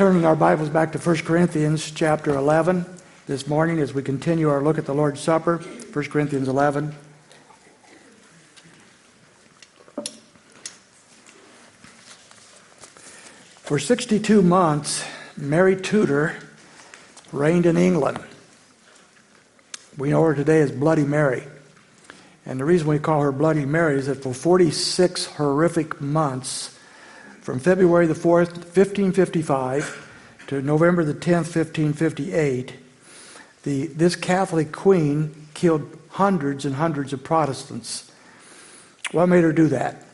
turning 0.00 0.24
our 0.24 0.34
Bibles 0.34 0.70
back 0.70 0.92
to 0.92 0.98
1 0.98 1.16
Corinthians 1.26 1.90
chapter 1.90 2.34
11 2.34 2.86
this 3.26 3.46
morning 3.46 3.80
as 3.80 3.92
we 3.92 4.02
continue 4.02 4.48
our 4.48 4.62
look 4.62 4.78
at 4.78 4.86
the 4.86 4.94
Lord's 4.94 5.20
Supper. 5.20 5.58
1 5.58 6.04
Corinthians 6.06 6.48
11. 6.48 6.94
For 13.56 13.78
62 13.78 14.40
months, 14.40 15.04
Mary 15.36 15.76
Tudor 15.76 16.34
reigned 17.30 17.66
in 17.66 17.76
England. 17.76 18.24
We 19.98 20.08
know 20.08 20.22
her 20.22 20.34
today 20.34 20.62
as 20.62 20.72
Bloody 20.72 21.04
Mary. 21.04 21.42
And 22.46 22.58
the 22.58 22.64
reason 22.64 22.88
we 22.88 22.98
call 22.98 23.20
her 23.20 23.32
Bloody 23.32 23.66
Mary 23.66 23.98
is 23.98 24.06
that 24.06 24.22
for 24.22 24.32
46 24.32 25.26
horrific 25.26 26.00
months, 26.00 26.74
from 27.40 27.58
February 27.58 28.06
the 28.06 28.14
4th, 28.14 28.52
1555, 28.52 30.08
to 30.48 30.60
November 30.60 31.04
the 31.04 31.14
10th, 31.14 31.54
1558, 31.54 32.74
the, 33.62 33.86
this 33.88 34.16
Catholic 34.16 34.72
queen 34.72 35.46
killed 35.54 35.96
hundreds 36.10 36.64
and 36.64 36.74
hundreds 36.74 37.12
of 37.12 37.22
Protestants. 37.22 38.10
What 39.12 39.26
made 39.26 39.44
her 39.44 39.52
do 39.52 39.68
that? 39.68 40.04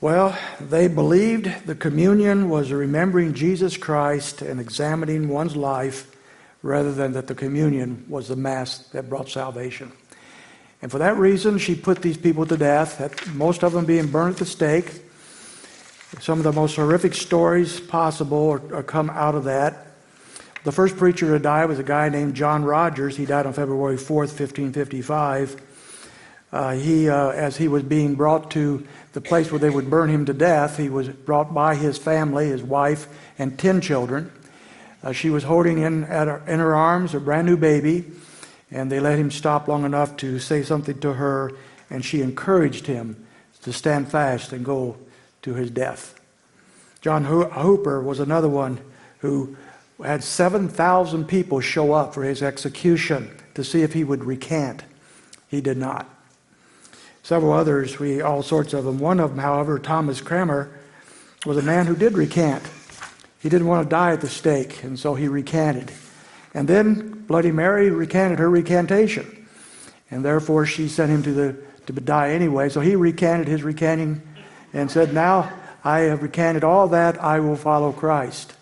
Well, 0.00 0.38
they 0.60 0.86
believed 0.86 1.66
the 1.66 1.74
communion 1.74 2.48
was 2.48 2.70
remembering 2.70 3.34
Jesus 3.34 3.76
Christ 3.76 4.42
and 4.42 4.60
examining 4.60 5.28
one's 5.28 5.56
life 5.56 6.14
rather 6.62 6.92
than 6.92 7.12
that 7.12 7.26
the 7.26 7.34
communion 7.34 8.04
was 8.08 8.28
the 8.28 8.36
mass 8.36 8.78
that 8.88 9.08
brought 9.08 9.28
salvation. 9.28 9.90
And 10.80 10.90
for 10.90 10.98
that 10.98 11.16
reason, 11.16 11.58
she 11.58 11.74
put 11.74 12.02
these 12.02 12.16
people 12.16 12.46
to 12.46 12.56
death, 12.56 13.26
most 13.34 13.64
of 13.64 13.72
them 13.72 13.84
being 13.84 14.06
burned 14.06 14.34
at 14.34 14.38
the 14.38 14.46
stake. 14.46 15.02
Some 16.20 16.38
of 16.38 16.44
the 16.44 16.52
most 16.52 16.76
horrific 16.76 17.14
stories 17.14 17.80
possible 17.80 18.50
are, 18.50 18.76
are 18.76 18.82
come 18.82 19.10
out 19.10 19.34
of 19.34 19.44
that. 19.44 19.88
The 20.64 20.72
first 20.72 20.96
preacher 20.96 21.28
to 21.28 21.38
die 21.38 21.66
was 21.66 21.78
a 21.78 21.84
guy 21.84 22.08
named 22.08 22.34
John 22.34 22.64
Rogers. 22.64 23.16
He 23.16 23.26
died 23.26 23.44
on 23.44 23.52
February 23.52 23.96
4th, 23.96 24.32
1555. 24.32 25.62
Uh, 26.50 26.72
he, 26.72 27.10
uh, 27.10 27.28
as 27.28 27.58
he 27.58 27.68
was 27.68 27.82
being 27.82 28.14
brought 28.14 28.50
to 28.52 28.86
the 29.12 29.20
place 29.20 29.52
where 29.52 29.58
they 29.58 29.68
would 29.68 29.90
burn 29.90 30.08
him 30.08 30.24
to 30.24 30.32
death, 30.32 30.78
he 30.78 30.88
was 30.88 31.08
brought 31.10 31.52
by 31.52 31.74
his 31.74 31.98
family, 31.98 32.48
his 32.48 32.62
wife, 32.62 33.06
and 33.38 33.58
ten 33.58 33.82
children. 33.82 34.32
Uh, 35.02 35.12
she 35.12 35.28
was 35.28 35.44
holding 35.44 35.78
in, 35.78 36.04
her, 36.04 36.42
in 36.46 36.58
her 36.58 36.74
arms 36.74 37.14
a 37.14 37.20
brand 37.20 37.46
new 37.46 37.56
baby, 37.56 38.06
and 38.70 38.90
they 38.90 38.98
let 38.98 39.18
him 39.18 39.30
stop 39.30 39.68
long 39.68 39.84
enough 39.84 40.16
to 40.16 40.38
say 40.38 40.62
something 40.62 40.98
to 41.00 41.12
her, 41.12 41.52
and 41.90 42.02
she 42.02 42.22
encouraged 42.22 42.86
him 42.86 43.26
to 43.62 43.74
stand 43.74 44.10
fast 44.10 44.52
and 44.52 44.64
go 44.64 44.96
to 45.42 45.54
his 45.54 45.70
death. 45.70 46.18
John 47.00 47.24
Hooper 47.24 48.02
was 48.02 48.20
another 48.20 48.48
one 48.48 48.80
who 49.20 49.56
had 50.02 50.22
7,000 50.22 51.26
people 51.26 51.60
show 51.60 51.92
up 51.92 52.14
for 52.14 52.22
his 52.22 52.42
execution 52.42 53.30
to 53.54 53.64
see 53.64 53.82
if 53.82 53.92
he 53.92 54.04
would 54.04 54.24
recant. 54.24 54.84
He 55.48 55.60
did 55.60 55.76
not. 55.76 56.08
Several 57.22 57.52
others, 57.52 57.98
we 57.98 58.20
all 58.20 58.42
sorts 58.42 58.72
of 58.72 58.84
them. 58.84 58.98
One 58.98 59.20
of 59.20 59.30
them, 59.30 59.38
however, 59.38 59.78
Thomas 59.78 60.20
Cranmer, 60.20 60.70
was 61.44 61.56
a 61.56 61.62
man 61.62 61.86
who 61.86 61.96
did 61.96 62.14
recant. 62.14 62.62
He 63.40 63.48
didn't 63.48 63.66
want 63.66 63.86
to 63.86 63.90
die 63.90 64.12
at 64.12 64.20
the 64.20 64.28
stake, 64.28 64.82
and 64.82 64.98
so 64.98 65.14
he 65.14 65.28
recanted. 65.28 65.92
And 66.54 66.66
then 66.66 67.24
Bloody 67.26 67.52
Mary 67.52 67.90
recanted 67.90 68.38
her 68.38 68.50
recantation, 68.50 69.46
and 70.10 70.24
therefore 70.24 70.66
she 70.66 70.88
sent 70.88 71.10
him 71.10 71.22
to 71.22 71.32
the 71.32 71.56
to 71.86 71.92
die 71.92 72.30
anyway. 72.30 72.68
So 72.68 72.80
he 72.80 72.96
recanted 72.96 73.48
his 73.48 73.62
recanting 73.62 74.22
and 74.72 74.90
said, 74.90 75.14
Now 75.14 75.52
I 75.84 76.00
have 76.00 76.22
recanted 76.22 76.64
all 76.64 76.88
that, 76.88 77.22
I 77.22 77.40
will 77.40 77.56
follow 77.56 77.92
Christ. 77.92 78.54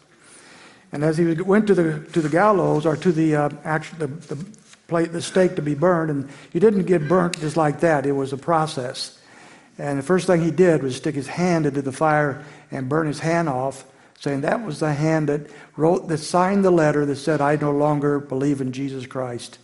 And 0.92 1.02
as 1.04 1.18
he 1.18 1.34
went 1.34 1.66
to 1.66 1.74
the, 1.74 2.00
to 2.12 2.20
the 2.20 2.28
gallows 2.28 2.86
or 2.86 2.96
to 2.96 3.12
the, 3.12 3.36
uh, 3.36 3.48
the, 3.98 4.06
the, 4.06 4.46
plate, 4.86 5.12
the 5.12 5.22
stake 5.22 5.56
to 5.56 5.62
be 5.62 5.74
burned, 5.74 6.10
and 6.10 6.30
he 6.52 6.60
didn't 6.60 6.84
get 6.84 7.08
burnt 7.08 7.38
just 7.40 7.56
like 7.56 7.80
that, 7.80 8.06
it 8.06 8.12
was 8.12 8.32
a 8.32 8.38
process. 8.38 9.18
And 9.78 9.98
the 9.98 10.02
first 10.02 10.26
thing 10.26 10.42
he 10.42 10.50
did 10.50 10.82
was 10.82 10.96
stick 10.96 11.14
his 11.14 11.26
hand 11.26 11.66
into 11.66 11.82
the 11.82 11.92
fire 11.92 12.44
and 12.70 12.88
burn 12.88 13.06
his 13.06 13.18
hand 13.18 13.48
off, 13.48 13.84
saying 14.18 14.40
that 14.42 14.64
was 14.64 14.80
the 14.80 14.94
hand 14.94 15.28
that 15.28 15.50
wrote, 15.76 16.08
that 16.08 16.18
signed 16.18 16.64
the 16.64 16.70
letter 16.70 17.04
that 17.04 17.16
said, 17.16 17.40
I 17.40 17.56
no 17.56 17.72
longer 17.72 18.18
believe 18.18 18.60
in 18.60 18.72
Jesus 18.72 19.06
Christ 19.06 19.58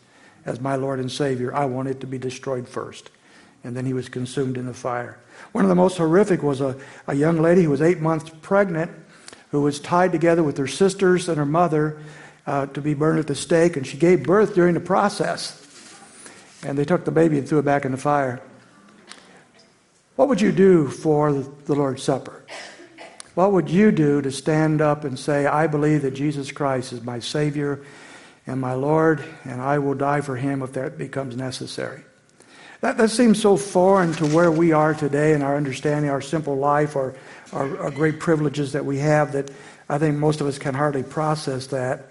as 0.44 0.60
my 0.60 0.76
Lord 0.76 1.00
and 1.00 1.10
Savior. 1.10 1.54
I 1.54 1.64
want 1.64 1.88
it 1.88 2.00
to 2.00 2.06
be 2.06 2.18
destroyed 2.18 2.68
first. 2.68 3.10
And 3.64 3.76
then 3.76 3.86
he 3.86 3.92
was 3.92 4.08
consumed 4.08 4.58
in 4.58 4.66
the 4.66 4.74
fire. 4.74 5.18
One 5.50 5.64
of 5.64 5.68
the 5.68 5.74
most 5.74 5.98
horrific 5.98 6.42
was 6.42 6.60
a, 6.60 6.76
a 7.06 7.14
young 7.14 7.42
lady 7.42 7.64
who 7.64 7.70
was 7.70 7.82
eight 7.82 8.00
months 8.00 8.30
pregnant, 8.40 8.90
who 9.50 9.60
was 9.60 9.80
tied 9.80 10.12
together 10.12 10.42
with 10.42 10.56
her 10.58 10.68
sisters 10.68 11.28
and 11.28 11.36
her 11.36 11.44
mother 11.44 12.00
uh, 12.46 12.66
to 12.66 12.80
be 12.80 12.94
burned 12.94 13.18
at 13.18 13.26
the 13.26 13.34
stake, 13.34 13.76
and 13.76 13.86
she 13.86 13.96
gave 13.96 14.22
birth 14.22 14.54
during 14.54 14.74
the 14.74 14.80
process. 14.80 15.58
And 16.64 16.78
they 16.78 16.84
took 16.84 17.04
the 17.04 17.10
baby 17.10 17.38
and 17.38 17.48
threw 17.48 17.58
it 17.58 17.64
back 17.64 17.84
in 17.84 17.92
the 17.92 17.98
fire. 17.98 18.40
What 20.16 20.28
would 20.28 20.40
you 20.40 20.52
do 20.52 20.88
for 20.88 21.32
the 21.32 21.74
Lord's 21.74 22.02
Supper? 22.02 22.44
What 23.34 23.52
would 23.52 23.70
you 23.70 23.90
do 23.92 24.20
to 24.20 24.30
stand 24.30 24.80
up 24.80 25.04
and 25.04 25.18
say, 25.18 25.46
I 25.46 25.66
believe 25.66 26.02
that 26.02 26.12
Jesus 26.12 26.52
Christ 26.52 26.92
is 26.92 27.02
my 27.02 27.18
Savior 27.18 27.82
and 28.46 28.60
my 28.60 28.74
Lord, 28.74 29.24
and 29.44 29.60
I 29.60 29.78
will 29.78 29.94
die 29.94 30.20
for 30.20 30.36
him 30.36 30.62
if 30.62 30.72
that 30.74 30.98
becomes 30.98 31.36
necessary? 31.36 32.04
That, 32.82 32.96
that 32.96 33.10
seems 33.10 33.40
so 33.40 33.56
foreign 33.56 34.12
to 34.14 34.26
where 34.26 34.50
we 34.50 34.72
are 34.72 34.92
today 34.92 35.34
and 35.34 35.42
our 35.44 35.56
understanding, 35.56 36.10
our 36.10 36.20
simple 36.20 36.56
life, 36.56 36.96
our, 36.96 37.14
our, 37.52 37.78
our 37.78 37.90
great 37.92 38.18
privileges 38.18 38.72
that 38.72 38.84
we 38.84 38.98
have, 38.98 39.32
that 39.32 39.52
I 39.88 39.98
think 39.98 40.16
most 40.16 40.40
of 40.40 40.48
us 40.48 40.58
can 40.58 40.74
hardly 40.74 41.04
process 41.04 41.68
that. 41.68 42.08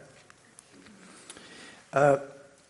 Uh, 1.92 2.20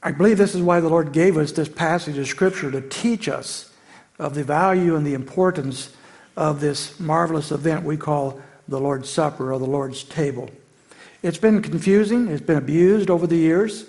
I 0.01 0.13
believe 0.13 0.39
this 0.39 0.55
is 0.55 0.63
why 0.63 0.79
the 0.79 0.89
Lord 0.89 1.11
gave 1.11 1.37
us 1.37 1.51
this 1.51 1.69
passage 1.69 2.17
of 2.17 2.27
Scripture 2.27 2.71
to 2.71 2.81
teach 2.81 3.29
us 3.29 3.71
of 4.17 4.33
the 4.33 4.43
value 4.43 4.95
and 4.95 5.05
the 5.05 5.13
importance 5.13 5.95
of 6.35 6.59
this 6.59 6.99
marvelous 6.99 7.51
event 7.51 7.83
we 7.85 7.97
call 7.97 8.41
the 8.67 8.79
Lord's 8.79 9.11
Supper 9.11 9.53
or 9.53 9.59
the 9.59 9.65
Lord's 9.65 10.03
table. 10.03 10.49
It's 11.21 11.37
been 11.37 11.61
confusing, 11.61 12.29
it's 12.29 12.41
been 12.41 12.57
abused 12.57 13.11
over 13.11 13.27
the 13.27 13.37
years. 13.37 13.85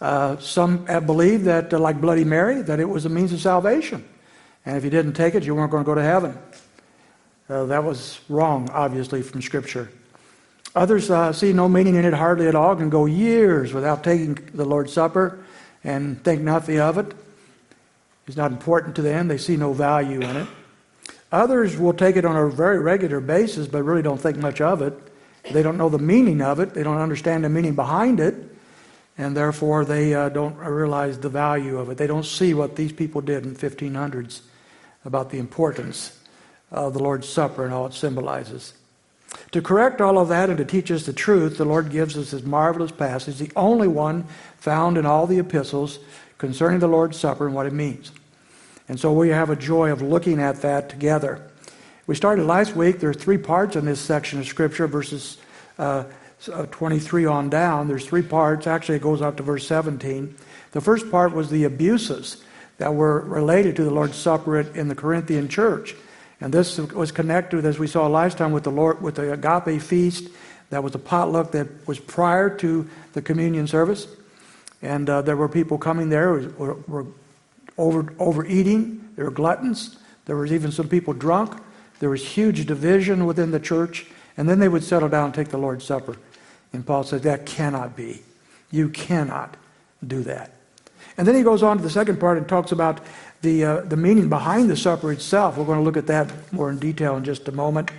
Uh, 0.00 0.36
some 0.38 0.84
believe 0.84 1.44
that, 1.44 1.74
uh, 1.74 1.78
like 1.78 2.00
Bloody 2.00 2.24
Mary, 2.24 2.62
that 2.62 2.78
it 2.78 2.88
was 2.88 3.04
a 3.04 3.08
means 3.08 3.32
of 3.32 3.40
salvation. 3.40 4.04
And 4.64 4.76
if 4.76 4.84
you 4.84 4.90
didn't 4.90 5.14
take 5.14 5.34
it, 5.34 5.44
you 5.44 5.54
weren't 5.54 5.70
going 5.70 5.82
to 5.82 5.86
go 5.86 5.94
to 5.94 6.02
heaven. 6.02 6.38
Uh, 7.48 7.64
that 7.64 7.82
was 7.82 8.20
wrong, 8.28 8.68
obviously, 8.70 9.22
from 9.22 9.42
Scripture. 9.42 9.90
Others 10.76 11.10
uh, 11.10 11.32
see 11.32 11.52
no 11.52 11.68
meaning 11.68 11.96
in 11.96 12.04
it 12.04 12.12
hardly 12.12 12.46
at 12.46 12.54
all, 12.54 12.76
can 12.76 12.90
go 12.90 13.06
years 13.06 13.72
without 13.72 14.04
taking 14.04 14.34
the 14.54 14.64
Lord's 14.64 14.92
Supper 14.92 15.44
and 15.82 16.22
think 16.22 16.42
nothing 16.42 16.78
of 16.78 16.98
it. 16.98 17.12
It's 18.26 18.36
not 18.36 18.52
important 18.52 18.94
to 18.96 19.02
them, 19.02 19.26
they 19.26 19.38
see 19.38 19.56
no 19.56 19.72
value 19.72 20.20
in 20.20 20.36
it. 20.36 20.46
Others 21.32 21.78
will 21.78 21.94
take 21.94 22.16
it 22.16 22.24
on 22.24 22.36
a 22.36 22.48
very 22.48 22.78
regular 22.78 23.20
basis, 23.20 23.66
but 23.66 23.82
really 23.82 24.02
don't 24.02 24.20
think 24.20 24.36
much 24.36 24.60
of 24.60 24.82
it. 24.82 24.92
They 25.50 25.62
don't 25.62 25.78
know 25.78 25.88
the 25.88 25.98
meaning 25.98 26.42
of 26.42 26.60
it, 26.60 26.74
they 26.74 26.82
don't 26.82 26.98
understand 26.98 27.42
the 27.42 27.48
meaning 27.48 27.74
behind 27.74 28.20
it 28.20 28.57
and 29.18 29.36
therefore 29.36 29.84
they 29.84 30.14
uh, 30.14 30.28
don't 30.28 30.56
realize 30.56 31.18
the 31.18 31.28
value 31.28 31.76
of 31.76 31.90
it. 31.90 31.98
They 31.98 32.06
don't 32.06 32.24
see 32.24 32.54
what 32.54 32.76
these 32.76 32.92
people 32.92 33.20
did 33.20 33.44
in 33.44 33.54
1500s 33.54 34.42
about 35.04 35.30
the 35.30 35.38
importance 35.38 36.18
of 36.70 36.94
the 36.94 37.02
Lord's 37.02 37.28
Supper 37.28 37.64
and 37.64 37.74
all 37.74 37.86
it 37.86 37.94
symbolizes. 37.94 38.74
To 39.50 39.60
correct 39.60 40.00
all 40.00 40.18
of 40.18 40.28
that 40.28 40.48
and 40.48 40.56
to 40.58 40.64
teach 40.64 40.90
us 40.90 41.04
the 41.04 41.12
truth, 41.12 41.58
the 41.58 41.64
Lord 41.64 41.90
gives 41.90 42.16
us 42.16 42.30
this 42.30 42.44
marvelous 42.44 42.92
passage, 42.92 43.38
the 43.38 43.52
only 43.56 43.88
one 43.88 44.24
found 44.56 44.96
in 44.96 45.04
all 45.04 45.26
the 45.26 45.38
epistles 45.38 45.98
concerning 46.38 46.78
the 46.78 46.88
Lord's 46.88 47.18
Supper 47.18 47.46
and 47.46 47.54
what 47.54 47.66
it 47.66 47.72
means. 47.72 48.12
And 48.88 48.98
so 48.98 49.12
we 49.12 49.28
have 49.30 49.50
a 49.50 49.56
joy 49.56 49.90
of 49.90 50.00
looking 50.00 50.40
at 50.40 50.62
that 50.62 50.88
together. 50.88 51.42
We 52.06 52.14
started 52.14 52.46
last 52.46 52.74
week. 52.74 53.00
There 53.00 53.10
are 53.10 53.14
three 53.14 53.36
parts 53.36 53.76
in 53.76 53.84
this 53.84 54.00
section 54.00 54.38
of 54.38 54.46
Scripture, 54.46 54.86
verses 54.86 55.36
uh, 55.78 56.04
23 56.46 57.26
on 57.26 57.50
down. 57.50 57.88
There's 57.88 58.06
three 58.06 58.22
parts. 58.22 58.66
Actually, 58.66 58.96
it 58.96 59.02
goes 59.02 59.22
up 59.22 59.36
to 59.36 59.42
verse 59.42 59.66
17. 59.66 60.36
The 60.72 60.80
first 60.80 61.10
part 61.10 61.32
was 61.32 61.50
the 61.50 61.64
abuses 61.64 62.42
that 62.78 62.94
were 62.94 63.20
related 63.20 63.76
to 63.76 63.84
the 63.84 63.90
Lord's 63.90 64.16
Supper 64.16 64.60
in 64.60 64.88
the 64.88 64.94
Corinthian 64.94 65.48
church. 65.48 65.94
And 66.40 66.54
this 66.54 66.78
was 66.78 67.10
connected, 67.10 67.64
as 67.64 67.78
we 67.78 67.88
saw 67.88 68.06
last 68.06 68.38
time, 68.38 68.52
with 68.52 68.62
the 68.62 68.70
Lord, 68.70 69.02
with 69.02 69.16
the 69.16 69.32
agape 69.32 69.82
feast. 69.82 70.28
That 70.70 70.84
was 70.84 70.94
a 70.94 70.98
potluck 70.98 71.50
that 71.52 71.66
was 71.88 71.98
prior 71.98 72.48
to 72.58 72.88
the 73.14 73.22
communion 73.22 73.66
service. 73.66 74.06
And 74.80 75.10
uh, 75.10 75.22
there 75.22 75.36
were 75.36 75.48
people 75.48 75.78
coming 75.78 76.08
there 76.08 76.38
who 76.38 76.64
were, 76.64 76.74
were 76.86 77.06
over, 77.76 78.12
overeating. 78.20 79.08
There 79.16 79.24
were 79.24 79.32
gluttons. 79.32 79.98
There 80.26 80.36
was 80.36 80.52
even 80.52 80.70
some 80.70 80.88
people 80.88 81.14
drunk. 81.14 81.60
There 81.98 82.10
was 82.10 82.24
huge 82.24 82.66
division 82.66 83.26
within 83.26 83.50
the 83.50 83.58
church. 83.58 84.06
And 84.36 84.48
then 84.48 84.60
they 84.60 84.68
would 84.68 84.84
settle 84.84 85.08
down 85.08 85.26
and 85.26 85.34
take 85.34 85.48
the 85.48 85.58
Lord's 85.58 85.84
Supper. 85.84 86.16
And 86.72 86.86
Paul 86.86 87.04
says, 87.04 87.22
that 87.22 87.46
cannot 87.46 87.96
be. 87.96 88.22
You 88.70 88.88
cannot 88.88 89.56
do 90.06 90.22
that. 90.22 90.52
And 91.16 91.26
then 91.26 91.34
he 91.34 91.42
goes 91.42 91.62
on 91.62 91.78
to 91.78 91.82
the 91.82 91.90
second 91.90 92.20
part 92.20 92.38
and 92.38 92.48
talks 92.48 92.72
about 92.72 93.00
the, 93.42 93.64
uh, 93.64 93.80
the 93.82 93.96
meaning 93.96 94.28
behind 94.28 94.70
the 94.70 94.76
supper 94.76 95.12
itself. 95.12 95.56
We're 95.56 95.64
going 95.64 95.78
to 95.78 95.84
look 95.84 95.96
at 95.96 96.06
that 96.06 96.52
more 96.52 96.70
in 96.70 96.78
detail 96.78 97.16
in 97.16 97.24
just 97.24 97.48
a 97.48 97.52
moment. 97.52 97.90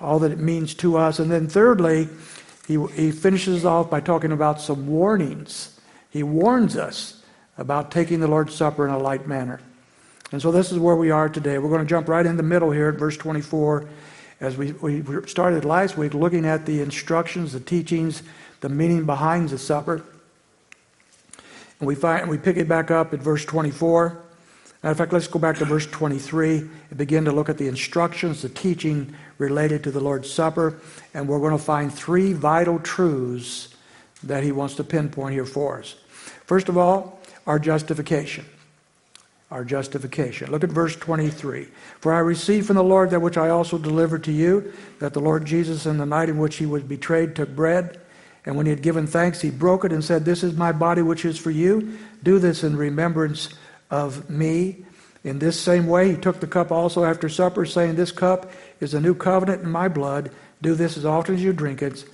all 0.00 0.18
that 0.18 0.32
it 0.32 0.38
means 0.38 0.74
to 0.74 0.96
us. 0.96 1.18
And 1.18 1.30
then, 1.30 1.48
thirdly, 1.48 2.08
he, 2.66 2.84
he 2.94 3.10
finishes 3.10 3.64
off 3.64 3.90
by 3.90 4.00
talking 4.00 4.32
about 4.32 4.60
some 4.60 4.86
warnings. 4.86 5.78
He 6.10 6.22
warns 6.22 6.76
us 6.76 7.22
about 7.56 7.90
taking 7.90 8.20
the 8.20 8.28
Lord's 8.28 8.54
Supper 8.54 8.86
in 8.86 8.92
a 8.92 8.98
light 8.98 9.26
manner. 9.26 9.60
And 10.32 10.40
so, 10.40 10.50
this 10.50 10.72
is 10.72 10.78
where 10.78 10.96
we 10.96 11.10
are 11.10 11.28
today. 11.28 11.58
We're 11.58 11.70
going 11.70 11.84
to 11.84 11.88
jump 11.88 12.08
right 12.08 12.24
in 12.24 12.36
the 12.36 12.42
middle 12.42 12.70
here 12.70 12.88
at 12.88 12.98
verse 12.98 13.16
24. 13.16 13.88
As 14.42 14.56
we, 14.56 14.72
we 14.72 15.04
started 15.28 15.64
last 15.64 15.96
week 15.96 16.14
looking 16.14 16.44
at 16.44 16.66
the 16.66 16.80
instructions, 16.80 17.52
the 17.52 17.60
teachings, 17.60 18.24
the 18.60 18.68
meaning 18.68 19.06
behind 19.06 19.50
the 19.50 19.56
supper. 19.56 20.02
And 21.78 21.86
we, 21.86 21.94
find, 21.94 22.28
we 22.28 22.38
pick 22.38 22.56
it 22.56 22.68
back 22.68 22.90
up 22.90 23.14
at 23.14 23.20
verse 23.20 23.44
24. 23.44 24.20
Matter 24.82 24.90
of 24.90 24.98
fact, 24.98 25.12
let's 25.12 25.28
go 25.28 25.38
back 25.38 25.58
to 25.58 25.64
verse 25.64 25.86
23 25.86 26.58
and 26.58 26.98
begin 26.98 27.24
to 27.26 27.30
look 27.30 27.48
at 27.48 27.56
the 27.56 27.68
instructions, 27.68 28.42
the 28.42 28.48
teaching 28.48 29.14
related 29.38 29.84
to 29.84 29.92
the 29.92 30.00
Lord's 30.00 30.28
Supper. 30.28 30.80
And 31.14 31.28
we're 31.28 31.38
going 31.38 31.56
to 31.56 31.64
find 31.64 31.94
three 31.94 32.32
vital 32.32 32.80
truths 32.80 33.68
that 34.24 34.42
he 34.42 34.50
wants 34.50 34.74
to 34.74 34.82
pinpoint 34.82 35.34
here 35.34 35.46
for 35.46 35.78
us. 35.78 35.94
First 36.46 36.68
of 36.68 36.76
all, 36.76 37.20
our 37.46 37.60
justification. 37.60 38.44
Our 39.52 39.66
justification. 39.66 40.50
Look 40.50 40.64
at 40.64 40.70
verse 40.70 40.96
23. 40.96 41.68
For 42.00 42.14
I 42.14 42.20
received 42.20 42.68
from 42.68 42.76
the 42.76 42.82
Lord 42.82 43.10
that 43.10 43.20
which 43.20 43.36
I 43.36 43.50
also 43.50 43.76
delivered 43.76 44.24
to 44.24 44.32
you, 44.32 44.72
that 44.98 45.12
the 45.12 45.20
Lord 45.20 45.44
Jesus, 45.44 45.84
in 45.84 45.98
the 45.98 46.06
night 46.06 46.30
in 46.30 46.38
which 46.38 46.56
he 46.56 46.64
was 46.64 46.82
betrayed, 46.82 47.36
took 47.36 47.54
bread. 47.54 48.00
And 48.46 48.56
when 48.56 48.64
he 48.64 48.70
had 48.70 48.80
given 48.80 49.06
thanks, 49.06 49.42
he 49.42 49.50
broke 49.50 49.84
it 49.84 49.92
and 49.92 50.02
said, 50.02 50.24
This 50.24 50.42
is 50.42 50.56
my 50.56 50.72
body 50.72 51.02
which 51.02 51.26
is 51.26 51.38
for 51.38 51.50
you. 51.50 51.98
Do 52.22 52.38
this 52.38 52.64
in 52.64 52.78
remembrance 52.78 53.50
of 53.90 54.30
me. 54.30 54.86
In 55.22 55.38
this 55.38 55.60
same 55.60 55.86
way, 55.86 56.12
he 56.12 56.16
took 56.16 56.40
the 56.40 56.46
cup 56.46 56.72
also 56.72 57.04
after 57.04 57.28
supper, 57.28 57.66
saying, 57.66 57.96
This 57.96 58.10
cup 58.10 58.50
is 58.80 58.94
a 58.94 59.00
new 59.02 59.14
covenant 59.14 59.64
in 59.64 59.70
my 59.70 59.86
blood. 59.86 60.30
Do 60.62 60.74
this 60.74 60.96
as 60.96 61.04
often 61.04 61.34
as 61.34 61.42
you 61.42 61.52
drink 61.52 61.82
it, 61.82 62.06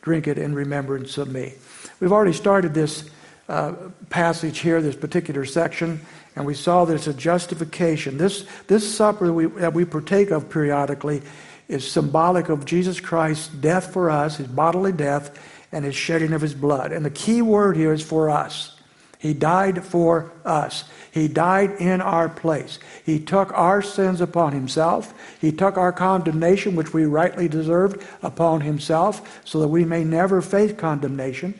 drink 0.00 0.26
it 0.26 0.38
in 0.38 0.54
remembrance 0.54 1.18
of 1.18 1.30
me. 1.30 1.56
We've 2.00 2.12
already 2.12 2.32
started 2.32 2.72
this 2.72 3.10
uh, 3.50 3.74
passage 4.08 4.60
here, 4.60 4.80
this 4.80 4.96
particular 4.96 5.44
section, 5.44 6.00
and 6.36 6.44
we 6.44 6.54
saw 6.54 6.84
it's 6.84 7.06
a 7.06 7.14
justification. 7.14 8.18
This, 8.18 8.46
this 8.66 8.94
supper 8.94 9.26
that 9.26 9.32
we, 9.32 9.46
that 9.46 9.72
we 9.72 9.86
partake 9.86 10.30
of 10.30 10.50
periodically 10.50 11.22
is 11.66 11.90
symbolic 11.90 12.50
of 12.50 12.66
Jesus 12.66 13.00
Christ's 13.00 13.48
death 13.48 13.92
for 13.92 14.10
us, 14.10 14.36
his 14.36 14.46
bodily 14.46 14.92
death, 14.92 15.36
and 15.72 15.84
his 15.84 15.96
shedding 15.96 16.32
of 16.32 16.42
his 16.42 16.54
blood. 16.54 16.92
And 16.92 17.04
the 17.04 17.10
key 17.10 17.42
word 17.42 17.76
here 17.76 17.92
is 17.92 18.02
for 18.02 18.30
us. 18.30 18.78
He 19.18 19.32
died 19.32 19.82
for 19.82 20.30
us. 20.44 20.84
He 21.10 21.26
died 21.26 21.70
in 21.80 22.02
our 22.02 22.28
place. 22.28 22.78
He 23.04 23.18
took 23.18 23.50
our 23.54 23.80
sins 23.80 24.20
upon 24.20 24.52
himself. 24.52 25.14
He 25.40 25.50
took 25.50 25.78
our 25.78 25.92
condemnation, 25.92 26.76
which 26.76 26.92
we 26.92 27.06
rightly 27.06 27.48
deserved, 27.48 28.06
upon 28.22 28.60
himself, 28.60 29.40
so 29.44 29.58
that 29.60 29.68
we 29.68 29.86
may 29.86 30.04
never 30.04 30.42
face 30.42 30.74
condemnation. 30.74 31.58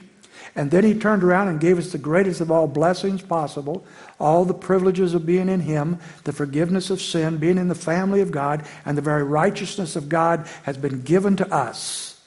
And 0.57 0.71
then 0.71 0.85
he 0.85 0.99
turned 0.99 1.23
around 1.23 1.49
and 1.49 1.61
gave 1.61 1.79
us 1.79 1.93
the 1.93 1.99
greatest 1.99 2.41
of 2.41 2.51
all 2.51 2.67
blessings 2.67 3.21
possible, 3.21 3.85
all 4.19 4.47
the 4.47 4.55
privileges 4.55 5.13
of 5.13 5.27
being 5.27 5.51
in 5.51 5.61
him, 5.61 5.99
the 6.25 6.33
forgiveness 6.33 6.89
of 6.89 7.01
sin, 7.01 7.37
being 7.37 7.59
in 7.59 7.69
the 7.69 7.75
family 7.75 8.23
of 8.23 8.31
God, 8.31 8.65
and 8.87 8.97
the 8.97 9.03
very 9.03 9.23
righteousness 9.23 9.97
of 9.97 10.09
God 10.09 10.49
has 10.63 10.79
been 10.79 11.03
given 11.03 11.37
to 11.37 11.55
us. 11.55 12.19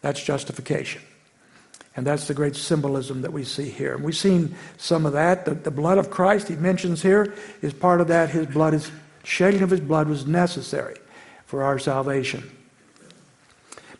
That's 0.00 0.22
justification. 0.22 1.02
And 1.96 2.06
that's 2.06 2.28
the 2.28 2.34
great 2.34 2.56
symbolism 2.56 3.22
that 3.22 3.32
we 3.32 3.44
see 3.44 3.68
here. 3.68 3.94
And 3.94 4.04
we've 4.04 4.16
seen 4.16 4.54
some 4.78 5.04
of 5.04 5.12
that. 5.12 5.44
The, 5.44 5.54
the, 5.54 5.70
blood 5.70 5.98
of 5.98 6.10
Christ, 6.10 6.48
he 6.48 6.56
mentions 6.56 7.02
here, 7.02 7.34
is 7.60 7.72
part 7.72 8.00
of 8.00 8.08
that. 8.08 8.30
His 8.30 8.46
blood 8.46 8.74
is, 8.74 8.90
shedding 9.22 9.62
of 9.62 9.70
his 9.70 9.80
blood 9.80 10.08
was 10.08 10.26
necessary 10.26 10.96
for 11.46 11.62
our 11.62 11.78
salvation. 11.78 12.50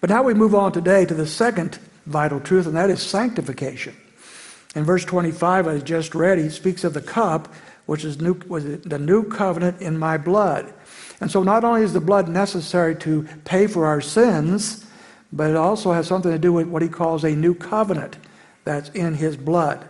But 0.01 0.11
now 0.11 0.23
we 0.23 0.35
move 0.35 0.55
on 0.55 0.73
today 0.73 1.05
to 1.07 1.15
the 1.15 1.27
second 1.27 1.79
vital 2.07 2.41
truth, 2.41 2.67
and 2.67 2.77
that 2.77 2.91
is 2.91 3.03
sanctification. 3.03 3.95
In 4.75 4.85
verse 4.85 5.05
25, 5.05 5.67
I 5.67 5.79
just 5.79 6.15
read, 6.15 6.39
he 6.39 6.49
speaks 6.49 6.85
of 6.85 6.95
the 6.95 7.01
cup, 7.01 7.53
which 7.87 8.05
is 8.05 8.21
new, 8.21 8.35
was 8.47 8.65
the 8.65 8.99
new 8.99 9.25
covenant 9.25 9.81
in 9.81 9.99
my 9.99 10.19
blood. 10.19 10.73
And 11.21 11.31
so 11.31 11.43
not 11.43 11.65
only 11.65 11.83
is 11.83 11.93
the 11.93 12.01
blood 12.01 12.29
necessary 12.29 12.95
to 12.97 13.27
pay 13.45 13.67
for 13.67 13.87
our 13.87 14.01
sins, 14.01 14.85
but 15.33 15.51
it 15.51 15.57
also 15.57 15.93
has 15.93 16.07
something 16.07 16.31
to 16.31 16.39
do 16.39 16.53
with 16.53 16.69
what 16.69 16.83
he 16.83 16.89
calls 16.89 17.25
a 17.25 17.35
new 17.35 17.55
covenant 17.55 18.19
that's 18.65 18.91
in 18.91 19.15
his 19.15 19.37
blood. 19.37 19.89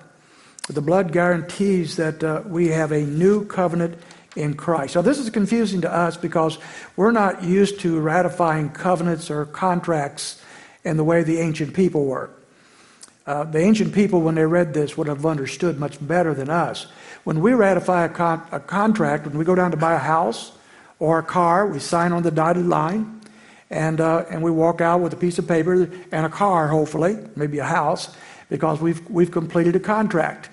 The 0.69 0.83
blood 0.83 1.13
guarantees 1.13 1.97
that 1.97 2.23
uh, 2.23 2.43
we 2.47 2.69
have 2.69 2.93
a 2.93 3.03
new 3.03 3.45
covenant 3.47 3.99
in 4.37 4.55
Christ. 4.55 4.95
Now, 4.95 5.03
this 5.03 5.19
is 5.19 5.31
confusing 5.31 5.81
to 5.81 5.93
us 5.93 6.17
because 6.17 6.59
we're 6.95 7.13
not 7.13 7.43
used 7.43 7.81
to 7.81 7.99
ratifying 8.01 8.71
covenants 8.71 9.31
or 9.31 9.47
contracts 9.47 10.43
in 10.87 10.97
the 10.97 11.05
way 11.05 11.25
the 11.25 11.41
ancient 11.41 11.75
people 11.75 12.07
were. 12.07 12.31
Uh, 13.27 13.43
the 13.43 13.59
ancient 13.59 13.93
people, 13.93 14.21
when 14.21 14.37
they 14.37 14.47
read 14.47 14.73
this, 14.73 14.97
would 14.97 15.09
have 15.09 15.27
understood 15.27 15.81
much 15.81 15.99
better 16.07 16.33
than 16.33 16.49
us. 16.49 16.87
When 17.25 17.41
we 17.41 17.55
ratify 17.55 18.05
a, 18.05 18.09
con- 18.09 18.47
a 18.53 18.61
contract, 18.61 19.27
when 19.27 19.37
we 19.37 19.45
go 19.45 19.57
down 19.57 19.73
to 19.73 19.77
buy 19.77 19.95
a 19.95 19.99
house 19.99 20.53
or 21.01 21.19
a 21.19 21.25
car, 21.25 21.67
we 21.67 21.81
sign 21.81 22.13
on 22.13 22.23
the 22.23 22.31
dotted 22.31 22.67
line 22.67 23.21
and, 23.69 24.01
uh, 24.01 24.25
and 24.31 24.45
we 24.45 24.51
walk 24.53 24.81
out 24.81 25.01
with 25.01 25.13
a 25.13 25.17
piece 25.17 25.39
of 25.41 25.49
paper 25.49 25.91
and 26.13 26.25
a 26.25 26.29
car, 26.29 26.69
hopefully, 26.69 27.19
maybe 27.35 27.59
a 27.59 27.65
house, 27.65 28.15
because 28.49 28.81
we've, 28.81 29.05
we've 29.11 29.33
completed 29.33 29.75
a 29.75 29.81
contract. 29.81 30.51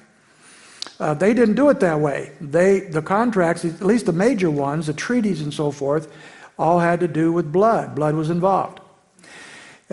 Uh, 1.00 1.14
they 1.14 1.36
didn't 1.36 1.54
do 1.54 1.70
it 1.70 1.80
that 1.80 2.00
way. 2.00 2.32
They, 2.42 2.80
the 2.80 3.04
contracts, 3.04 3.64
at 3.66 3.82
least 3.82 4.08
the 4.08 4.14
major 4.14 4.50
ones, 4.50 4.88
the 4.88 4.94
treaties 4.94 5.42
and 5.42 5.54
so 5.54 5.70
forth, 5.70 6.12
all 6.58 6.80
had 6.80 7.02
to 7.02 7.08
do 7.08 7.32
with 7.32 7.52
blood. 7.52 7.94
Blood 7.94 8.16
was 8.16 8.32
involved. 8.32 8.80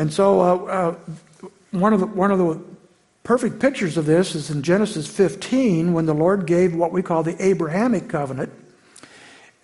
And 0.00 0.10
so 0.10 0.40
uh, 0.40 0.54
uh 0.64 0.94
one, 1.72 1.92
of 1.92 2.00
the, 2.00 2.06
one 2.06 2.30
of 2.30 2.38
the 2.38 2.58
perfect 3.22 3.60
pictures 3.60 3.98
of 3.98 4.06
this 4.06 4.34
is 4.34 4.50
in 4.50 4.62
Genesis 4.62 5.06
15 5.06 5.92
when 5.92 6.06
the 6.06 6.14
Lord 6.14 6.46
gave 6.46 6.74
what 6.74 6.90
we 6.90 7.02
call 7.02 7.22
the 7.22 7.36
Abrahamic 7.44 8.08
covenant 8.08 8.50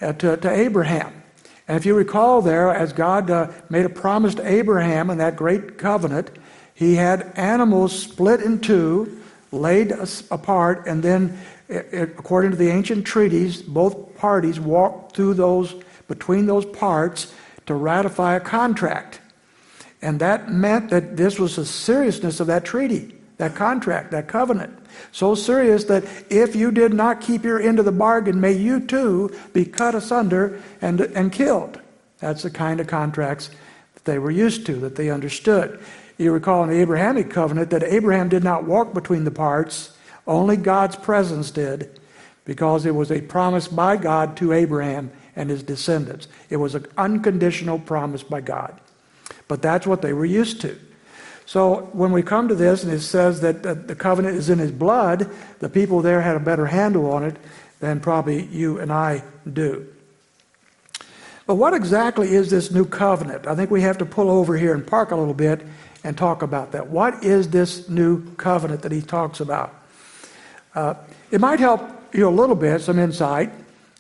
uh, 0.03 0.13
to, 0.13 0.37
to 0.37 0.51
Abraham. 0.51 1.23
And 1.67 1.79
if 1.79 1.87
you 1.87 1.95
recall 1.95 2.43
there, 2.43 2.71
as 2.71 2.93
God 2.93 3.31
uh, 3.31 3.51
made 3.71 3.87
a 3.87 3.89
promise 3.89 4.35
to 4.35 4.47
Abraham 4.47 5.09
in 5.09 5.17
that 5.19 5.37
great 5.37 5.79
covenant, 5.79 6.31
he 6.75 6.97
had 6.97 7.33
animals 7.37 7.99
split 7.99 8.43
in 8.43 8.61
two, 8.61 9.23
laid 9.51 9.93
apart, 10.31 10.87
and 10.87 11.03
then, 11.03 11.39
according 11.69 12.51
to 12.51 12.57
the 12.59 12.69
ancient 12.69 13.07
treaties, 13.07 13.63
both 13.63 14.15
parties 14.19 14.61
walked 14.61 15.17
through 15.17 15.33
those, 15.33 15.75
between 16.09 16.45
those 16.45 16.67
parts 16.67 17.33
to 17.65 17.75
ratify 17.75 18.35
a 18.35 18.41
contract. 18.41 19.21
And 20.07 20.21
that 20.21 20.53
meant 20.53 20.91
that 20.91 21.17
this 21.17 21.37
was 21.37 21.57
the 21.57 21.67
seriousness 21.67 22.39
of 22.39 22.47
that 22.47 22.65
treaty, 22.65 23.13
that 23.39 23.57
contract, 23.57 24.13
that 24.13 24.29
covenant. 24.29 24.79
So 25.11 25.35
serious 25.35 25.83
that 25.87 26.05
if 26.31 26.55
you 26.55 26.71
did 26.71 26.95
not 26.95 27.21
keep 27.21 27.43
your 27.43 27.61
end 27.61 27.81
of 27.81 27.87
the 27.87 27.91
bargain, 27.91 28.41
may 28.41 28.53
you 28.53 28.79
too 28.79 29.37
be 29.53 29.65
cut 29.65 29.97
asunder 29.97 30.63
and, 30.81 31.01
and 31.01 31.33
killed. 31.33 31.81
That's 32.21 32.45
the 32.45 32.53
kind 32.53 32.79
of 32.79 32.87
contracts 32.87 33.51
that 33.95 34.05
they 34.05 34.21
were 34.21 34.31
used 34.31 34.65
to, 34.67 34.77
that 34.77 34.95
they 34.95 35.11
understood. 35.11 35.81
You 36.19 36.31
recall 36.31 36.63
in 36.63 36.71
the 36.71 36.81
Abrahamic 36.81 37.29
covenant 37.29 37.71
that 37.71 37.83
Abraham 37.83 38.29
did 38.29 38.45
not 38.45 38.63
walk 38.63 38.95
between 38.95 39.25
the 39.25 39.33
parts, 39.33 39.97
only 40.25 40.57
God's 40.57 40.95
presence 40.95 41.51
did, 41.51 41.99
because 42.45 42.87
it 42.87 42.95
was 42.95 43.11
a 43.11 43.23
promise 43.23 43.67
by 43.67 43.97
God 43.97 44.37
to 44.37 44.53
Abraham 44.53 45.11
and 45.35 45.51
his 45.51 45.65
descendants. 45.65 46.29
It 46.49 46.59
was 46.59 46.77
an 46.77 46.87
unconditional 46.97 47.81
promise 47.81 48.23
by 48.23 48.43
God. 48.43 48.81
But 49.49 49.63
that's 49.63 49.87
what 49.87 50.03
they 50.03 50.13
were 50.13 50.25
used 50.25 50.61
to. 50.63 50.79
So 51.47 51.89
when 51.93 52.11
we 52.11 52.23
come 52.23 52.49
to 52.49 52.57
this 52.57 52.83
and 52.83 52.93
it 52.93 53.01
says 53.01 53.41
that 53.41 53.63
the 53.63 53.95
covenant 53.95 54.37
is 54.37 54.51
in 54.51 54.59
his 54.59 54.73
blood, 54.73 55.31
the 55.61 55.69
people 55.69 56.03
there 56.03 56.21
had 56.21 56.35
a 56.35 56.41
better 56.41 56.67
handle 56.67 57.11
on 57.13 57.23
it 57.23 57.37
than 57.79 58.01
probably 58.01 58.47
you 58.47 58.81
and 58.81 58.93
I 58.93 59.23
do. 59.51 59.87
But 61.47 61.55
what 61.55 61.75
exactly 61.75 62.35
is 62.35 62.51
this 62.51 62.73
new 62.73 62.85
covenant? 62.85 63.47
I 63.47 63.55
think 63.55 63.71
we 63.71 63.83
have 63.83 63.99
to 63.99 64.05
pull 64.05 64.29
over 64.29 64.57
here 64.57 64.75
and 64.75 64.85
park 64.85 65.13
a 65.13 65.17
little 65.17 65.35
bit 65.35 65.65
and 66.03 66.19
talk 66.19 66.43
about 66.43 66.73
that. 66.73 66.89
What 66.89 67.23
is 67.23 67.51
this 67.51 67.89
new 67.89 68.29
covenant 68.35 68.83
that 68.83 68.91
he 68.91 69.01
talks 69.01 69.39
about? 69.39 69.73
Uh, 70.75 70.95
it 71.31 71.41
might 71.41 71.61
help 71.61 71.81
you 72.13 72.29
a 72.29 72.31
little 72.31 72.57
bit, 72.57 72.81
some 72.81 72.99
insight, 72.99 73.53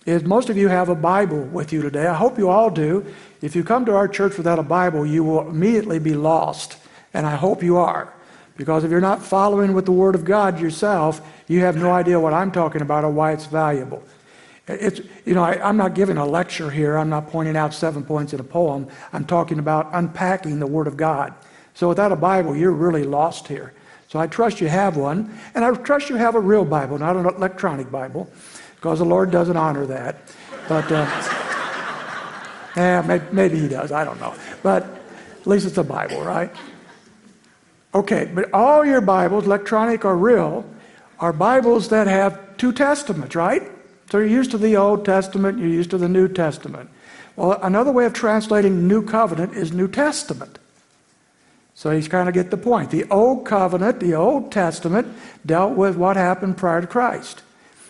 is 0.06 0.22
most 0.22 0.48
of 0.48 0.56
you 0.56 0.68
have 0.68 0.88
a 0.88 0.94
Bible 0.94 1.42
with 1.42 1.72
you 1.72 1.82
today. 1.82 2.06
I 2.06 2.14
hope 2.14 2.38
you 2.38 2.48
all 2.48 2.70
do. 2.70 3.04
If 3.42 3.56
you 3.56 3.64
come 3.64 3.84
to 3.86 3.94
our 3.94 4.06
church 4.06 4.36
without 4.38 4.58
a 4.58 4.62
Bible, 4.62 5.04
you 5.04 5.24
will 5.24 5.48
immediately 5.48 5.98
be 5.98 6.14
lost. 6.14 6.78
And 7.12 7.26
I 7.26 7.34
hope 7.34 7.62
you 7.62 7.76
are. 7.76 8.12
Because 8.56 8.84
if 8.84 8.90
you're 8.90 9.00
not 9.00 9.22
following 9.22 9.74
with 9.74 9.84
the 9.84 9.92
Word 9.92 10.14
of 10.14 10.24
God 10.24 10.60
yourself, 10.60 11.20
you 11.48 11.60
have 11.60 11.76
no 11.76 11.90
idea 11.90 12.18
what 12.18 12.32
I'm 12.32 12.52
talking 12.52 12.80
about 12.80 13.04
or 13.04 13.10
why 13.10 13.32
it's 13.32 13.46
valuable. 13.46 14.02
It's, 14.68 15.00
you 15.24 15.34
know, 15.34 15.44
I, 15.44 15.68
am 15.68 15.76
not 15.76 15.94
giving 15.94 16.16
a 16.16 16.24
lecture 16.24 16.70
here. 16.70 16.96
I'm 16.96 17.10
not 17.10 17.28
pointing 17.28 17.56
out 17.56 17.74
seven 17.74 18.04
points 18.04 18.32
in 18.32 18.40
a 18.40 18.44
poem. 18.44 18.88
I'm 19.12 19.24
talking 19.24 19.58
about 19.58 19.90
unpacking 19.92 20.58
the 20.58 20.66
Word 20.66 20.86
of 20.86 20.96
God. 20.96 21.34
So 21.74 21.88
without 21.88 22.12
a 22.12 22.16
Bible, 22.16 22.56
you're 22.56 22.72
really 22.72 23.04
lost 23.04 23.48
here. 23.48 23.74
So 24.08 24.18
I 24.18 24.26
trust 24.26 24.60
you 24.60 24.68
have 24.68 24.96
one. 24.96 25.38
And 25.54 25.64
I 25.64 25.70
trust 25.72 26.08
you 26.08 26.16
have 26.16 26.34
a 26.34 26.40
real 26.40 26.64
Bible, 26.64 26.98
not 26.98 27.16
an 27.16 27.26
electronic 27.26 27.90
Bible, 27.90 28.30
because 28.76 29.00
the 29.00 29.04
Lord 29.04 29.30
doesn't 29.30 29.56
honor 29.56 29.86
that. 29.86 30.16
But, 30.68 30.90
uh, 30.90 31.06
yeah, 32.76 33.02
maybe, 33.06 33.24
maybe 33.32 33.58
He 33.58 33.68
does. 33.68 33.92
I 33.92 34.04
don't 34.04 34.20
know. 34.20 34.34
But 34.62 34.84
At 35.40 35.46
least 35.46 35.66
it's 35.66 35.76
the 35.76 35.84
Bible, 35.84 36.22
right? 36.22 36.50
Okay, 37.94 38.30
but 38.34 38.52
all 38.52 38.84
your 38.84 39.00
Bibles, 39.00 39.46
electronic 39.46 40.04
or 40.04 40.16
real, 40.16 40.66
are 41.20 41.32
Bibles 41.32 41.88
that 41.90 42.08
have 42.08 42.56
two 42.56 42.72
testaments, 42.72 43.34
right? 43.36 43.62
So 44.10 44.18
you're 44.18 44.26
used 44.26 44.50
to 44.50 44.58
the 44.58 44.76
Old 44.76 45.04
Testament, 45.04 45.58
you're 45.58 45.68
used 45.68 45.90
to 45.90 45.98
the 45.98 46.08
New 46.08 46.28
Testament. 46.28 46.90
Well, 47.36 47.58
another 47.62 47.92
way 47.92 48.06
of 48.06 48.12
translating 48.12 48.88
New 48.88 49.02
Covenant 49.02 49.54
is 49.54 49.72
New 49.72 49.88
Testament. 49.88 50.58
So 51.74 51.90
he's 51.90 52.08
kind 52.08 52.28
of 52.28 52.34
get 52.34 52.50
the 52.50 52.56
point. 52.56 52.90
The 52.90 53.04
Old 53.10 53.46
Covenant, 53.46 54.00
the 54.00 54.14
Old 54.14 54.50
Testament, 54.50 55.06
dealt 55.44 55.76
with 55.76 55.96
what 55.96 56.16
happened 56.16 56.56
prior 56.56 56.80
to 56.80 56.86
Christ. 56.86 57.42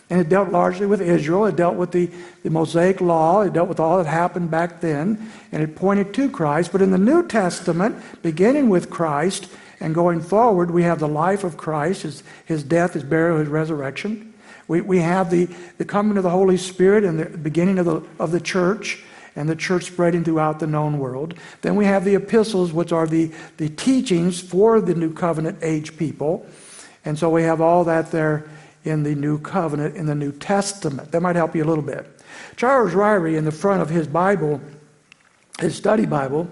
And 0.09 0.21
it 0.21 0.29
dealt 0.29 0.51
largely 0.51 0.87
with 0.87 1.01
Israel. 1.01 1.47
It 1.47 1.57
dealt 1.57 1.75
with 1.75 1.91
the, 1.91 2.11
the 2.45 2.51
Mosaic 2.51 3.01
Law. 3.01 3.41
It 3.41 3.53
dealt 3.53 3.69
with 3.69 3.81
all 3.81 3.99
that 3.99 4.07
happened 4.07 4.51
back 4.51 4.81
then. 4.81 5.31
And 5.51 5.63
it 5.63 5.75
pointed 5.75 6.15
to 6.15 6.31
Christ. 6.31 6.71
But 6.71 6.83
in 6.83 6.93
the 6.93 6.99
New 6.99 7.27
Testament, 7.27 7.97
beginning 8.23 8.69
with 8.69 8.89
Christ 8.89 9.49
and 9.81 9.95
going 9.95 10.21
forward, 10.21 10.71
we 10.71 10.85
have 10.85 11.01
the 11.01 11.09
life 11.09 11.43
of 11.43 11.57
Christ, 11.57 12.03
his, 12.03 12.23
his 12.45 12.63
death, 12.63 12.93
his 12.93 13.03
burial, 13.03 13.39
his 13.39 13.49
resurrection. 13.49 14.33
We, 14.69 14.81
we 14.81 15.01
have 15.01 15.31
the, 15.31 15.49
the 15.79 15.85
coming 15.85 16.17
of 16.17 16.23
the 16.23 16.31
Holy 16.31 16.57
Spirit 16.57 17.05
and 17.05 17.19
the 17.19 17.27
beginning 17.39 17.79
of 17.79 17.87
the, 17.87 18.03
of 18.21 18.31
the 18.31 18.41
church 18.41 19.03
and 19.35 19.49
the 19.49 19.57
church 19.57 19.85
spreading 19.85 20.25
throughout 20.25 20.61
the 20.61 20.67
known 20.67 20.99
world. 20.99 21.35
Then 21.63 21.77
we 21.77 21.85
have 21.85 22.05
the 22.05 22.15
epistles, 22.15 22.73
which 22.73 22.91
are 22.93 23.07
the, 23.07 23.31
the 23.59 23.69
teachings 23.69 24.41
for 24.41 24.81
the 24.81 24.95
New 24.95 25.13
Covenant 25.13 25.59
age 25.63 25.97
people. 25.97 26.47
And 27.05 27.19
so 27.19 27.29
we 27.29 27.43
have 27.43 27.61
all 27.61 27.85
that 27.85 28.11
there 28.11 28.49
in 28.87 29.03
the 29.03 29.15
New 29.15 29.39
Covenant, 29.39 29.97
in 29.97 30.07
the 30.07 30.15
New 30.15 30.33
Testament. 30.33 31.11
That 31.13 31.21
might 31.21 31.37
help 31.37 31.55
you 31.55 31.65
a 31.65 31.67
little 31.67 31.85
bit. 31.85 32.07
Charles 32.57 32.93
Ryrie, 32.93 33.37
in 33.37 33.45
the 33.45 33.53
front 33.53 33.83
of 33.83 33.91
his 33.91 34.07
Bible, 34.07 34.61
his 35.61 35.75
study 35.75 36.07
Bible, 36.07 36.49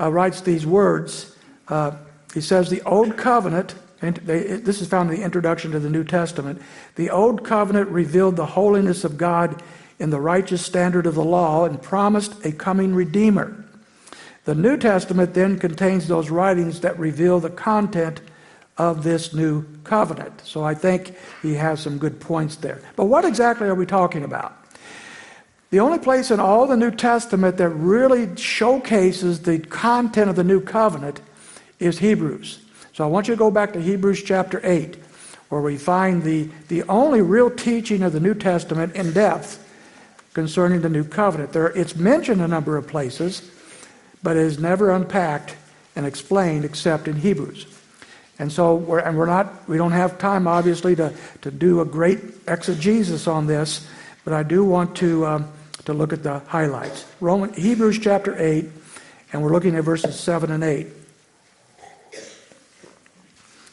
uh, 0.00 0.10
writes 0.10 0.40
these 0.40 0.66
words. 0.66 1.36
Uh, 1.68 1.92
he 2.32 2.40
says, 2.40 2.68
The 2.68 2.82
Old 2.82 3.16
Covenant, 3.16 3.74
and 4.02 4.16
they, 4.18 4.42
this 4.42 4.80
is 4.80 4.88
found 4.88 5.10
in 5.10 5.16
the 5.16 5.22
introduction 5.22 5.70
to 5.70 5.78
the 5.78 5.90
New 5.90 6.04
Testament, 6.04 6.60
the 6.96 7.10
Old 7.10 7.44
Covenant 7.44 7.88
revealed 7.88 8.36
the 8.36 8.46
holiness 8.46 9.04
of 9.04 9.16
God 9.16 9.62
in 9.98 10.10
the 10.10 10.20
righteous 10.20 10.64
standard 10.64 11.06
of 11.06 11.14
the 11.14 11.24
law 11.24 11.64
and 11.64 11.80
promised 11.80 12.44
a 12.44 12.52
coming 12.52 12.94
Redeemer. 12.94 13.64
The 14.44 14.54
New 14.54 14.76
Testament 14.76 15.32
then 15.32 15.58
contains 15.58 16.06
those 16.06 16.28
writings 16.28 16.80
that 16.80 16.98
reveal 16.98 17.40
the 17.40 17.50
content 17.50 18.20
of 18.76 19.04
this 19.04 19.32
new 19.32 19.64
covenant. 19.84 20.42
So 20.44 20.64
I 20.64 20.74
think 20.74 21.14
he 21.42 21.54
has 21.54 21.80
some 21.80 21.98
good 21.98 22.20
points 22.20 22.56
there. 22.56 22.80
But 22.96 23.06
what 23.06 23.24
exactly 23.24 23.68
are 23.68 23.74
we 23.74 23.86
talking 23.86 24.24
about? 24.24 24.56
The 25.70 25.80
only 25.80 25.98
place 25.98 26.30
in 26.30 26.40
all 26.40 26.66
the 26.66 26.76
New 26.76 26.90
Testament 26.90 27.56
that 27.56 27.70
really 27.70 28.36
showcases 28.36 29.42
the 29.42 29.58
content 29.58 30.30
of 30.30 30.36
the 30.36 30.44
new 30.44 30.60
covenant 30.60 31.20
is 31.80 31.98
Hebrews. 31.98 32.60
So 32.92 33.02
I 33.02 33.08
want 33.08 33.26
you 33.26 33.34
to 33.34 33.38
go 33.38 33.50
back 33.50 33.72
to 33.72 33.82
Hebrews 33.82 34.22
chapter 34.22 34.60
8, 34.62 34.96
where 35.48 35.60
we 35.60 35.76
find 35.76 36.22
the, 36.22 36.48
the 36.68 36.84
only 36.84 37.22
real 37.22 37.50
teaching 37.50 38.02
of 38.02 38.12
the 38.12 38.20
New 38.20 38.34
Testament 38.34 38.94
in 38.94 39.12
depth 39.12 39.60
concerning 40.32 40.80
the 40.80 40.88
new 40.88 41.04
covenant. 41.04 41.52
There, 41.52 41.68
it's 41.76 41.96
mentioned 41.96 42.40
a 42.40 42.48
number 42.48 42.76
of 42.76 42.86
places, 42.86 43.50
but 44.22 44.36
it 44.36 44.42
is 44.42 44.58
never 44.58 44.90
unpacked 44.92 45.56
and 45.96 46.06
explained 46.06 46.64
except 46.64 47.08
in 47.08 47.16
Hebrews. 47.16 47.66
And 48.38 48.50
so, 48.50 48.74
we're, 48.74 48.98
and 48.98 49.16
we're 49.16 49.26
not, 49.26 49.68
we 49.68 49.76
don't 49.76 49.92
have 49.92 50.18
time, 50.18 50.48
obviously, 50.48 50.96
to, 50.96 51.12
to 51.42 51.50
do 51.50 51.80
a 51.80 51.84
great 51.84 52.18
exegesis 52.48 53.28
on 53.28 53.46
this, 53.46 53.86
but 54.24 54.32
I 54.32 54.42
do 54.42 54.64
want 54.64 54.96
to, 54.96 55.26
um, 55.26 55.52
to 55.84 55.92
look 55.92 56.12
at 56.12 56.22
the 56.22 56.40
highlights. 56.40 57.04
Roman, 57.20 57.52
Hebrews 57.52 58.00
chapter 58.00 58.36
8, 58.36 58.66
and 59.32 59.42
we're 59.42 59.52
looking 59.52 59.76
at 59.76 59.84
verses 59.84 60.18
7 60.18 60.50
and 60.50 60.64
8. 60.64 60.86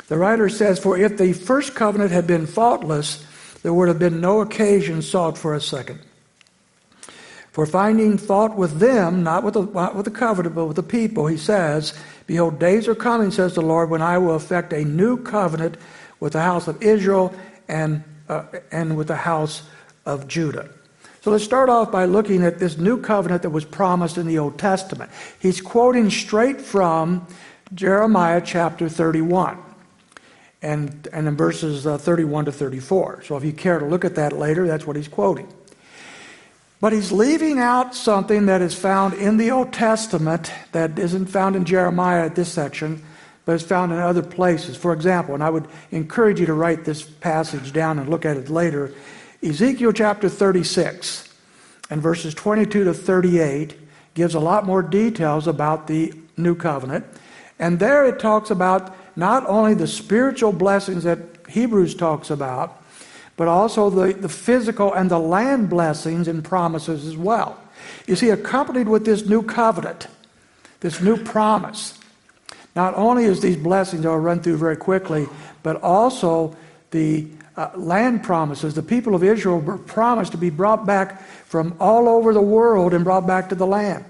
The 0.09 0.17
writer 0.17 0.49
says, 0.49 0.77
For 0.77 0.97
if 0.97 1.17
the 1.17 1.33
first 1.33 1.73
covenant 1.73 2.11
had 2.11 2.27
been 2.27 2.45
faultless, 2.45 3.25
there 3.63 3.73
would 3.73 3.87
have 3.87 3.99
been 3.99 4.21
no 4.21 4.41
occasion 4.41 5.01
sought 5.01 5.37
for 5.37 5.55
a 5.55 5.61
second. 5.61 5.99
For 7.51 7.65
finding 7.65 8.17
fault 8.17 8.55
with 8.55 8.79
them, 8.79 9.23
not 9.23 9.43
with 9.43 9.55
the, 9.55 9.63
not 9.63 9.95
with 9.95 10.05
the 10.05 10.11
covenant, 10.11 10.55
but 10.55 10.65
with 10.65 10.77
the 10.77 10.83
people, 10.83 11.27
he 11.27 11.35
says, 11.35 11.93
Behold, 12.25 12.59
days 12.59 12.87
are 12.87 12.95
coming, 12.95 13.29
says 13.29 13.55
the 13.55 13.61
Lord, 13.61 13.89
when 13.89 14.01
I 14.01 14.17
will 14.17 14.35
effect 14.35 14.71
a 14.71 14.85
new 14.85 15.17
covenant 15.17 15.75
with 16.21 16.33
the 16.33 16.41
house 16.41 16.69
of 16.69 16.81
Israel 16.81 17.33
and, 17.67 18.03
uh, 18.29 18.45
and 18.71 18.95
with 18.95 19.07
the 19.07 19.17
house 19.17 19.63
of 20.05 20.29
Judah. 20.29 20.69
So 21.21 21.29
let's 21.29 21.43
start 21.43 21.69
off 21.69 21.91
by 21.91 22.05
looking 22.05 22.43
at 22.43 22.57
this 22.57 22.77
new 22.77 22.99
covenant 22.99 23.41
that 23.41 23.49
was 23.49 23.65
promised 23.65 24.17
in 24.17 24.27
the 24.27 24.39
Old 24.39 24.57
Testament. 24.57 25.11
He's 25.39 25.59
quoting 25.59 26.09
straight 26.09 26.61
from 26.61 27.27
Jeremiah 27.75 28.41
chapter 28.43 28.87
31 28.87 29.59
and, 30.61 31.07
and 31.11 31.27
in 31.27 31.35
verses 31.35 31.85
uh, 31.85 31.97
31 31.97 32.45
to 32.45 32.51
34. 32.51 33.23
So 33.23 33.35
if 33.35 33.43
you 33.43 33.53
care 33.53 33.77
to 33.77 33.85
look 33.85 34.05
at 34.05 34.15
that 34.15 34.33
later, 34.33 34.65
that's 34.65 34.87
what 34.87 34.95
he's 34.95 35.07
quoting. 35.07 35.51
But 36.81 36.93
he's 36.93 37.11
leaving 37.11 37.59
out 37.59 37.95
something 37.95 38.47
that 38.47 38.61
is 38.61 38.73
found 38.73 39.13
in 39.13 39.37
the 39.37 39.51
Old 39.51 39.71
Testament 39.71 40.51
that 40.71 40.97
isn't 40.99 41.27
found 41.27 41.55
in 41.55 41.63
Jeremiah 41.63 42.25
at 42.25 42.35
this 42.35 42.51
section, 42.51 43.03
but 43.45 43.53
is 43.53 43.63
found 43.63 43.93
in 43.93 43.99
other 43.99 44.23
places. 44.23 44.75
For 44.75 44.91
example, 44.91 45.35
and 45.35 45.43
I 45.43 45.49
would 45.49 45.67
encourage 45.91 46.39
you 46.39 46.47
to 46.47 46.53
write 46.53 46.83
this 46.83 47.03
passage 47.03 47.71
down 47.71 47.99
and 47.99 48.09
look 48.09 48.25
at 48.25 48.35
it 48.35 48.49
later 48.49 48.91
Ezekiel 49.43 49.91
chapter 49.91 50.29
36 50.29 51.27
and 51.89 51.99
verses 51.99 52.35
22 52.35 52.83
to 52.83 52.93
38 52.93 53.75
gives 54.13 54.35
a 54.35 54.39
lot 54.39 54.67
more 54.67 54.83
details 54.83 55.47
about 55.47 55.87
the 55.87 56.13
new 56.37 56.53
covenant. 56.53 57.05
And 57.57 57.79
there 57.79 58.05
it 58.05 58.19
talks 58.19 58.51
about 58.51 58.95
not 59.15 59.43
only 59.47 59.73
the 59.73 59.87
spiritual 59.87 60.51
blessings 60.51 61.05
that 61.05 61.19
Hebrews 61.49 61.95
talks 61.95 62.29
about, 62.29 62.80
but 63.37 63.47
also 63.47 63.89
the, 63.89 64.13
the 64.13 64.29
physical 64.29 64.93
and 64.93 65.09
the 65.09 65.19
land 65.19 65.69
blessings 65.69 66.27
and 66.27 66.43
promises 66.43 67.05
as 67.05 67.17
well. 67.17 67.57
You 68.07 68.15
see, 68.15 68.29
accompanied 68.29 68.87
with 68.87 69.05
this 69.05 69.25
new 69.25 69.41
covenant, 69.41 70.07
this 70.81 71.01
new 71.01 71.17
promise, 71.17 71.97
not 72.75 72.93
only 72.95 73.25
is 73.25 73.41
these 73.41 73.57
blessings, 73.57 74.05
I'll 74.05 74.17
run 74.17 74.41
through 74.41 74.57
very 74.57 74.77
quickly, 74.77 75.27
but 75.63 75.81
also 75.81 76.55
the 76.91 77.27
uh, 77.57 77.69
land 77.75 78.23
promises. 78.23 78.73
The 78.73 78.83
people 78.83 79.13
of 79.13 79.23
Israel 79.23 79.59
were 79.59 79.77
promised 79.77 80.31
to 80.31 80.37
be 80.37 80.49
brought 80.49 80.85
back 80.85 81.21
from 81.45 81.75
all 81.79 82.07
over 82.07 82.33
the 82.33 82.41
world 82.41 82.93
and 82.93 83.03
brought 83.03 83.27
back 83.27 83.49
to 83.49 83.55
the 83.55 83.67
land. 83.67 84.05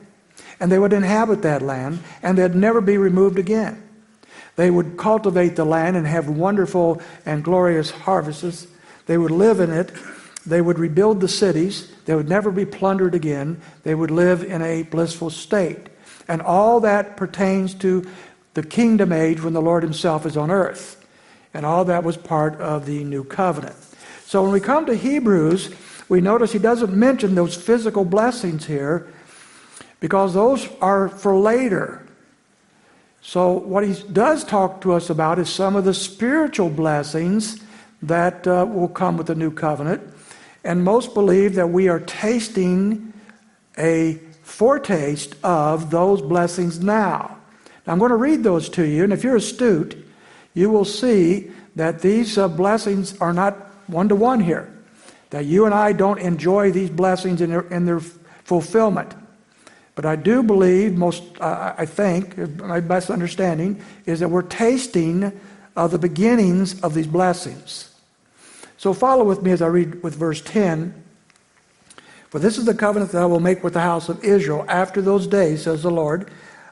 And 0.59 0.71
they 0.71 0.77
would 0.77 0.93
inhabit 0.93 1.41
that 1.41 1.63
land, 1.63 1.99
and 2.21 2.37
they'd 2.37 2.53
never 2.53 2.81
be 2.81 2.97
removed 2.97 3.39
again. 3.39 3.81
They 4.57 4.69
would 4.69 4.95
cultivate 4.95 5.55
the 5.55 5.65
land 5.65 5.97
and 5.97 6.05
have 6.05 6.29
wonderful 6.29 7.01
and 7.25 7.43
glorious 7.43 7.89
harvests. 7.89 8.67
They 9.05 9.17
would 9.17 9.31
live 9.31 9.59
in 9.59 9.71
it. 9.71 9.91
They 10.45 10.61
would 10.61 10.79
rebuild 10.79 11.21
the 11.21 11.27
cities. 11.27 11.91
They 12.05 12.15
would 12.15 12.29
never 12.29 12.51
be 12.51 12.65
plundered 12.65 13.13
again. 13.15 13.61
They 13.83 13.95
would 13.95 14.11
live 14.11 14.43
in 14.43 14.61
a 14.61 14.83
blissful 14.83 15.29
state. 15.29 15.87
And 16.27 16.41
all 16.41 16.79
that 16.81 17.17
pertains 17.17 17.73
to 17.75 18.05
the 18.53 18.63
kingdom 18.63 19.11
age 19.11 19.41
when 19.41 19.53
the 19.53 19.61
Lord 19.61 19.83
Himself 19.83 20.25
is 20.25 20.37
on 20.37 20.51
earth. 20.51 21.05
And 21.53 21.65
all 21.65 21.85
that 21.85 22.03
was 22.03 22.17
part 22.17 22.59
of 22.61 22.85
the 22.85 23.03
new 23.03 23.23
covenant. 23.23 23.75
So 24.25 24.41
when 24.43 24.51
we 24.51 24.61
come 24.61 24.85
to 24.85 24.95
Hebrews, 24.95 25.69
we 26.07 26.21
notice 26.21 26.51
he 26.51 26.59
doesn't 26.59 26.93
mention 26.93 27.35
those 27.35 27.55
physical 27.55 28.05
blessings 28.05 28.65
here 28.65 29.07
because 29.99 30.33
those 30.33 30.67
are 30.81 31.07
for 31.07 31.35
later. 31.37 32.05
So 33.21 33.51
what 33.51 33.85
he 33.85 33.93
does 34.11 34.43
talk 34.43 34.81
to 34.81 34.93
us 34.93 35.09
about 35.09 35.39
is 35.39 35.49
some 35.49 35.75
of 35.75 35.85
the 35.85 35.93
spiritual 35.93 36.69
blessings 36.69 37.61
that 38.01 38.47
uh, 38.47 38.65
will 38.67 38.87
come 38.87 39.17
with 39.17 39.27
the 39.27 39.35
new 39.35 39.51
covenant. 39.51 40.01
And 40.63 40.83
most 40.83 41.13
believe 41.13 41.55
that 41.55 41.67
we 41.67 41.87
are 41.87 41.99
tasting 41.99 43.13
a 43.77 44.19
foretaste 44.43 45.35
of 45.43 45.89
those 45.89 46.21
blessings 46.21 46.79
now. 46.79 47.37
now 47.85 47.93
I'm 47.93 47.99
going 47.99 48.09
to 48.09 48.15
read 48.15 48.43
those 48.43 48.69
to 48.69 48.83
you, 48.83 49.03
and 49.03 49.13
if 49.13 49.23
you're 49.23 49.35
astute, 49.35 49.97
you 50.53 50.69
will 50.69 50.85
see 50.85 51.51
that 51.75 52.01
these 52.01 52.37
uh, 52.37 52.47
blessings 52.47 53.17
are 53.19 53.33
not 53.33 53.55
one 53.87 54.09
to 54.09 54.15
one 54.15 54.39
here. 54.39 54.71
That 55.29 55.45
you 55.45 55.65
and 55.65 55.73
I 55.73 55.93
don't 55.93 56.19
enjoy 56.19 56.71
these 56.71 56.89
blessings 56.89 57.41
in 57.41 57.49
their, 57.49 57.61
in 57.61 57.85
their 57.85 58.01
fulfillment. 58.43 59.15
But 59.95 60.05
I 60.05 60.15
do 60.15 60.43
believe, 60.43 60.97
most, 60.97 61.23
uh, 61.39 61.73
I 61.77 61.85
think, 61.85 62.37
my 62.59 62.79
best 62.79 63.09
understanding, 63.09 63.81
is 64.05 64.19
that 64.19 64.29
we're 64.29 64.41
tasting 64.41 65.39
uh, 65.75 65.87
the 65.87 65.97
beginnings 65.97 66.79
of 66.81 66.93
these 66.93 67.07
blessings. 67.07 67.90
So 68.81 68.95
follow 68.95 69.23
with 69.23 69.43
me 69.43 69.51
as 69.51 69.61
I 69.61 69.67
read 69.67 70.01
with 70.01 70.15
verse 70.15 70.41
10. 70.41 71.03
For 72.31 72.39
this 72.39 72.57
is 72.57 72.65
the 72.65 72.73
covenant 72.73 73.11
that 73.11 73.21
I 73.21 73.27
will 73.27 73.39
make 73.39 73.63
with 73.63 73.73
the 73.73 73.81
house 73.81 74.09
of 74.09 74.23
Israel 74.23 74.65
after 74.67 75.03
those 75.03 75.27
days, 75.27 75.61
says 75.61 75.83
the 75.83 75.91
Lord. 75.91 76.31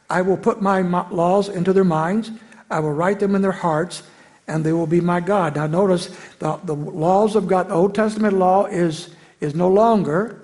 I 0.10 0.24
will 0.24 0.36
put 0.36 0.60
my 0.60 0.82
laws 0.82 1.50
into 1.50 1.72
their 1.72 1.84
minds, 1.84 2.32
I 2.68 2.80
will 2.80 2.94
write 2.94 3.20
them 3.20 3.36
in 3.36 3.44
their 3.44 3.52
hearts, 3.52 4.02
and 4.48 4.64
they 4.64 4.74
will 4.74 4.88
be 4.88 5.02
my 5.02 5.20
God. 5.20 5.56
Now, 5.56 5.68
notice 5.68 6.08
the, 6.40 6.56
the 6.64 6.74
laws 6.74 7.36
of 7.36 7.48
God, 7.48 7.68
the 7.68 7.76
Old 7.76 7.94
Testament 7.94 8.34
law 8.34 8.66
is, 8.66 9.14
is 9.40 9.54
no 9.54 9.70
longer 9.70 10.42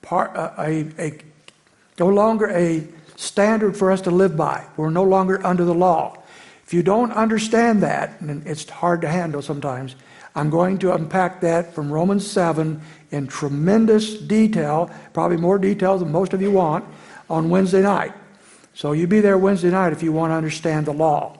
part, 0.00 0.34
uh, 0.34 0.54
a, 0.56 0.86
a, 0.98 1.18
no 1.98 2.08
longer 2.08 2.48
a 2.48 2.88
standard 3.16 3.76
for 3.76 3.90
us 3.92 4.00
to 4.00 4.10
live 4.10 4.34
by. 4.34 4.64
We're 4.78 4.88
no 4.88 5.04
longer 5.04 5.46
under 5.46 5.66
the 5.66 5.74
law. 5.74 6.16
If 6.64 6.72
you 6.72 6.82
don't 6.82 7.12
understand 7.12 7.82
that, 7.82 8.18
and 8.22 8.46
it's 8.46 8.66
hard 8.70 9.02
to 9.02 9.08
handle 9.08 9.42
sometimes, 9.42 9.94
I'm 10.34 10.50
going 10.50 10.78
to 10.78 10.94
unpack 10.94 11.40
that 11.40 11.74
from 11.74 11.92
Romans 11.92 12.26
7 12.30 12.80
in 13.10 13.26
tremendous 13.26 14.14
detail, 14.14 14.90
probably 15.12 15.36
more 15.36 15.58
detail 15.58 15.98
than 15.98 16.12
most 16.12 16.32
of 16.32 16.40
you 16.40 16.50
want, 16.50 16.84
on 17.28 17.50
Wednesday 17.50 17.82
night. 17.82 18.12
So 18.74 18.92
you 18.92 19.06
be 19.06 19.20
there 19.20 19.38
Wednesday 19.38 19.70
night 19.70 19.92
if 19.92 20.02
you 20.02 20.12
want 20.12 20.30
to 20.30 20.34
understand 20.34 20.86
the 20.86 20.92
law. 20.92 21.36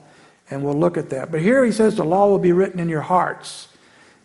And 0.50 0.64
we'll 0.64 0.78
look 0.78 0.96
at 0.96 1.10
that. 1.10 1.30
But 1.30 1.40
here 1.40 1.64
he 1.64 1.70
says 1.70 1.96
the 1.96 2.04
law 2.04 2.28
will 2.28 2.40
be 2.40 2.52
written 2.52 2.80
in 2.80 2.88
your 2.88 3.00
hearts. 3.02 3.68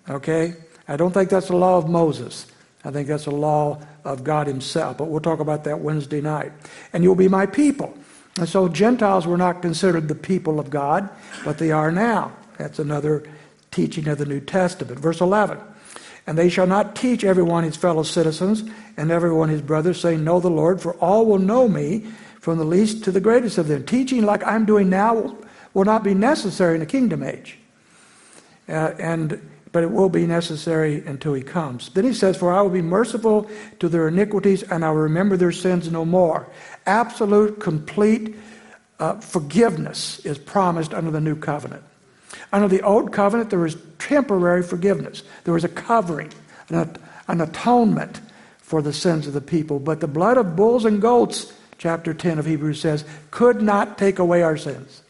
Okay? 0.10 0.56
I 0.88 0.98
don't 0.98 1.12
think 1.12 1.30
that's 1.30 1.48
the 1.48 1.56
law 1.56 1.78
of 1.78 1.88
Moses. 1.88 2.48
I 2.84 2.92
think 2.92 3.08
that's 3.08 3.26
the 3.26 3.32
law 3.32 3.80
of 4.04 4.24
God 4.24 4.48
Himself. 4.48 4.98
But 4.98 5.06
we'll 5.06 5.22
talk 5.22 5.40
about 5.40 5.64
that 5.64 5.80
Wednesday 5.80 6.22
night. 6.22 6.52
And 6.94 7.04
you'll 7.04 7.16
be 7.16 7.28
my 7.28 7.46
people. 7.46 7.96
And 8.38 8.48
so 8.50 8.68
Gentiles 8.68 9.26
were 9.26 9.38
not 9.38 9.62
considered 9.62 10.08
the 10.08 10.16
people 10.16 10.60
of 10.60 10.70
God, 10.70 11.10
but 11.44 11.58
they 11.58 11.72
are 11.72 11.92
now. 11.92 12.34
That's 12.58 12.80
another 12.80 13.24
teaching 13.76 14.08
of 14.08 14.18
the 14.18 14.26
New 14.26 14.40
Testament. 14.40 15.00
Verse 15.00 15.22
11. 15.22 15.60
And 16.26 16.38
they 16.38 16.50
shall 16.50 16.66
not 16.66 16.96
teach 16.96 17.24
everyone 17.24 17.64
his 17.64 17.76
fellow 17.76 18.04
citizens 18.04 18.64
and 18.98 19.12
everyone 19.12 19.50
his 19.50 19.62
brother, 19.62 19.94
saying, 19.94 20.24
Know 20.24 20.40
the 20.40 20.50
Lord, 20.50 20.82
for 20.82 20.94
all 20.96 21.26
will 21.26 21.38
know 21.38 21.68
me, 21.68 22.08
from 22.40 22.58
the 22.58 22.64
least 22.64 23.04
to 23.04 23.12
the 23.12 23.20
greatest 23.20 23.58
of 23.58 23.68
them. 23.68 23.86
Teaching 23.86 24.24
like 24.24 24.46
I'm 24.46 24.66
doing 24.66 24.90
now 24.90 25.38
will 25.74 25.86
not 25.86 26.04
be 26.04 26.14
necessary 26.14 26.76
in 26.76 26.80
the 26.80 26.86
kingdom 26.86 27.22
age. 27.22 27.60
Uh, 28.68 28.94
and 28.98 29.40
but 29.72 29.84
it 29.84 29.92
will 29.92 30.08
be 30.08 30.26
necessary 30.26 31.06
until 31.06 31.34
he 31.34 31.42
comes. 31.42 31.90
Then 31.90 32.06
he 32.06 32.14
says, 32.14 32.38
For 32.38 32.54
I 32.54 32.62
will 32.62 32.70
be 32.70 32.82
merciful 32.82 33.50
to 33.80 33.90
their 33.90 34.08
iniquities, 34.08 34.64
and 34.64 34.86
I 34.86 34.90
will 34.90 35.02
remember 35.02 35.36
their 35.36 35.52
sins 35.52 35.92
no 35.92 36.06
more. 36.06 36.48
Absolute, 36.86 37.60
complete 37.60 38.38
uh, 39.02 39.20
forgiveness 39.20 40.20
is 40.20 40.38
promised 40.38 40.94
under 40.94 41.12
the 41.12 41.20
new 41.20 41.36
covenant. 41.36 41.84
Under 42.52 42.68
the 42.68 42.82
old 42.82 43.12
covenant, 43.12 43.50
there 43.50 43.60
was 43.60 43.78
temporary 44.00 44.64
forgiveness, 44.64 45.24
there 45.44 45.54
was 45.54 45.64
a 45.64 45.70
covering, 45.70 46.32
an, 46.70 46.98
an 47.28 47.42
atonement 47.42 48.22
for 48.60 48.82
the 48.82 48.94
sins 48.94 49.28
of 49.28 49.34
the 49.34 49.42
people. 49.42 49.80
But 49.80 50.00
the 50.00 50.08
blood 50.08 50.38
of 50.38 50.56
bulls 50.56 50.86
and 50.86 51.02
goats, 51.02 51.54
chapter 51.78 52.14
10 52.14 52.40
of 52.40 52.46
Hebrews 52.46 52.82
says, 52.82 53.06
could 53.32 53.62
not 53.62 53.98
take 53.98 54.20
away 54.20 54.42
our 54.42 54.58
sins. 54.58 55.04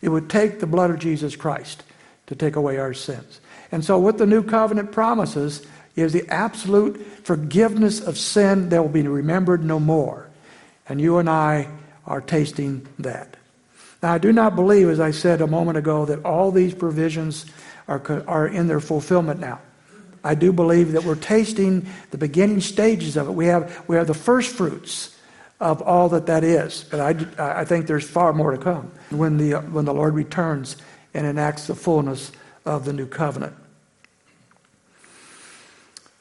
It 0.00 0.08
would 0.08 0.28
take 0.28 0.60
the 0.60 0.66
blood 0.66 0.90
of 0.90 0.98
Jesus 0.98 1.36
Christ 1.36 1.82
to 2.26 2.34
take 2.34 2.56
away 2.56 2.78
our 2.78 2.94
sins. 2.94 3.40
And 3.72 3.84
so, 3.84 3.98
what 3.98 4.18
the 4.18 4.26
new 4.26 4.42
covenant 4.42 4.92
promises 4.92 5.66
is 5.96 6.12
the 6.12 6.28
absolute 6.28 7.00
forgiveness 7.24 8.00
of 8.00 8.18
sin 8.18 8.68
that 8.68 8.82
will 8.82 8.88
be 8.88 9.02
remembered 9.02 9.64
no 9.64 9.80
more. 9.80 10.28
And 10.88 11.00
you 11.00 11.18
and 11.18 11.28
I 11.28 11.68
are 12.06 12.20
tasting 12.20 12.86
that. 12.98 13.36
Now, 14.02 14.12
I 14.12 14.18
do 14.18 14.32
not 14.32 14.54
believe, 14.54 14.88
as 14.88 15.00
I 15.00 15.10
said 15.10 15.40
a 15.40 15.46
moment 15.46 15.78
ago, 15.78 16.04
that 16.04 16.24
all 16.24 16.50
these 16.50 16.74
provisions 16.74 17.46
are, 17.88 18.24
are 18.26 18.46
in 18.46 18.66
their 18.66 18.80
fulfillment 18.80 19.40
now. 19.40 19.60
I 20.22 20.34
do 20.34 20.52
believe 20.52 20.92
that 20.92 21.04
we're 21.04 21.14
tasting 21.14 21.86
the 22.10 22.18
beginning 22.18 22.60
stages 22.60 23.16
of 23.16 23.28
it. 23.28 23.32
We 23.32 23.46
have, 23.46 23.84
we 23.86 23.96
have 23.96 24.06
the 24.06 24.14
first 24.14 24.54
fruits 24.54 25.16
of 25.60 25.80
all 25.82 26.08
that 26.10 26.26
that 26.26 26.44
is. 26.44 26.84
But 26.90 27.00
I, 27.38 27.60
I 27.60 27.64
think 27.64 27.86
there's 27.86 28.08
far 28.08 28.32
more 28.32 28.50
to 28.50 28.58
come 28.58 28.90
when 29.10 29.38
the, 29.38 29.54
when 29.54 29.84
the 29.84 29.94
Lord 29.94 30.14
returns 30.14 30.76
and 31.14 31.26
enacts 31.26 31.68
the 31.68 31.74
fullness 31.74 32.32
of 32.64 32.84
the 32.84 32.92
new 32.92 33.06
covenant. 33.06 33.54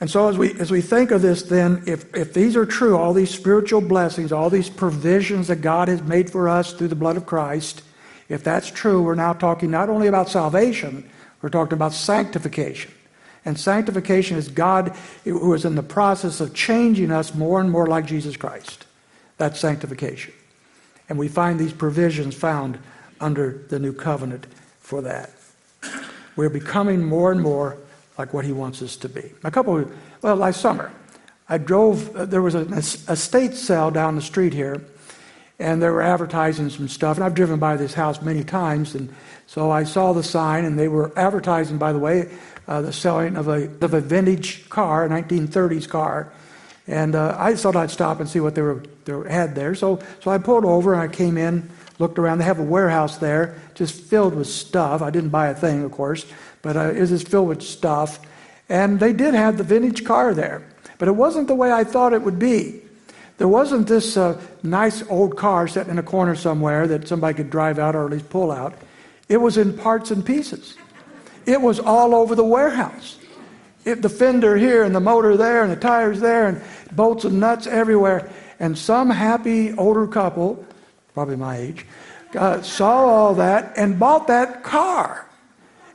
And 0.05 0.11
so, 0.11 0.29
as 0.29 0.37
we, 0.37 0.53
as 0.59 0.69
we 0.69 0.81
think 0.81 1.09
of 1.09 1.23
this, 1.23 1.41
then, 1.41 1.81
if, 1.87 2.13
if 2.13 2.31
these 2.31 2.55
are 2.55 2.63
true, 2.63 2.95
all 2.95 3.11
these 3.11 3.31
spiritual 3.31 3.81
blessings, 3.81 4.31
all 4.31 4.51
these 4.51 4.69
provisions 4.69 5.47
that 5.47 5.61
God 5.61 5.87
has 5.87 5.99
made 6.03 6.29
for 6.29 6.47
us 6.47 6.73
through 6.73 6.89
the 6.89 6.95
blood 6.95 7.17
of 7.17 7.25
Christ, 7.25 7.81
if 8.29 8.43
that's 8.43 8.69
true, 8.69 9.01
we're 9.01 9.15
now 9.15 9.33
talking 9.33 9.71
not 9.71 9.89
only 9.89 10.05
about 10.05 10.29
salvation, 10.29 11.09
we're 11.41 11.49
talking 11.49 11.73
about 11.73 11.91
sanctification. 11.91 12.91
And 13.45 13.59
sanctification 13.59 14.37
is 14.37 14.47
God 14.47 14.95
who 15.23 15.51
is 15.55 15.65
in 15.65 15.73
the 15.73 15.81
process 15.81 16.39
of 16.39 16.53
changing 16.53 17.09
us 17.09 17.33
more 17.33 17.59
and 17.59 17.71
more 17.71 17.87
like 17.87 18.05
Jesus 18.05 18.37
Christ. 18.37 18.85
That's 19.37 19.59
sanctification. 19.59 20.35
And 21.09 21.17
we 21.17 21.29
find 21.29 21.59
these 21.59 21.73
provisions 21.73 22.35
found 22.35 22.77
under 23.19 23.65
the 23.69 23.79
new 23.79 23.91
covenant 23.91 24.45
for 24.79 25.01
that. 25.01 25.31
We're 26.35 26.49
becoming 26.49 27.03
more 27.03 27.31
and 27.31 27.41
more 27.41 27.79
like 28.17 28.33
what 28.33 28.45
he 28.45 28.51
wants 28.51 28.81
us 28.81 28.95
to 28.97 29.09
be. 29.09 29.31
A 29.43 29.51
couple, 29.51 29.89
well, 30.21 30.35
last 30.35 30.61
summer, 30.61 30.91
I 31.47 31.57
drove, 31.57 32.15
uh, 32.15 32.25
there 32.25 32.41
was 32.41 32.55
an 32.55 32.73
estate 32.73 33.53
sale 33.53 33.91
down 33.91 34.15
the 34.15 34.21
street 34.21 34.53
here, 34.53 34.83
and 35.59 35.81
they 35.81 35.89
were 35.89 36.01
advertising 36.01 36.69
some 36.69 36.87
stuff. 36.87 37.17
And 37.17 37.23
I've 37.23 37.35
driven 37.35 37.59
by 37.59 37.77
this 37.77 37.93
house 37.93 38.21
many 38.21 38.43
times, 38.43 38.95
and 38.95 39.13
so 39.47 39.71
I 39.71 39.83
saw 39.83 40.13
the 40.13 40.23
sign, 40.23 40.65
and 40.65 40.77
they 40.77 40.87
were 40.87 41.17
advertising, 41.17 41.77
by 41.77 41.93
the 41.93 41.99
way, 41.99 42.29
uh, 42.67 42.81
the 42.81 42.93
selling 42.93 43.37
of 43.37 43.47
a, 43.47 43.69
of 43.81 43.93
a 43.93 44.01
vintage 44.01 44.67
car, 44.69 45.05
a 45.05 45.09
1930s 45.09 45.87
car. 45.87 46.31
And 46.87 47.15
uh, 47.15 47.35
I 47.37 47.55
thought 47.55 47.75
I'd 47.75 47.91
stop 47.91 48.19
and 48.19 48.29
see 48.29 48.39
what 48.39 48.55
they 48.55 48.61
were 48.61 48.83
they 49.05 49.13
had 49.31 49.55
there. 49.55 49.75
So, 49.75 49.99
so 50.21 50.31
I 50.31 50.37
pulled 50.37 50.65
over 50.65 50.93
and 50.93 51.01
I 51.01 51.07
came 51.07 51.37
in, 51.37 51.69
looked 51.99 52.19
around. 52.19 52.39
They 52.39 52.45
have 52.45 52.59
a 52.59 52.63
warehouse 52.63 53.17
there, 53.17 53.59
just 53.75 54.01
filled 54.01 54.35
with 54.35 54.47
stuff. 54.47 55.01
I 55.01 55.09
didn't 55.09 55.29
buy 55.29 55.47
a 55.47 55.55
thing, 55.55 55.83
of 55.83 55.91
course, 55.91 56.25
but 56.65 56.75
uh, 56.75 56.91
it 56.93 57.11
was 57.11 57.21
filled 57.21 57.47
with 57.47 57.61
stuff. 57.61 58.19
And 58.69 58.99
they 58.99 59.13
did 59.13 59.35
have 59.35 59.59
the 59.59 59.63
vintage 59.63 60.03
car 60.03 60.33
there, 60.33 60.67
but 60.97 61.07
it 61.07 61.15
wasn't 61.15 61.47
the 61.47 61.53
way 61.53 61.71
I 61.71 61.83
thought 61.83 62.11
it 62.11 62.23
would 62.23 62.39
be. 62.39 62.81
There 63.37 63.47
wasn't 63.47 63.87
this 63.87 64.17
uh, 64.17 64.41
nice 64.63 65.07
old 65.07 65.37
car 65.37 65.67
sitting 65.67 65.91
in 65.91 65.99
a 65.99 66.03
corner 66.03 66.33
somewhere 66.33 66.87
that 66.87 67.07
somebody 67.07 67.35
could 67.35 67.51
drive 67.51 67.77
out 67.77 67.95
or 67.95 68.05
at 68.05 68.11
least 68.11 68.31
pull 68.31 68.51
out. 68.51 68.73
It 69.29 69.37
was 69.37 69.57
in 69.57 69.77
parts 69.77 70.09
and 70.09 70.25
pieces. 70.25 70.75
It 71.45 71.61
was 71.61 71.79
all 71.79 72.15
over 72.15 72.33
the 72.33 72.43
warehouse. 72.43 73.19
It, 73.83 74.01
the 74.01 74.09
fender 74.09 74.57
here 74.57 74.83
and 74.83 74.95
the 74.95 74.99
motor 74.99 75.37
there 75.37 75.61
and 75.61 75.71
the 75.71 75.75
tires 75.75 76.19
there 76.19 76.47
and 76.47 76.63
bolts 76.93 77.25
and 77.25 77.39
nuts 77.39 77.67
everywhere. 77.67 78.27
And 78.59 78.75
some 78.75 79.11
happy 79.11 79.71
older 79.73 80.07
couple, 80.07 80.65
probably 81.13 81.35
my 81.35 81.57
age, 81.57 81.85
uh, 82.35 82.63
saw 82.63 83.05
all 83.05 83.35
that 83.35 83.73
and 83.77 83.99
bought 83.99 84.25
that 84.27 84.63
car. 84.63 85.24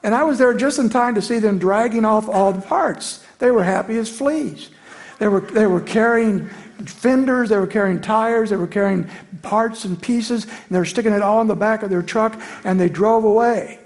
And 0.03 0.15
I 0.15 0.25
was 0.25 0.39
there 0.39 0.55
just 0.55 0.79
in 0.79 0.89
time 0.89 1.15
to 1.15 1.23
see 1.23 1.39
them 1.39 1.59
dragging 1.59 2.05
off 2.05 2.29
all 2.29 2.53
the 2.53 2.63
parts. 2.63 3.25
They 3.39 3.51
were 3.51 3.65
happy 3.65 3.99
as 3.99 4.09
fleas. 4.09 4.71
They 5.19 5.29
were, 5.29 5.41
they 5.41 5.67
were 5.67 5.81
carrying 5.81 6.49
fenders, 6.87 7.51
they 7.51 7.59
were 7.59 7.67
carrying 7.67 8.01
tires, 8.01 8.51
they 8.51 8.57
were 8.57 8.67
carrying 8.67 9.09
parts 9.43 9.85
and 9.85 10.01
pieces, 10.01 10.45
and 10.45 10.69
they 10.71 10.79
were 10.79 10.87
sticking 10.87 11.13
it 11.13 11.21
all 11.21 11.43
in 11.43 11.47
the 11.47 11.55
back 11.55 11.83
of 11.83 11.91
their 11.91 12.03
truck, 12.03 12.41
and 12.65 12.81
they 12.81 12.89
drove 12.89 13.25
away. 13.25 13.79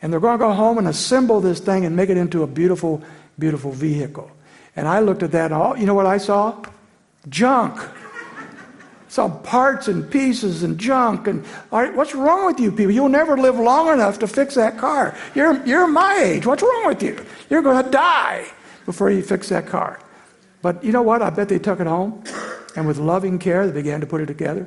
And 0.00 0.12
they're 0.12 0.20
going 0.20 0.38
to 0.38 0.42
go 0.42 0.52
home 0.52 0.78
and 0.78 0.88
assemble 0.88 1.40
this 1.40 1.60
thing 1.60 1.84
and 1.84 1.94
make 1.94 2.08
it 2.08 2.16
into 2.16 2.42
a 2.42 2.46
beautiful, 2.46 3.02
beautiful 3.38 3.70
vehicle. 3.70 4.30
And 4.76 4.88
I 4.88 5.00
looked 5.00 5.22
at 5.22 5.32
that, 5.32 5.52
all, 5.52 5.76
you 5.76 5.86
know 5.86 5.94
what 5.94 6.06
I 6.06 6.18
saw? 6.18 6.62
Junk 7.28 7.78
some 9.14 9.40
parts 9.44 9.86
and 9.86 10.10
pieces 10.10 10.64
and 10.64 10.76
junk. 10.76 11.28
And 11.28 11.46
what's 11.70 12.16
wrong 12.16 12.46
with 12.46 12.58
you 12.58 12.72
people? 12.72 12.90
You'll 12.90 13.08
never 13.08 13.36
live 13.36 13.56
long 13.56 13.92
enough 13.92 14.18
to 14.18 14.26
fix 14.26 14.56
that 14.56 14.76
car. 14.76 15.16
You're, 15.36 15.64
you're 15.64 15.86
my 15.86 16.16
age. 16.16 16.46
What's 16.46 16.64
wrong 16.64 16.86
with 16.88 17.00
you? 17.00 17.24
You're 17.48 17.62
going 17.62 17.84
to 17.84 17.88
die 17.88 18.44
before 18.86 19.12
you 19.12 19.22
fix 19.22 19.50
that 19.50 19.68
car. 19.68 20.00
But 20.62 20.82
you 20.82 20.90
know 20.90 21.02
what? 21.02 21.22
I 21.22 21.30
bet 21.30 21.48
they 21.48 21.60
took 21.60 21.78
it 21.78 21.86
home, 21.86 22.24
and 22.74 22.88
with 22.88 22.98
loving 22.98 23.38
care, 23.38 23.68
they 23.68 23.72
began 23.72 24.00
to 24.00 24.06
put 24.06 24.20
it 24.20 24.26
together. 24.26 24.66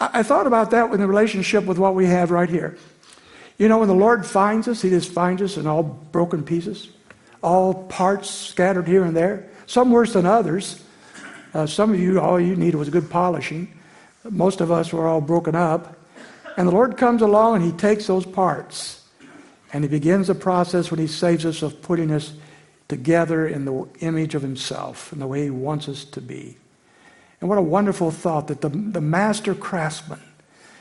I, 0.00 0.20
I 0.20 0.22
thought 0.22 0.46
about 0.46 0.70
that 0.70 0.90
in 0.90 0.98
the 0.98 1.06
relationship 1.06 1.66
with 1.66 1.76
what 1.76 1.94
we 1.94 2.06
have 2.06 2.30
right 2.30 2.48
here. 2.48 2.78
You 3.58 3.68
know, 3.68 3.80
when 3.80 3.88
the 3.88 3.94
Lord 3.94 4.24
finds 4.24 4.66
us, 4.66 4.80
He 4.80 4.88
just 4.88 5.12
finds 5.12 5.42
us 5.42 5.58
in 5.58 5.66
all 5.66 5.82
broken 5.82 6.42
pieces, 6.42 6.88
all 7.42 7.74
parts 7.74 8.30
scattered 8.30 8.88
here 8.88 9.04
and 9.04 9.14
there, 9.14 9.50
some 9.66 9.90
worse 9.90 10.14
than 10.14 10.24
others. 10.24 10.82
Uh, 11.56 11.66
some 11.66 11.90
of 11.90 11.98
you, 11.98 12.20
all 12.20 12.38
you 12.38 12.54
needed 12.54 12.74
was 12.74 12.90
good 12.90 13.08
polishing. 13.08 13.66
Most 14.28 14.60
of 14.60 14.70
us 14.70 14.92
were 14.92 15.06
all 15.06 15.22
broken 15.22 15.54
up. 15.54 15.96
And 16.58 16.68
the 16.68 16.72
Lord 16.72 16.98
comes 16.98 17.22
along 17.22 17.56
and 17.56 17.64
He 17.64 17.72
takes 17.72 18.06
those 18.06 18.26
parts 18.26 19.02
and 19.72 19.82
He 19.82 19.88
begins 19.88 20.26
the 20.26 20.34
process 20.34 20.90
when 20.90 21.00
He 21.00 21.06
saves 21.06 21.46
us 21.46 21.62
of 21.62 21.80
putting 21.80 22.10
us 22.10 22.34
together 22.88 23.48
in 23.48 23.64
the 23.64 23.88
image 24.00 24.34
of 24.34 24.42
Himself 24.42 25.10
and 25.12 25.22
the 25.22 25.26
way 25.26 25.44
He 25.44 25.50
wants 25.50 25.88
us 25.88 26.04
to 26.04 26.20
be. 26.20 26.58
And 27.40 27.48
what 27.48 27.56
a 27.56 27.62
wonderful 27.62 28.10
thought 28.10 28.48
that 28.48 28.60
the, 28.60 28.68
the 28.68 29.00
master 29.00 29.54
craftsman 29.54 30.20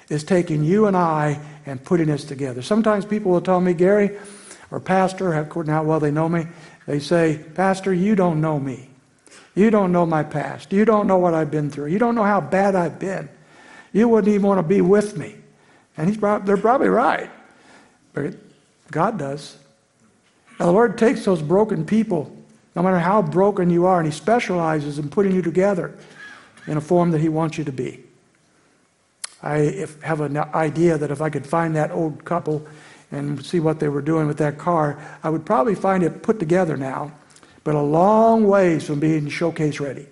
is 0.10 0.26
taking 0.26 0.66
you 0.66 0.88
and 0.88 0.98
I 0.98 1.40
and 1.66 1.82
putting 1.82 2.10
us 2.10 2.26
together. 2.26 2.62
Sometimes 2.62 3.06
people 3.06 3.32
will 3.32 3.40
tell 3.40 3.62
me, 3.62 3.74
Gary, 3.74 4.18
or 4.72 4.82
Pastor, 4.82 5.36
according 5.36 5.70
to 5.70 5.74
how 5.74 5.84
well 5.84 6.02
they 6.02 6.12
know 6.12 6.28
me, 6.28 6.48
they 6.86 7.00
say, 7.00 7.46
Pastor, 7.54 7.94
you 7.94 8.14
don't 8.14 8.42
know 8.42 8.60
me. 8.60 8.90
You 9.56 9.70
don't 9.72 9.92
know 9.92 10.06
my 10.06 10.24
past. 10.24 10.72
You 10.74 10.86
don't 10.86 11.08
know 11.08 11.18
what 11.18 11.34
I've 11.34 11.50
been 11.50 11.70
through. 11.70 11.88
You 11.88 11.98
don't 11.98 12.14
know 12.14 12.24
how 12.24 12.42
bad 12.42 12.76
I've 12.76 13.00
been. 13.00 13.30
You 13.94 14.10
wouldn't 14.10 14.34
even 14.34 14.46
want 14.46 14.60
to 14.60 14.64
be 14.64 14.82
with 14.82 15.18
me. 15.18 15.36
And 15.98 16.10
he's 16.10 16.18
probably, 16.18 16.46
they're 16.46 16.58
probably 16.58 16.90
right. 16.90 17.30
But 18.14 18.36
God 18.92 19.18
does. 19.18 19.58
Now, 20.60 20.68
the 20.68 20.72
Lord 20.72 20.98
takes 20.98 21.26
those 21.26 21.42
broken 21.42 21.86
people, 21.86 22.36
no 22.76 22.84
matter 22.84 23.00
how 23.00 23.22
broken 23.22 23.70
you 23.70 23.86
are, 23.86 24.00
and 24.00 24.06
He 24.06 24.12
specializes 24.12 25.00
in 25.00 25.10
putting 25.10 25.34
you 25.34 25.42
together 25.42 25.98
in 26.68 26.78
a 26.78 26.82
form 26.82 27.12
that 27.12 27.22
He 27.22 27.30
wants 27.30 27.58
you 27.58 27.64
to 27.64 27.72
be. 27.72 28.04
I 29.44 29.88
have 30.02 30.22
an 30.22 30.38
idea 30.38 30.98
that 30.98 31.12
if 31.12 31.22
I 31.22 31.30
could 31.30 31.46
find 31.46 31.76
that 31.76 31.92
old 31.92 32.26
couple 32.26 32.66
and 33.12 33.46
see 33.46 33.60
what 33.60 33.80
they 33.80 33.90
were 33.90 34.02
doing 34.02 34.28
with 34.28 34.38
that 34.38 34.58
car, 34.58 34.98
I 35.24 35.30
would 35.30 35.46
probably 35.46 35.76
find 35.76 36.04
it 36.04 36.24
put 36.24 36.40
together 36.40 36.76
now, 36.76 37.12
but 37.66 37.76
a 37.76 37.82
long 37.82 38.48
ways 38.48 38.86
from 38.86 39.02
being 39.02 39.28
showcase 39.28 39.82
ready. 39.82 40.06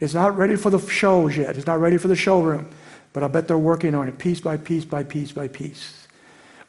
It's 0.00 0.12
not 0.12 0.36
ready 0.36 0.56
for 0.56 0.70
the 0.70 0.80
shows 0.80 1.36
yet. 1.36 1.56
It's 1.56 1.68
not 1.68 1.80
ready 1.80 1.96
for 1.96 2.08
the 2.08 2.16
showroom, 2.16 2.68
but 3.14 3.22
I 3.22 3.28
bet 3.28 3.48
they're 3.48 3.56
working 3.56 3.94
on 3.94 4.08
it 4.08 4.18
piece 4.18 4.40
by 4.40 4.58
piece 4.58 4.84
by 4.84 5.04
piece 5.04 5.32
by 5.32 5.48
piece. 5.48 6.06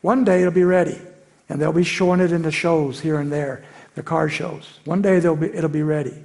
One 0.01 0.23
day 0.23 0.41
it'll 0.41 0.53
be 0.53 0.63
ready, 0.63 1.01
and 1.49 1.59
they'll 1.59 1.73
be 1.73 1.83
showing 1.83 2.19
it 2.21 2.31
in 2.31 2.43
the 2.43 2.51
shows 2.51 2.99
here 2.99 3.19
and 3.19 3.31
there, 3.31 3.65
the 3.95 4.03
car 4.03 4.29
shows. 4.29 4.79
One 4.85 5.01
day 5.01 5.19
be, 5.19 5.47
it'll 5.47 5.69
be 5.69 5.83
ready. 5.83 6.23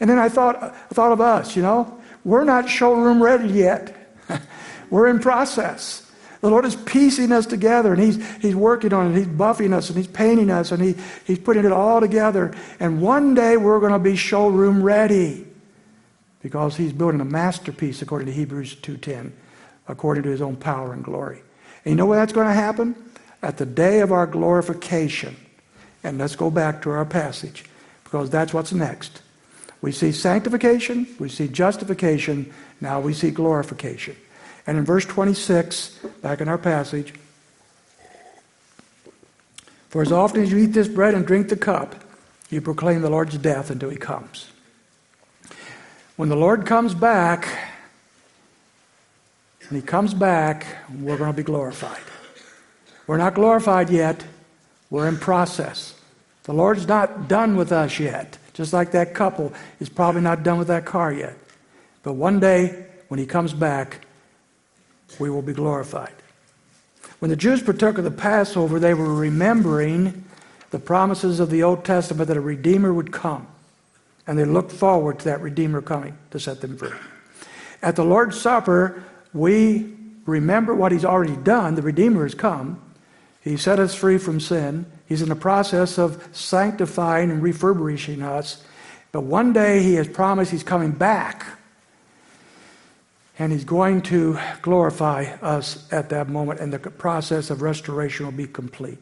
And 0.00 0.10
then 0.10 0.18
I 0.18 0.28
thought, 0.28 0.60
I 0.60 0.70
thought 0.92 1.12
of 1.12 1.20
us, 1.20 1.54
you 1.54 1.62
know, 1.62 2.00
we're 2.24 2.44
not 2.44 2.68
showroom 2.68 3.22
ready 3.22 3.48
yet. 3.48 3.96
we're 4.90 5.06
in 5.06 5.20
process. 5.20 6.09
The 6.40 6.48
Lord 6.48 6.64
is 6.64 6.74
piecing 6.74 7.32
us 7.32 7.44
together 7.46 7.92
and 7.92 8.02
He's, 8.02 8.24
he's 8.38 8.54
working 8.54 8.92
on 8.92 9.12
it. 9.12 9.18
He's 9.18 9.26
buffing 9.26 9.74
us 9.74 9.88
and 9.88 9.98
He's 9.98 10.06
painting 10.06 10.50
us 10.50 10.72
and 10.72 10.82
he, 10.82 10.94
He's 11.26 11.38
putting 11.38 11.64
it 11.64 11.72
all 11.72 12.00
together. 12.00 12.54
And 12.78 13.02
one 13.02 13.34
day 13.34 13.56
we're 13.56 13.80
going 13.80 13.92
to 13.92 13.98
be 13.98 14.16
showroom 14.16 14.82
ready 14.82 15.46
because 16.42 16.76
He's 16.76 16.92
building 16.92 17.20
a 17.20 17.26
masterpiece 17.26 18.00
according 18.00 18.26
to 18.26 18.32
Hebrews 18.32 18.76
2.10, 18.76 19.32
according 19.88 20.22
to 20.22 20.30
His 20.30 20.40
own 20.40 20.56
power 20.56 20.94
and 20.94 21.04
glory. 21.04 21.42
And 21.84 21.92
you 21.92 21.96
know 21.96 22.06
where 22.06 22.18
that's 22.18 22.32
going 22.32 22.46
to 22.46 22.54
happen? 22.54 22.94
At 23.42 23.58
the 23.58 23.66
day 23.66 24.00
of 24.00 24.12
our 24.12 24.26
glorification. 24.26 25.36
And 26.02 26.18
let's 26.18 26.36
go 26.36 26.50
back 26.50 26.80
to 26.82 26.90
our 26.90 27.04
passage 27.04 27.64
because 28.04 28.30
that's 28.30 28.54
what's 28.54 28.72
next. 28.72 29.22
We 29.82 29.92
see 29.92 30.12
sanctification, 30.12 31.06
we 31.18 31.28
see 31.28 31.48
justification, 31.48 32.52
now 32.80 33.00
we 33.00 33.14
see 33.14 33.30
glorification. 33.30 34.16
And 34.70 34.78
in 34.78 34.84
verse 34.84 35.04
26, 35.04 35.98
back 36.22 36.40
in 36.40 36.46
our 36.46 36.56
passage, 36.56 37.12
for 39.88 40.00
as 40.00 40.12
often 40.12 40.44
as 40.44 40.52
you 40.52 40.58
eat 40.58 40.66
this 40.66 40.86
bread 40.86 41.12
and 41.12 41.26
drink 41.26 41.48
the 41.48 41.56
cup, 41.56 41.96
you 42.50 42.60
proclaim 42.60 43.02
the 43.02 43.10
Lord's 43.10 43.36
death 43.36 43.70
until 43.70 43.90
he 43.90 43.96
comes. 43.96 44.48
When 46.14 46.28
the 46.28 46.36
Lord 46.36 46.66
comes 46.66 46.94
back, 46.94 47.48
when 49.68 49.80
he 49.80 49.84
comes 49.84 50.14
back, 50.14 50.64
we're 51.00 51.18
going 51.18 51.32
to 51.32 51.36
be 51.36 51.42
glorified. 51.42 52.04
We're 53.08 53.16
not 53.16 53.34
glorified 53.34 53.90
yet, 53.90 54.24
we're 54.88 55.08
in 55.08 55.16
process. 55.16 56.00
The 56.44 56.54
Lord's 56.54 56.86
not 56.86 57.26
done 57.26 57.56
with 57.56 57.72
us 57.72 57.98
yet. 57.98 58.38
Just 58.54 58.72
like 58.72 58.92
that 58.92 59.14
couple 59.14 59.52
is 59.80 59.88
probably 59.88 60.20
not 60.20 60.44
done 60.44 60.58
with 60.58 60.68
that 60.68 60.84
car 60.84 61.12
yet. 61.12 61.36
But 62.04 62.12
one 62.12 62.38
day, 62.38 62.86
when 63.08 63.18
he 63.18 63.26
comes 63.26 63.52
back, 63.52 64.06
we 65.18 65.30
will 65.30 65.42
be 65.42 65.52
glorified. 65.52 66.12
When 67.18 67.30
the 67.30 67.36
Jews 67.36 67.62
partook 67.62 67.98
of 67.98 68.04
the 68.04 68.10
Passover, 68.10 68.78
they 68.78 68.94
were 68.94 69.14
remembering 69.14 70.24
the 70.70 70.78
promises 70.78 71.40
of 71.40 71.50
the 71.50 71.62
Old 71.62 71.84
Testament 71.84 72.28
that 72.28 72.36
a 72.36 72.40
Redeemer 72.40 72.92
would 72.94 73.12
come. 73.12 73.46
And 74.26 74.38
they 74.38 74.44
looked 74.44 74.72
forward 74.72 75.18
to 75.20 75.24
that 75.26 75.40
Redeemer 75.40 75.82
coming 75.82 76.16
to 76.30 76.38
set 76.38 76.60
them 76.60 76.76
free. 76.76 76.92
At 77.82 77.96
the 77.96 78.04
Lord's 78.04 78.40
Supper, 78.40 79.02
we 79.32 79.92
remember 80.26 80.74
what 80.74 80.92
He's 80.92 81.04
already 81.04 81.36
done. 81.36 81.74
The 81.74 81.82
Redeemer 81.82 82.22
has 82.22 82.34
come. 82.34 82.80
He 83.42 83.56
set 83.56 83.78
us 83.78 83.94
free 83.94 84.18
from 84.18 84.38
sin. 84.38 84.86
He's 85.06 85.22
in 85.22 85.28
the 85.28 85.36
process 85.36 85.98
of 85.98 86.28
sanctifying 86.32 87.30
and 87.30 87.42
refurbishing 87.42 88.22
us. 88.22 88.62
But 89.12 89.22
one 89.22 89.52
day 89.52 89.82
he 89.82 89.94
has 89.94 90.06
promised 90.06 90.52
he's 90.52 90.62
coming 90.62 90.92
back. 90.92 91.46
And 93.40 93.50
he's 93.50 93.64
going 93.64 94.02
to 94.02 94.38
glorify 94.60 95.22
us 95.40 95.90
at 95.90 96.10
that 96.10 96.28
moment, 96.28 96.60
and 96.60 96.70
the 96.70 96.78
process 96.78 97.48
of 97.48 97.62
restoration 97.62 98.26
will 98.26 98.32
be 98.32 98.46
complete. 98.46 98.98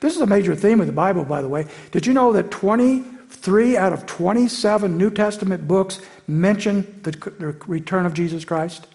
This 0.00 0.14
is 0.14 0.20
a 0.20 0.26
major 0.26 0.54
theme 0.54 0.82
of 0.82 0.86
the 0.86 0.92
Bible, 0.92 1.24
by 1.24 1.40
the 1.40 1.48
way. 1.48 1.66
Did 1.90 2.06
you 2.06 2.12
know 2.12 2.30
that 2.34 2.50
23 2.50 3.78
out 3.78 3.94
of 3.94 4.04
27 4.04 4.98
New 4.98 5.10
Testament 5.10 5.66
books 5.66 6.02
mention 6.26 7.00
the, 7.02 7.12
the 7.12 7.56
return 7.66 8.04
of 8.04 8.12
Jesus 8.12 8.44
Christ? 8.44 8.86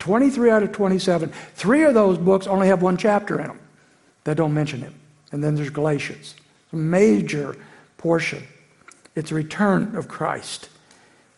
23 0.00 0.50
out 0.50 0.62
of 0.62 0.70
27. 0.70 1.32
Three 1.54 1.84
of 1.84 1.94
those 1.94 2.18
books 2.18 2.46
only 2.46 2.66
have 2.66 2.82
one 2.82 2.98
chapter 2.98 3.40
in 3.40 3.46
them 3.46 3.58
that 4.24 4.36
don't 4.36 4.52
mention 4.52 4.82
him. 4.82 4.94
And 5.32 5.42
then 5.42 5.54
there's 5.54 5.70
Galatians, 5.70 6.34
a 6.74 6.76
major 6.76 7.56
portion. 7.96 8.46
It's 9.16 9.30
the 9.30 9.36
return 9.36 9.96
of 9.96 10.08
Christ 10.08 10.68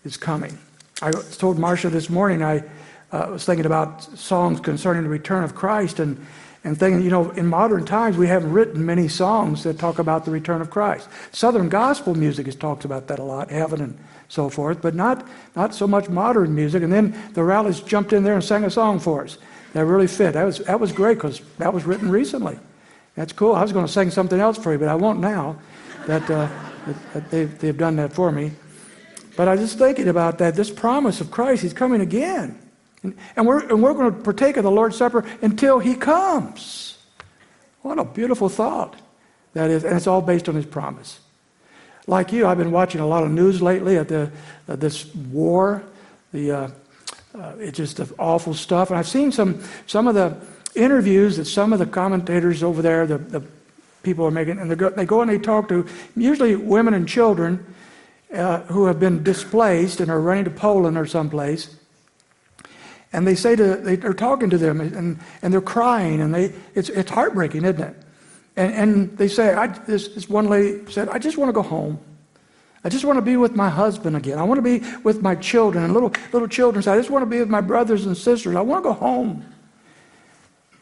is 0.04 0.16
coming. 0.16 0.58
I 1.00 1.12
told 1.12 1.60
Marcia 1.60 1.90
this 1.90 2.10
morning, 2.10 2.42
I 2.42 2.64
uh, 3.14 3.28
was 3.30 3.44
thinking 3.44 3.64
about 3.64 4.02
songs 4.18 4.58
concerning 4.58 5.04
the 5.04 5.08
return 5.08 5.44
of 5.44 5.54
Christ 5.54 6.00
and, 6.00 6.26
and 6.64 6.76
thinking, 6.76 7.00
you 7.00 7.10
know, 7.10 7.30
in 7.30 7.46
modern 7.46 7.84
times 7.84 8.16
we 8.16 8.26
haven't 8.26 8.50
written 8.50 8.84
many 8.84 9.06
songs 9.06 9.62
that 9.62 9.78
talk 9.78 10.00
about 10.00 10.24
the 10.24 10.32
return 10.32 10.60
of 10.60 10.68
Christ. 10.70 11.08
Southern 11.30 11.68
gospel 11.68 12.16
music 12.16 12.46
has 12.46 12.56
talked 12.56 12.84
about 12.84 13.06
that 13.06 13.20
a 13.20 13.22
lot, 13.22 13.50
heaven 13.50 13.80
and 13.80 13.96
so 14.28 14.48
forth, 14.48 14.82
but 14.82 14.96
not, 14.96 15.24
not 15.54 15.72
so 15.74 15.86
much 15.86 16.08
modern 16.08 16.56
music. 16.56 16.82
And 16.82 16.92
then 16.92 17.16
the 17.34 17.44
Rallies 17.44 17.80
jumped 17.80 18.12
in 18.12 18.24
there 18.24 18.34
and 18.34 18.42
sang 18.42 18.64
a 18.64 18.70
song 18.70 18.98
for 18.98 19.22
us 19.22 19.38
that 19.74 19.84
really 19.84 20.08
fit. 20.08 20.32
That 20.32 20.44
was, 20.44 20.58
that 20.58 20.80
was 20.80 20.90
great 20.90 21.14
because 21.14 21.40
that 21.58 21.72
was 21.72 21.84
written 21.84 22.10
recently. 22.10 22.58
That's 23.14 23.32
cool. 23.32 23.54
I 23.54 23.62
was 23.62 23.72
going 23.72 23.86
to 23.86 23.92
sing 23.92 24.10
something 24.10 24.40
else 24.40 24.58
for 24.58 24.72
you, 24.72 24.78
but 24.78 24.88
I 24.88 24.96
won't 24.96 25.20
now 25.20 25.56
that, 26.08 26.28
uh, 26.28 26.48
that 27.12 27.30
they've, 27.30 27.56
they've 27.60 27.78
done 27.78 27.94
that 27.96 28.12
for 28.12 28.32
me. 28.32 28.50
But 29.36 29.46
I 29.46 29.52
was 29.52 29.60
just 29.60 29.78
thinking 29.78 30.08
about 30.08 30.38
that, 30.38 30.56
this 30.56 30.70
promise 30.70 31.20
of 31.20 31.30
Christ, 31.30 31.62
He's 31.62 31.72
coming 31.72 32.00
again. 32.00 32.58
And, 33.04 33.16
and, 33.36 33.46
we're, 33.46 33.60
and 33.68 33.82
we're 33.82 33.94
going 33.94 34.12
to 34.12 34.20
partake 34.20 34.56
of 34.56 34.64
the 34.64 34.70
Lord's 34.70 34.96
Supper 34.96 35.24
until 35.42 35.78
He 35.78 35.94
comes. 35.94 36.98
What 37.82 37.98
a 37.98 38.04
beautiful 38.04 38.48
thought 38.48 38.96
that 39.52 39.70
is. 39.70 39.84
And 39.84 39.96
it's 39.96 40.06
all 40.06 40.22
based 40.22 40.48
on 40.48 40.56
His 40.56 40.66
promise. 40.66 41.20
Like 42.06 42.32
you, 42.32 42.46
I've 42.46 42.58
been 42.58 42.72
watching 42.72 43.00
a 43.00 43.06
lot 43.06 43.22
of 43.22 43.30
news 43.30 43.62
lately 43.62 43.96
at 43.96 44.08
the, 44.08 44.30
uh, 44.68 44.76
this 44.76 45.14
war. 45.14 45.82
The, 46.32 46.50
uh, 46.50 46.68
uh, 47.34 47.52
it's 47.58 47.76
just 47.76 48.00
awful 48.18 48.54
stuff. 48.54 48.90
And 48.90 48.98
I've 48.98 49.08
seen 49.08 49.32
some, 49.32 49.62
some 49.86 50.06
of 50.06 50.14
the 50.14 50.36
interviews 50.74 51.36
that 51.36 51.46
some 51.46 51.72
of 51.72 51.78
the 51.78 51.86
commentators 51.86 52.62
over 52.62 52.82
there, 52.82 53.06
the, 53.06 53.18
the 53.18 53.42
people 54.02 54.26
are 54.26 54.30
making, 54.30 54.58
and 54.58 54.70
they 54.70 54.74
go, 54.74 54.90
they 54.90 55.06
go 55.06 55.20
and 55.22 55.30
they 55.30 55.38
talk 55.38 55.68
to 55.68 55.86
usually 56.16 56.56
women 56.56 56.94
and 56.94 57.08
children 57.08 57.64
uh, 58.34 58.60
who 58.62 58.86
have 58.86 59.00
been 59.00 59.22
displaced 59.22 60.00
and 60.00 60.10
are 60.10 60.20
running 60.20 60.44
to 60.44 60.50
Poland 60.50 60.98
or 60.98 61.06
someplace. 61.06 61.76
And 63.14 63.24
they 63.24 63.36
say 63.36 63.54
to, 63.54 63.76
they, 63.76 63.94
are 64.00 64.12
talking 64.12 64.50
to 64.50 64.58
them 64.58 64.80
and, 64.80 65.20
and 65.40 65.52
they're 65.52 65.60
crying 65.60 66.20
and 66.20 66.34
they, 66.34 66.52
it's, 66.74 66.88
it's 66.88 67.12
heartbreaking, 67.12 67.64
isn't 67.64 67.80
it? 67.80 67.96
And, 68.56 68.74
and 68.74 69.18
they 69.18 69.28
say, 69.28 69.54
I, 69.54 69.68
this, 69.68 70.08
this 70.08 70.28
one 70.28 70.48
lady 70.48 70.90
said, 70.90 71.08
I 71.08 71.18
just 71.18 71.38
want 71.38 71.48
to 71.48 71.52
go 71.52 71.62
home. 71.62 72.00
I 72.82 72.88
just 72.88 73.04
want 73.04 73.16
to 73.16 73.22
be 73.22 73.36
with 73.36 73.54
my 73.54 73.70
husband 73.70 74.16
again. 74.16 74.36
I 74.36 74.42
want 74.42 74.58
to 74.58 74.62
be 74.62 74.84
with 75.04 75.22
my 75.22 75.36
children 75.36 75.84
and 75.84 75.94
little, 75.94 76.12
little 76.32 76.48
children 76.48 76.82
say, 76.82 76.90
I 76.90 76.96
just 76.96 77.08
want 77.08 77.22
to 77.22 77.26
be 77.26 77.38
with 77.38 77.48
my 77.48 77.60
brothers 77.60 78.04
and 78.04 78.16
sisters. 78.16 78.56
I 78.56 78.60
want 78.62 78.82
to 78.82 78.90
go 78.90 78.94
home. 78.94 79.44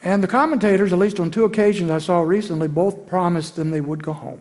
And 0.03 0.23
the 0.23 0.29
commentators, 0.29 0.91
at 0.95 0.99
least 0.99 1.21
on 1.21 1.31
two 1.31 1.45
occasions 1.45 1.91
I 1.91 1.99
saw 1.99 2.23
recently, 2.23 2.67
both 2.67 3.07
promised 3.07 3.57
them 3.57 3.71
they 3.71 3.83
would 3.83 4.03
go 4.03 4.15
home. 4.15 4.41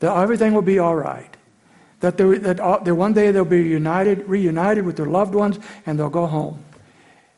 That 0.00 0.16
everything 0.16 0.54
will 0.54 0.62
be 0.62 0.78
all 0.78 0.96
right. 0.96 1.36
That, 2.00 2.16
they, 2.16 2.38
that, 2.38 2.60
uh, 2.60 2.78
that 2.78 2.94
one 2.94 3.12
day 3.12 3.30
they'll 3.30 3.44
be 3.44 3.62
united, 3.62 4.26
reunited 4.26 4.86
with 4.86 4.96
their 4.96 5.06
loved 5.06 5.34
ones 5.34 5.58
and 5.84 5.98
they'll 5.98 6.08
go 6.08 6.26
home. 6.26 6.63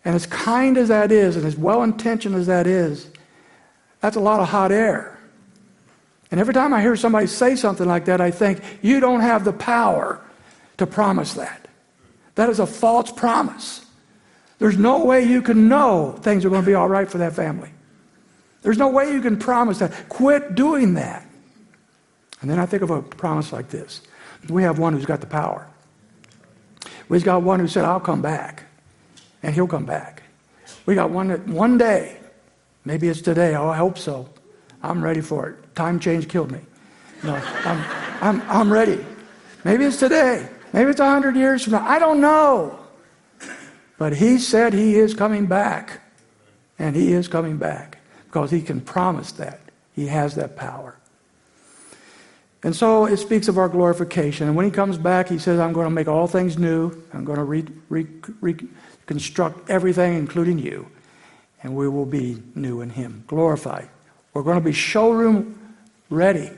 And 0.06 0.14
as 0.14 0.24
kind 0.24 0.78
as 0.78 0.86
that 0.86 1.10
is, 1.10 1.34
and 1.34 1.44
as 1.44 1.56
well 1.56 1.82
intentioned 1.82 2.36
as 2.36 2.46
that 2.46 2.68
is, 2.68 3.10
that's 4.00 4.14
a 4.14 4.20
lot 4.20 4.38
of 4.38 4.48
hot 4.48 4.70
air. 4.70 5.18
And 6.30 6.38
every 6.38 6.54
time 6.54 6.72
I 6.72 6.80
hear 6.80 6.94
somebody 6.94 7.26
say 7.26 7.56
something 7.56 7.88
like 7.88 8.04
that, 8.04 8.20
I 8.20 8.30
think, 8.30 8.62
you 8.82 9.00
don't 9.00 9.18
have 9.18 9.44
the 9.44 9.52
power 9.52 10.20
to 10.78 10.86
promise 10.86 11.34
that. 11.34 11.66
That 12.36 12.48
is 12.50 12.60
a 12.60 12.66
false 12.66 13.10
promise. 13.10 13.84
There's 14.60 14.76
no 14.76 15.04
way 15.04 15.24
you 15.24 15.42
can 15.42 15.66
know 15.66 16.12
things 16.22 16.44
are 16.44 16.50
going 16.50 16.62
to 16.62 16.66
be 16.66 16.74
all 16.74 16.88
right 16.88 17.10
for 17.10 17.18
that 17.18 17.32
family. 17.32 17.70
There's 18.62 18.78
no 18.78 18.88
way 18.88 19.12
you 19.12 19.20
can 19.20 19.36
promise 19.36 19.80
that. 19.80 20.08
Quit 20.08 20.54
doing 20.54 20.94
that. 20.94 21.26
And 22.42 22.48
then 22.48 22.60
I 22.60 22.66
think 22.66 22.84
of 22.84 22.90
a 22.90 23.02
promise 23.02 23.52
like 23.52 23.70
this 23.70 24.02
we 24.48 24.62
have 24.62 24.78
one 24.78 24.92
who's 24.92 25.06
got 25.06 25.20
the 25.20 25.26
power. 25.26 25.66
We've 27.08 27.24
got 27.24 27.42
one 27.42 27.58
who 27.58 27.66
said, 27.66 27.84
I'll 27.84 27.98
come 27.98 28.22
back, 28.22 28.65
and 29.46 29.54
he'll 29.54 29.68
come 29.68 29.86
back. 29.86 30.24
We 30.86 30.96
got 30.96 31.10
one 31.10 31.30
one 31.52 31.78
day, 31.78 32.18
maybe 32.84 33.08
it's 33.08 33.22
today, 33.22 33.54
oh, 33.54 33.68
I 33.68 33.76
hope 33.76 33.96
so. 33.96 34.28
I'm 34.82 35.02
ready 35.02 35.20
for 35.20 35.48
it. 35.48 35.74
Time 35.76 36.00
change 36.00 36.28
killed 36.28 36.50
me. 36.50 36.60
No, 37.22 37.34
I'm, 37.34 37.84
I'm, 38.20 38.42
I'm 38.50 38.72
ready. 38.72 39.04
Maybe 39.64 39.84
it's 39.84 39.98
today. 39.98 40.48
Maybe 40.72 40.90
it's 40.90 41.00
100 41.00 41.36
years 41.36 41.62
from 41.62 41.74
now. 41.74 41.88
I 41.88 41.98
don't 42.00 42.20
know. 42.20 42.78
But 43.98 44.16
he 44.16 44.38
said 44.38 44.74
he 44.74 44.96
is 44.96 45.14
coming 45.14 45.46
back. 45.46 46.00
And 46.78 46.94
he 46.94 47.12
is 47.12 47.26
coming 47.26 47.56
back 47.56 47.98
because 48.26 48.50
he 48.50 48.60
can 48.60 48.80
promise 48.80 49.32
that. 49.32 49.60
He 49.94 50.06
has 50.08 50.34
that 50.34 50.56
power. 50.56 50.98
And 52.62 52.74
so 52.74 53.06
it 53.06 53.16
speaks 53.18 53.48
of 53.48 53.58
our 53.58 53.68
glorification. 53.68 54.48
And 54.48 54.56
when 54.56 54.66
he 54.66 54.72
comes 54.72 54.98
back, 54.98 55.28
he 55.28 55.38
says, 55.38 55.58
I'm 55.60 55.72
going 55.72 55.86
to 55.86 55.90
make 55.90 56.08
all 56.08 56.26
things 56.26 56.58
new. 56.58 56.92
I'm 57.14 57.24
going 57.24 57.38
to 57.38 57.44
re, 57.44 57.64
re- 57.88 58.06
re- 58.40 58.68
reconstruct 59.06 59.70
everything, 59.70 60.18
including 60.18 60.58
you. 60.58 60.86
and 61.62 61.74
we 61.74 61.88
will 61.88 62.06
be 62.06 62.42
new 62.54 62.80
in 62.80 62.90
Him, 62.90 63.24
glorified. 63.26 63.88
We're 64.32 64.42
going 64.42 64.58
to 64.58 64.64
be 64.64 64.72
showroom 64.72 65.74
ready, 66.10 66.50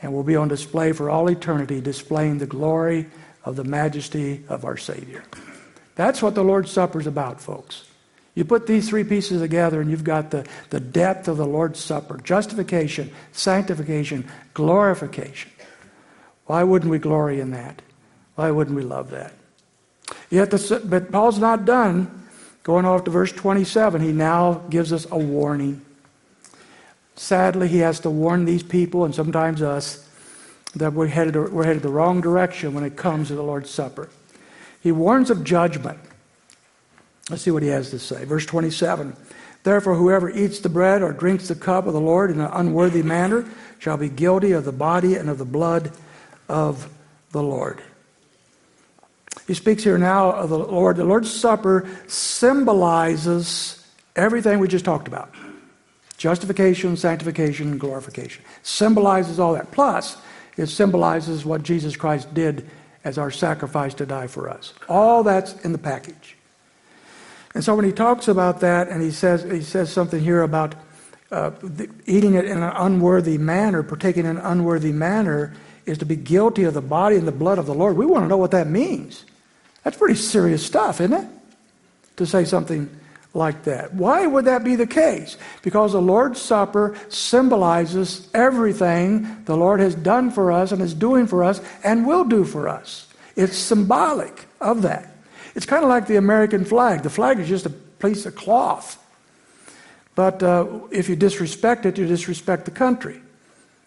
and 0.00 0.12
we'll 0.12 0.22
be 0.22 0.36
on 0.36 0.48
display 0.48 0.92
for 0.92 1.10
all 1.10 1.28
eternity, 1.28 1.80
displaying 1.80 2.38
the 2.38 2.46
glory 2.46 3.06
of 3.44 3.56
the 3.56 3.64
majesty 3.64 4.44
of 4.48 4.64
our 4.64 4.76
Savior. 4.76 5.24
That's 5.94 6.22
what 6.22 6.34
the 6.34 6.44
Lord's 6.44 6.70
Supper 6.70 7.00
is 7.00 7.06
about, 7.06 7.40
folks. 7.40 7.86
You 8.34 8.44
put 8.44 8.66
these 8.66 8.88
three 8.88 9.02
pieces 9.02 9.40
together, 9.40 9.80
and 9.80 9.90
you've 9.90 10.04
got 10.04 10.30
the, 10.30 10.46
the 10.68 10.78
depth 10.80 11.26
of 11.26 11.38
the 11.38 11.46
Lord's 11.46 11.80
Supper 11.80 12.18
justification, 12.18 13.10
sanctification, 13.32 14.28
glorification. 14.52 15.50
Why 16.44 16.62
wouldn't 16.62 16.90
we 16.90 16.98
glory 16.98 17.40
in 17.40 17.50
that? 17.52 17.80
Why 18.34 18.50
wouldn't 18.50 18.76
we 18.76 18.82
love 18.84 19.10
that? 19.10 19.32
Yet, 20.30 20.50
the, 20.50 20.82
but 20.84 21.12
Paul's 21.12 21.38
not 21.38 21.64
done. 21.64 22.24
Going 22.62 22.84
off 22.84 23.04
to 23.04 23.10
verse 23.10 23.30
27, 23.30 24.00
he 24.00 24.12
now 24.12 24.54
gives 24.70 24.92
us 24.92 25.06
a 25.10 25.16
warning. 25.16 25.82
Sadly, 27.14 27.68
he 27.68 27.78
has 27.78 28.00
to 28.00 28.10
warn 28.10 28.44
these 28.44 28.62
people 28.62 29.04
and 29.04 29.14
sometimes 29.14 29.62
us 29.62 30.08
that 30.74 30.92
we're 30.92 31.06
headed, 31.06 31.36
we're 31.52 31.64
headed 31.64 31.82
the 31.82 31.88
wrong 31.88 32.20
direction 32.20 32.74
when 32.74 32.84
it 32.84 32.96
comes 32.96 33.28
to 33.28 33.34
the 33.34 33.42
Lord's 33.42 33.70
Supper. 33.70 34.08
He 34.82 34.92
warns 34.92 35.30
of 35.30 35.44
judgment. 35.44 35.98
Let's 37.30 37.42
see 37.42 37.50
what 37.50 37.62
he 37.62 37.68
has 37.70 37.90
to 37.90 37.98
say. 37.98 38.24
Verse 38.24 38.46
27 38.46 39.16
Therefore, 39.62 39.96
whoever 39.96 40.30
eats 40.30 40.60
the 40.60 40.68
bread 40.68 41.02
or 41.02 41.12
drinks 41.12 41.48
the 41.48 41.56
cup 41.56 41.86
of 41.86 41.92
the 41.92 42.00
Lord 42.00 42.30
in 42.30 42.40
an 42.40 42.50
unworthy 42.52 43.02
manner 43.02 43.48
shall 43.80 43.96
be 43.96 44.08
guilty 44.08 44.52
of 44.52 44.64
the 44.64 44.70
body 44.70 45.16
and 45.16 45.28
of 45.28 45.38
the 45.38 45.44
blood 45.44 45.90
of 46.48 46.88
the 47.32 47.42
Lord. 47.42 47.82
He 49.46 49.54
speaks 49.54 49.84
here 49.84 49.98
now 49.98 50.30
of 50.30 50.50
the 50.50 50.58
Lord. 50.58 50.96
The 50.96 51.04
Lord's 51.04 51.32
Supper 51.32 51.88
symbolizes 52.08 53.86
everything 54.16 54.58
we 54.58 54.68
just 54.68 54.84
talked 54.84 55.08
about 55.08 55.32
justification, 56.16 56.96
sanctification, 56.96 57.76
glorification. 57.78 58.42
Symbolizes 58.62 59.38
all 59.38 59.52
that. 59.52 59.70
Plus, 59.70 60.16
it 60.56 60.66
symbolizes 60.66 61.44
what 61.44 61.62
Jesus 61.62 61.94
Christ 61.94 62.32
did 62.32 62.68
as 63.04 63.18
our 63.18 63.30
sacrifice 63.30 63.94
to 63.94 64.06
die 64.06 64.26
for 64.26 64.48
us. 64.48 64.72
All 64.88 65.22
that's 65.22 65.54
in 65.64 65.72
the 65.72 65.78
package. 65.78 66.36
And 67.54 67.62
so 67.62 67.74
when 67.74 67.84
he 67.84 67.92
talks 67.92 68.28
about 68.28 68.60
that, 68.60 68.88
and 68.88 69.02
he 69.02 69.10
says 69.10 69.44
he 69.44 69.62
says 69.62 69.92
something 69.92 70.22
here 70.22 70.42
about 70.42 70.74
uh, 71.30 71.50
the, 71.62 71.88
eating 72.06 72.34
it 72.34 72.44
in 72.44 72.58
an 72.62 72.72
unworthy 72.76 73.38
manner, 73.38 73.82
partaking 73.82 74.24
in 74.24 74.36
an 74.36 74.44
unworthy 74.44 74.92
manner, 74.92 75.54
is 75.84 75.98
to 75.98 76.04
be 76.04 76.16
guilty 76.16 76.64
of 76.64 76.74
the 76.74 76.82
body 76.82 77.16
and 77.16 77.26
the 77.26 77.32
blood 77.32 77.58
of 77.58 77.66
the 77.66 77.74
Lord. 77.74 77.96
We 77.96 78.06
want 78.06 78.24
to 78.24 78.28
know 78.28 78.36
what 78.36 78.50
that 78.50 78.66
means. 78.66 79.24
That's 79.86 79.96
pretty 79.96 80.16
serious 80.16 80.66
stuff, 80.66 81.00
isn't 81.00 81.12
it? 81.12 81.28
To 82.16 82.26
say 82.26 82.44
something 82.44 82.90
like 83.34 83.62
that. 83.62 83.94
Why 83.94 84.26
would 84.26 84.46
that 84.46 84.64
be 84.64 84.74
the 84.74 84.84
case? 84.84 85.36
Because 85.62 85.92
the 85.92 86.02
Lord's 86.02 86.42
Supper 86.42 86.98
symbolizes 87.08 88.28
everything 88.34 89.44
the 89.44 89.56
Lord 89.56 89.78
has 89.78 89.94
done 89.94 90.32
for 90.32 90.50
us 90.50 90.72
and 90.72 90.82
is 90.82 90.92
doing 90.92 91.28
for 91.28 91.44
us 91.44 91.60
and 91.84 92.04
will 92.04 92.24
do 92.24 92.44
for 92.44 92.68
us. 92.68 93.06
It's 93.36 93.56
symbolic 93.56 94.46
of 94.60 94.82
that. 94.82 95.08
It's 95.54 95.66
kind 95.66 95.84
of 95.84 95.88
like 95.88 96.08
the 96.08 96.16
American 96.16 96.64
flag. 96.64 97.04
The 97.04 97.10
flag 97.10 97.38
is 97.38 97.48
just 97.48 97.66
a 97.66 97.70
piece 97.70 98.26
of 98.26 98.34
cloth. 98.34 99.00
But 100.16 100.42
uh, 100.42 100.66
if 100.90 101.08
you 101.08 101.14
disrespect 101.14 101.86
it, 101.86 101.96
you 101.96 102.08
disrespect 102.08 102.64
the 102.64 102.72
country. 102.72 103.20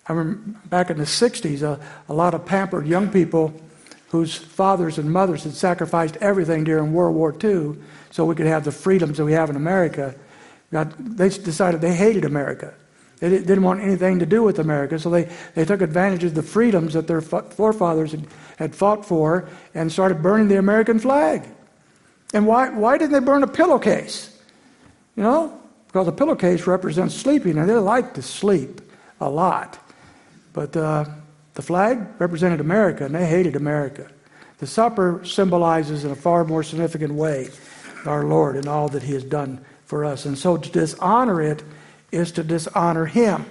I 0.08 0.14
remember 0.14 0.60
back 0.70 0.92
in 0.92 0.98
the 0.98 1.04
60s, 1.04 1.62
uh, 1.62 1.78
a 2.08 2.14
lot 2.14 2.34
of 2.34 2.46
pampered 2.46 2.88
young 2.88 3.10
people 3.10 3.54
whose 4.10 4.36
fathers 4.36 4.98
and 4.98 5.12
mothers 5.12 5.44
had 5.44 5.54
sacrificed 5.54 6.18
everything 6.18 6.64
during 6.64 6.94
World 6.94 7.16
War 7.16 7.36
II 7.44 7.76
so 8.12 8.26
we 8.26 8.36
could 8.36 8.48
have 8.48 8.66
the 8.66 8.72
freedoms 8.72 9.18
that 9.18 9.26
we 9.26 9.34
have 9.34 9.50
in 9.50 9.56
America, 9.56 10.16
got, 10.72 10.94
they 10.98 11.30
decided 11.30 11.82
they 11.82 11.94
hated 11.94 12.26
America. 12.26 12.74
They 13.20 13.30
didn't 13.30 13.64
want 13.64 13.82
anything 13.82 14.20
to 14.20 14.26
do 14.26 14.44
with 14.44 14.60
America, 14.60 14.98
so 14.98 15.10
they, 15.10 15.30
they 15.54 15.66
took 15.66 15.82
advantage 15.82 16.24
of 16.24 16.36
the 16.36 16.44
freedoms 16.44 16.94
that 16.94 17.06
their 17.06 17.22
forefathers 17.22 18.12
had, 18.12 18.28
had 18.58 18.76
fought 18.76 19.06
for 19.06 19.48
and 19.74 19.92
started 19.92 20.22
burning 20.24 20.48
the 20.48 20.58
American 20.58 21.00
flag. 21.00 21.44
And 22.34 22.48
why, 22.48 22.70
why 22.70 22.98
didn't 22.98 23.12
they 23.12 23.20
burn 23.20 23.44
a 23.44 23.48
pillowcase? 23.48 24.38
You 25.16 25.24
know, 25.24 25.60
because 25.88 26.08
a 26.08 26.12
pillowcase 26.14 26.66
represents 26.66 27.14
sleeping, 27.14 27.58
and 27.58 27.70
they 27.70 27.74
like 27.74 28.14
to 28.14 28.22
sleep 28.22 28.82
a 29.20 29.30
lot. 29.30 29.78
But 30.54 30.78
uh, 30.78 31.06
the 31.60 31.66
flag 31.66 32.08
represented 32.20 32.62
America, 32.62 33.04
and 33.04 33.14
they 33.14 33.26
hated 33.26 33.58
America. 33.58 34.10
The 34.60 34.66
supper 34.66 35.20
symbolizes, 35.26 36.06
in 36.06 36.12
a 36.12 36.16
far 36.16 36.46
more 36.46 36.64
significant 36.64 37.14
way, 37.14 37.50
our 38.06 38.24
Lord 38.24 38.56
and 38.56 38.66
all 38.66 38.88
that 38.88 39.04
He 39.04 39.12
has 39.12 39.26
done 39.26 39.60
for 39.84 40.06
us. 40.06 40.24
And 40.24 40.38
so 40.38 40.56
to 40.56 40.70
dishonor 40.70 41.42
it 41.42 41.62
is 42.14 42.32
to 42.32 42.46
dishonor 42.46 43.08
Him. 43.08 43.46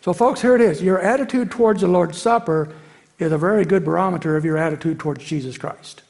So, 0.00 0.12
folks, 0.12 0.42
here 0.42 0.56
it 0.56 0.60
is. 0.60 0.82
Your 0.82 0.98
attitude 0.98 1.52
towards 1.52 1.82
the 1.82 1.86
Lord's 1.86 2.20
Supper 2.20 2.74
is 3.20 3.30
a 3.30 3.38
very 3.38 3.64
good 3.64 3.84
barometer 3.84 4.36
of 4.36 4.44
your 4.44 4.56
attitude 4.56 4.98
towards 4.98 5.24
Jesus 5.24 5.56
Christ 5.56 6.02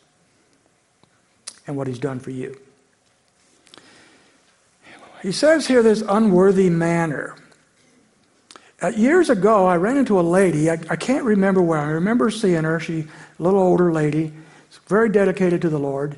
and 1.66 1.76
what 1.76 1.86
He's 1.86 1.98
done 1.98 2.18
for 2.18 2.30
you. 2.30 2.58
He 5.20 5.32
says 5.32 5.66
here 5.66 5.82
this 5.82 6.02
unworthy 6.08 6.70
manner. 6.70 7.36
Uh, 8.82 8.88
years 8.88 9.28
ago, 9.28 9.66
I 9.66 9.76
ran 9.76 9.98
into 9.98 10.18
a 10.18 10.22
lady. 10.22 10.70
I, 10.70 10.78
I, 10.88 10.96
can't 10.96 11.24
remember 11.24 11.60
where. 11.60 11.78
I 11.78 11.90
remember 11.90 12.30
seeing 12.30 12.64
her. 12.64 12.80
She, 12.80 13.00
a 13.00 13.42
little 13.42 13.60
older 13.60 13.92
lady, 13.92 14.32
very 14.86 15.10
dedicated 15.10 15.60
to 15.62 15.68
the 15.68 15.78
Lord, 15.78 16.16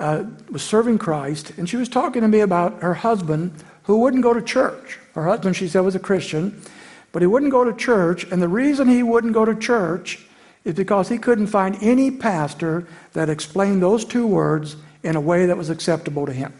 uh, 0.00 0.24
was 0.50 0.62
serving 0.62 0.96
Christ, 0.96 1.52
and 1.58 1.68
she 1.68 1.76
was 1.76 1.90
talking 1.90 2.22
to 2.22 2.28
me 2.28 2.40
about 2.40 2.80
her 2.80 2.94
husband 2.94 3.52
who 3.82 3.98
wouldn't 3.98 4.22
go 4.22 4.32
to 4.32 4.40
church. 4.40 4.98
Her 5.14 5.26
husband, 5.26 5.56
she 5.56 5.68
said, 5.68 5.80
was 5.80 5.94
a 5.94 6.00
Christian, 6.00 6.62
but 7.12 7.20
he 7.20 7.26
wouldn't 7.26 7.52
go 7.52 7.64
to 7.64 7.72
church, 7.74 8.24
and 8.32 8.40
the 8.40 8.48
reason 8.48 8.88
he 8.88 9.02
wouldn't 9.02 9.34
go 9.34 9.44
to 9.44 9.54
church 9.54 10.24
is 10.64 10.74
because 10.74 11.10
he 11.10 11.18
couldn't 11.18 11.48
find 11.48 11.76
any 11.82 12.10
pastor 12.10 12.86
that 13.12 13.28
explained 13.28 13.82
those 13.82 14.06
two 14.06 14.26
words 14.26 14.76
in 15.02 15.16
a 15.16 15.20
way 15.20 15.44
that 15.44 15.58
was 15.58 15.68
acceptable 15.68 16.24
to 16.24 16.32
him. 16.32 16.54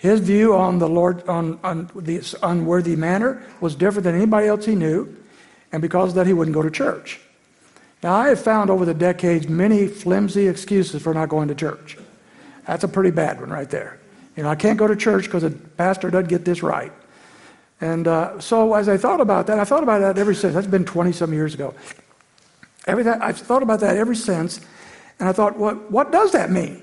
His 0.00 0.20
view 0.20 0.56
on 0.56 0.78
the 0.78 0.88
Lord, 0.88 1.28
on, 1.28 1.60
on 1.62 1.90
this 1.94 2.34
unworthy 2.42 2.96
manner, 2.96 3.42
was 3.60 3.74
different 3.74 4.04
than 4.04 4.14
anybody 4.14 4.46
else 4.46 4.64
he 4.64 4.74
knew, 4.74 5.14
and 5.72 5.82
because 5.82 6.08
of 6.08 6.14
that, 6.14 6.26
he 6.26 6.32
wouldn't 6.32 6.54
go 6.54 6.62
to 6.62 6.70
church. 6.70 7.20
Now, 8.02 8.14
I 8.14 8.28
have 8.28 8.40
found 8.40 8.70
over 8.70 8.86
the 8.86 8.94
decades 8.94 9.46
many 9.46 9.88
flimsy 9.88 10.48
excuses 10.48 11.02
for 11.02 11.12
not 11.12 11.28
going 11.28 11.48
to 11.48 11.54
church. 11.54 11.98
That's 12.66 12.82
a 12.82 12.88
pretty 12.88 13.10
bad 13.10 13.40
one 13.40 13.50
right 13.50 13.68
there. 13.68 14.00
You 14.38 14.44
know, 14.44 14.48
I 14.48 14.54
can't 14.54 14.78
go 14.78 14.86
to 14.86 14.96
church 14.96 15.24
because 15.24 15.42
the 15.42 15.50
pastor 15.50 16.10
doesn't 16.10 16.30
get 16.30 16.46
this 16.46 16.62
right. 16.62 16.92
And 17.82 18.08
uh, 18.08 18.40
so, 18.40 18.72
as 18.72 18.88
I 18.88 18.96
thought 18.96 19.20
about 19.20 19.48
that, 19.48 19.58
I 19.58 19.64
thought 19.64 19.82
about 19.82 19.98
that 19.98 20.16
ever 20.16 20.32
since. 20.32 20.54
That's 20.54 20.66
been 20.66 20.86
20 20.86 21.12
some 21.12 21.34
years 21.34 21.52
ago. 21.52 21.74
Every 22.86 23.02
Everything, 23.02 23.20
I've 23.20 23.36
thought 23.36 23.62
about 23.62 23.80
that 23.80 23.98
ever 23.98 24.14
since, 24.14 24.60
and 25.18 25.28
I 25.28 25.32
thought, 25.32 25.58
what, 25.58 25.90
what 25.90 26.10
does 26.10 26.32
that 26.32 26.50
mean? 26.50 26.82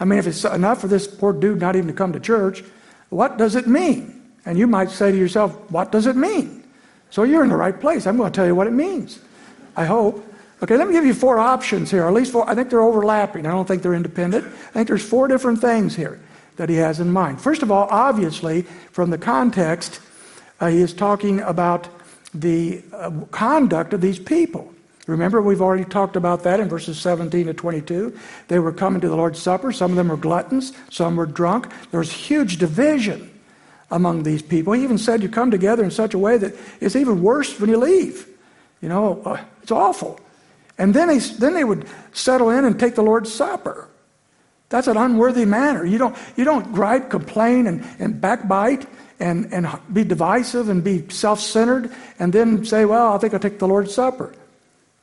I 0.00 0.04
mean, 0.04 0.18
if 0.18 0.26
it's 0.26 0.44
enough 0.44 0.80
for 0.80 0.88
this 0.88 1.06
poor 1.06 1.32
dude 1.32 1.60
not 1.60 1.76
even 1.76 1.88
to 1.88 1.92
come 1.92 2.12
to 2.12 2.20
church, 2.20 2.62
what 3.10 3.36
does 3.36 3.56
it 3.56 3.66
mean? 3.66 4.14
And 4.44 4.58
you 4.58 4.66
might 4.66 4.90
say 4.90 5.10
to 5.10 5.16
yourself, 5.16 5.52
what 5.70 5.90
does 5.92 6.06
it 6.06 6.16
mean? 6.16 6.64
So 7.10 7.22
you're 7.22 7.42
in 7.42 7.48
the 7.48 7.56
right 7.56 7.78
place. 7.78 8.06
I'm 8.06 8.16
going 8.16 8.30
to 8.30 8.36
tell 8.36 8.46
you 8.46 8.54
what 8.54 8.66
it 8.66 8.72
means. 8.72 9.18
I 9.76 9.84
hope. 9.84 10.24
Okay, 10.62 10.76
let 10.76 10.88
me 10.88 10.92
give 10.92 11.06
you 11.06 11.14
four 11.14 11.38
options 11.38 11.90
here, 11.90 12.04
at 12.06 12.12
least 12.12 12.32
four. 12.32 12.48
I 12.48 12.54
think 12.54 12.68
they're 12.68 12.82
overlapping. 12.82 13.46
I 13.46 13.50
don't 13.50 13.66
think 13.66 13.82
they're 13.82 13.94
independent. 13.94 14.44
I 14.44 14.70
think 14.72 14.88
there's 14.88 15.06
four 15.06 15.28
different 15.28 15.60
things 15.60 15.94
here 15.94 16.20
that 16.56 16.68
he 16.68 16.76
has 16.76 17.00
in 17.00 17.12
mind. 17.12 17.40
First 17.40 17.62
of 17.62 17.70
all, 17.70 17.86
obviously, 17.90 18.62
from 18.92 19.10
the 19.10 19.18
context, 19.18 20.00
uh, 20.60 20.66
he 20.68 20.78
is 20.78 20.92
talking 20.92 21.40
about 21.40 21.88
the 22.34 22.82
uh, 22.92 23.10
conduct 23.30 23.92
of 23.94 24.00
these 24.00 24.18
people. 24.18 24.74
Remember, 25.08 25.40
we've 25.40 25.62
already 25.62 25.86
talked 25.86 26.16
about 26.16 26.42
that 26.42 26.60
in 26.60 26.68
verses 26.68 27.00
17 27.00 27.46
to 27.46 27.54
22. 27.54 28.16
They 28.48 28.58
were 28.58 28.72
coming 28.72 29.00
to 29.00 29.08
the 29.08 29.16
Lord's 29.16 29.40
Supper. 29.40 29.72
Some 29.72 29.90
of 29.90 29.96
them 29.96 30.08
were 30.08 30.18
gluttons, 30.18 30.74
some 30.90 31.16
were 31.16 31.24
drunk. 31.24 31.72
There 31.90 31.98
was 31.98 32.12
huge 32.12 32.58
division 32.58 33.30
among 33.90 34.24
these 34.24 34.42
people. 34.42 34.74
He 34.74 34.84
even 34.84 34.98
said 34.98 35.22
you 35.22 35.30
come 35.30 35.50
together 35.50 35.82
in 35.82 35.90
such 35.90 36.12
a 36.12 36.18
way 36.18 36.36
that 36.36 36.54
it's 36.82 36.94
even 36.94 37.22
worse 37.22 37.58
when 37.58 37.70
you 37.70 37.78
leave. 37.78 38.28
You 38.82 38.90
know, 38.90 39.22
uh, 39.24 39.42
it's 39.62 39.72
awful. 39.72 40.20
And 40.76 40.92
then, 40.92 41.08
they, 41.08 41.18
then 41.18 41.54
they 41.54 41.64
would 41.64 41.86
settle 42.12 42.50
in 42.50 42.66
and 42.66 42.78
take 42.78 42.94
the 42.94 43.02
Lord's 43.02 43.32
Supper. 43.32 43.88
That's 44.68 44.88
an 44.88 44.98
unworthy 44.98 45.46
manner. 45.46 45.86
You 45.86 45.96
don't, 45.96 46.16
you 46.36 46.44
don't 46.44 46.70
gripe, 46.74 47.08
complain, 47.08 47.66
and, 47.66 47.82
and 47.98 48.20
backbite 48.20 48.86
and, 49.18 49.50
and 49.54 49.66
be 49.90 50.04
divisive 50.04 50.68
and 50.68 50.84
be 50.84 51.08
self 51.08 51.40
centered 51.40 51.90
and 52.18 52.30
then 52.30 52.66
say, 52.66 52.84
Well, 52.84 53.14
I 53.14 53.18
think 53.18 53.32
I'll 53.32 53.40
take 53.40 53.58
the 53.58 53.66
Lord's 53.66 53.94
Supper 53.94 54.34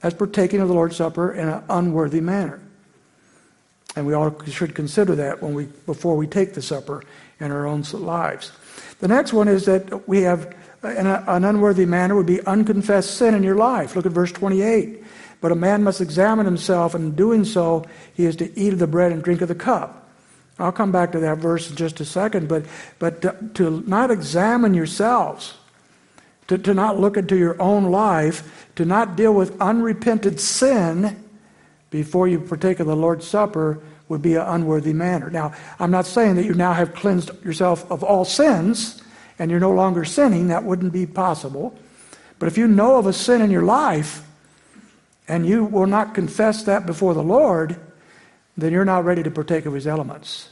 as 0.04 0.14
partaking 0.14 0.62
of 0.62 0.68
the 0.68 0.74
Lord's 0.74 0.96
Supper 0.96 1.34
in 1.34 1.48
an 1.48 1.64
unworthy 1.70 2.22
manner. 2.22 2.62
And 3.96 4.06
we 4.06 4.14
all 4.14 4.36
should 4.46 4.76
consider 4.76 5.16
that 5.16 5.42
when 5.42 5.54
we, 5.54 5.66
before 5.86 6.18
we 6.18 6.28
take 6.28 6.54
the 6.54 6.62
supper 6.62 7.02
in 7.40 7.52
our 7.52 7.66
own 7.66 7.84
lives. 7.94 8.52
The 9.00 9.08
next 9.08 9.32
one 9.34 9.48
is 9.48 9.66
that 9.66 10.08
we 10.08 10.22
have 10.24 10.54
an, 10.84 11.08
an 11.08 11.44
unworthy 11.44 11.86
manner 11.86 12.16
would 12.16 12.26
be 12.26 12.42
unconfessed 12.46 13.18
sin 13.18 13.34
in 13.34 13.44
your 13.44 13.56
life. 13.56 13.96
Look 13.96 14.06
at 14.06 14.12
verse 14.12 14.32
28. 14.32 15.04
But 15.42 15.52
a 15.52 15.56
man 15.56 15.84
must 15.84 16.02
examine 16.02 16.46
himself, 16.46 16.96
and 16.96 17.06
in 17.06 17.16
doing 17.16 17.46
so, 17.46 17.86
he 18.14 18.26
is 18.26 18.36
to 18.38 18.60
eat 18.60 18.74
of 18.74 18.80
the 18.80 18.88
bread 18.88 19.12
and 19.12 19.24
drink 19.24 19.42
of 19.42 19.48
the 19.48 19.56
cup. 19.56 20.10
I'll 20.58 20.72
come 20.72 20.92
back 20.92 21.12
to 21.12 21.20
that 21.20 21.40
verse 21.40 21.70
in 21.70 21.76
just 21.76 22.00
a 22.00 22.06
second, 22.06 22.48
but, 22.48 22.66
but 23.00 23.22
to, 23.22 23.36
to 23.56 23.84
not 23.86 24.12
examine 24.12 24.74
yourselves, 24.74 25.56
to, 26.48 26.58
to 26.58 26.74
not 26.74 27.00
look 27.00 27.18
into 27.18 27.38
your 27.38 27.60
own 27.62 27.86
life, 27.86 28.68
to 28.76 28.86
not 28.86 29.16
deal 29.16 29.34
with 29.34 29.60
unrepented 29.62 30.40
sin 30.40 31.24
before 31.90 32.28
you 32.28 32.40
partake 32.40 32.80
of 32.80 32.88
the 32.88 32.96
Lord's 32.96 33.28
Supper 33.28 33.82
would 34.08 34.22
be 34.22 34.36
an 34.36 34.42
unworthy 34.42 34.94
manner. 34.94 35.30
Now, 35.30 35.54
I'm 35.80 35.92
not 35.92 36.06
saying 36.06 36.36
that 36.36 36.46
you 36.46 36.54
now 36.54 36.74
have 36.74 36.94
cleansed 36.94 37.32
yourself 37.44 37.90
of 37.92 38.04
all 38.04 38.26
sins 38.26 39.02
and 39.40 39.50
you're 39.50 39.60
no 39.60 39.72
longer 39.72 40.06
sinning. 40.06 40.48
That 40.48 40.64
wouldn't 40.64 40.94
be 40.94 41.06
possible. 41.06 41.78
But 42.38 42.48
if 42.48 42.58
you 42.58 42.68
know 42.68 42.98
of 42.98 43.08
a 43.08 43.14
sin 43.14 43.42
in 43.42 43.50
your 43.50 43.64
life 43.64 44.22
and 45.28 45.46
you 45.46 45.64
will 45.64 45.88
not 45.88 46.14
confess 46.14 46.64
that 46.64 46.86
before 46.86 47.14
the 47.14 47.24
Lord, 47.24 47.78
then 48.58 48.72
you're 48.72 48.86
not 48.86 49.06
ready 49.06 49.24
to 49.24 49.32
partake 49.32 49.66
of 49.66 49.74
his 49.74 49.88
elements. 49.88 50.50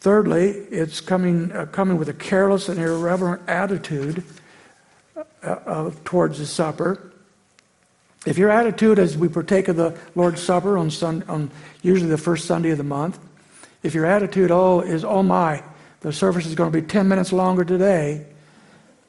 Thirdly, 0.00 0.50
it's 0.70 1.00
coming, 1.00 1.50
uh, 1.52 1.66
coming 1.66 1.96
with 1.96 2.08
a 2.08 2.12
careless 2.12 2.68
and 2.68 2.78
irreverent 2.78 3.42
attitude 3.48 4.22
uh, 5.42 5.46
uh, 5.66 5.90
towards 6.04 6.38
the 6.38 6.46
supper. 6.46 7.12
If 8.26 8.36
your 8.38 8.50
attitude 8.50 8.98
as 8.98 9.16
we 9.16 9.28
partake 9.28 9.68
of 9.68 9.76
the 9.76 9.96
Lord's 10.14 10.42
Supper 10.42 10.76
on, 10.76 10.90
sun, 10.90 11.24
on 11.28 11.50
usually 11.82 12.10
the 12.10 12.18
first 12.18 12.46
Sunday 12.46 12.70
of 12.70 12.78
the 12.78 12.84
month, 12.84 13.18
if 13.82 13.94
your 13.94 14.06
attitude, 14.06 14.50
oh, 14.50 14.80
is, 14.80 15.04
oh 15.04 15.22
my, 15.22 15.62
the 16.00 16.12
service 16.12 16.46
is 16.46 16.54
going 16.54 16.72
to 16.72 16.80
be 16.80 16.86
10 16.86 17.06
minutes 17.06 17.32
longer 17.32 17.64
today, 17.64 18.26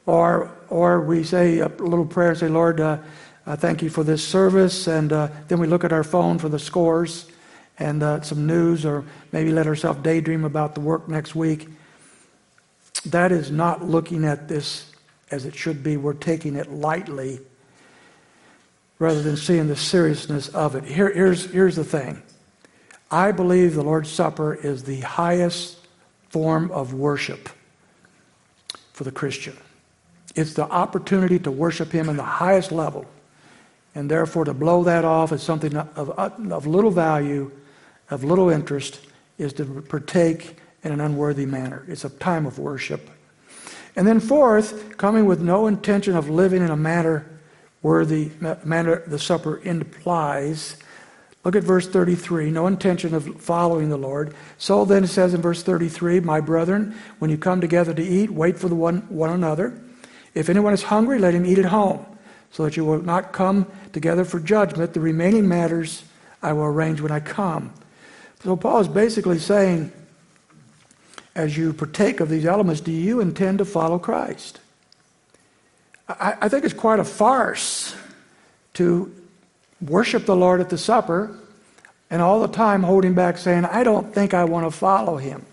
or, 0.05 0.51
or 0.69 1.01
we 1.01 1.23
say 1.23 1.59
a 1.59 1.67
little 1.67 2.05
prayer 2.05 2.29
and 2.29 2.37
say, 2.37 2.47
Lord, 2.47 2.79
uh, 2.79 2.97
uh, 3.45 3.55
thank 3.55 3.81
you 3.81 3.89
for 3.89 4.03
this 4.03 4.25
service, 4.25 4.87
and 4.87 5.11
uh, 5.11 5.29
then 5.47 5.59
we 5.59 5.65
look 5.65 5.83
at 5.83 5.91
our 5.91 6.03
phone 6.03 6.37
for 6.37 6.49
the 6.49 6.59
scores 6.59 7.27
and 7.79 8.03
uh, 8.03 8.21
some 8.21 8.45
news, 8.45 8.85
or 8.85 9.03
maybe 9.31 9.51
let 9.51 9.65
ourselves 9.65 10.01
daydream 10.03 10.45
about 10.45 10.75
the 10.75 10.81
work 10.81 11.07
next 11.07 11.33
week. 11.33 11.67
That 13.05 13.31
is 13.31 13.49
not 13.49 13.83
looking 13.83 14.25
at 14.25 14.47
this 14.47 14.88
as 15.31 15.45
it 15.45 15.55
should 15.55 15.83
be. 15.83 15.97
We're 15.97 16.13
taking 16.13 16.55
it 16.55 16.71
lightly 16.71 17.39
rather 18.97 19.21
than 19.21 19.37
seeing 19.37 19.67
the 19.67 19.75
seriousness 19.75 20.49
of 20.49 20.75
it. 20.75 20.83
Here, 20.83 21.11
here's, 21.11 21.45
here's 21.51 21.75
the 21.75 21.83
thing 21.83 22.21
I 23.09 23.31
believe 23.31 23.75
the 23.75 23.83
Lord's 23.83 24.09
Supper 24.09 24.53
is 24.53 24.83
the 24.83 25.01
highest 25.01 25.77
form 26.29 26.69
of 26.71 26.93
worship 26.93 27.49
for 28.93 29.03
the 29.03 29.11
Christian. 29.11 29.57
It's 30.35 30.53
the 30.53 30.69
opportunity 30.69 31.39
to 31.39 31.51
worship 31.51 31.91
Him 31.91 32.09
in 32.09 32.17
the 32.17 32.23
highest 32.23 32.71
level. 32.71 33.05
And 33.95 34.11
therefore, 34.11 34.45
to 34.45 34.53
blow 34.53 34.83
that 34.83 35.03
off 35.03 35.31
as 35.31 35.41
something 35.41 35.75
of, 35.75 36.11
of 36.11 36.67
little 36.67 36.91
value 36.91 37.51
of 38.09 38.23
little 38.23 38.49
interest 38.49 38.99
is 39.37 39.53
to 39.53 39.65
partake 39.81 40.57
in 40.83 40.91
an 40.91 41.01
unworthy 41.01 41.45
manner. 41.45 41.83
It's 41.87 42.05
a 42.05 42.09
time 42.09 42.45
of 42.45 42.59
worship. 42.59 43.09
And 43.95 44.07
then, 44.07 44.19
fourth, 44.19 44.97
coming 44.97 45.25
with 45.25 45.41
no 45.41 45.67
intention 45.67 46.15
of 46.15 46.29
living 46.29 46.61
in 46.61 46.69
a 46.69 46.77
manner 46.77 47.25
worthy, 47.81 48.31
manner 48.63 49.03
the 49.07 49.19
supper 49.19 49.59
implies. 49.63 50.77
Look 51.43 51.55
at 51.55 51.63
verse 51.63 51.87
33 51.87 52.51
no 52.51 52.67
intention 52.67 53.13
of 53.13 53.41
following 53.41 53.89
the 53.89 53.97
Lord. 53.97 54.33
So 54.57 54.85
then 54.85 55.03
it 55.05 55.07
says 55.07 55.33
in 55.33 55.41
verse 55.41 55.63
33 55.63 56.19
My 56.19 56.41
brethren, 56.41 56.95
when 57.19 57.31
you 57.31 57.37
come 57.37 57.61
together 57.61 57.93
to 57.93 58.03
eat, 58.03 58.29
wait 58.29 58.59
for 58.59 58.67
the 58.67 58.75
one, 58.75 58.99
one 59.09 59.29
another. 59.29 59.79
If 60.33 60.49
anyone 60.49 60.73
is 60.73 60.83
hungry, 60.83 61.17
let 61.17 61.33
him 61.33 61.45
eat 61.45 61.57
at 61.57 61.65
home, 61.65 62.05
so 62.51 62.63
that 62.65 62.77
you 62.77 62.85
will 62.85 63.01
not 63.01 63.33
come 63.33 63.65
together 63.93 64.25
for 64.25 64.39
judgment. 64.39 64.93
The 64.93 64.99
remaining 64.99 65.47
matters 65.47 66.03
I 66.41 66.53
will 66.53 66.65
arrange 66.65 67.01
when 67.01 67.11
I 67.11 67.19
come. 67.19 67.73
So 68.43 68.55
Paul 68.55 68.81
is 68.81 68.87
basically 68.87 69.39
saying, 69.39 69.91
as 71.39 71.57
you 71.57 71.71
partake 71.71 72.19
of 72.19 72.29
these 72.29 72.45
elements, 72.45 72.81
do 72.81 72.91
you 72.91 73.21
intend 73.21 73.59
to 73.59 73.65
follow 73.65 73.97
Christ? 73.97 74.59
I, 76.07 76.35
I 76.41 76.49
think 76.49 76.65
it's 76.65 76.73
quite 76.73 76.99
a 76.99 77.05
farce 77.05 77.95
to 78.73 79.13
worship 79.81 80.25
the 80.25 80.35
Lord 80.35 80.59
at 80.59 80.69
the 80.69 80.77
supper 80.77 81.35
and 82.09 82.21
all 82.21 82.41
the 82.41 82.47
time 82.47 82.83
holding 82.83 83.13
back 83.13 83.37
saying, 83.37 83.65
I 83.65 83.83
don't 83.83 84.13
think 84.13 84.33
I 84.33 84.43
want 84.43 84.65
to 84.65 84.71
follow 84.71 85.15
him. 85.15 85.45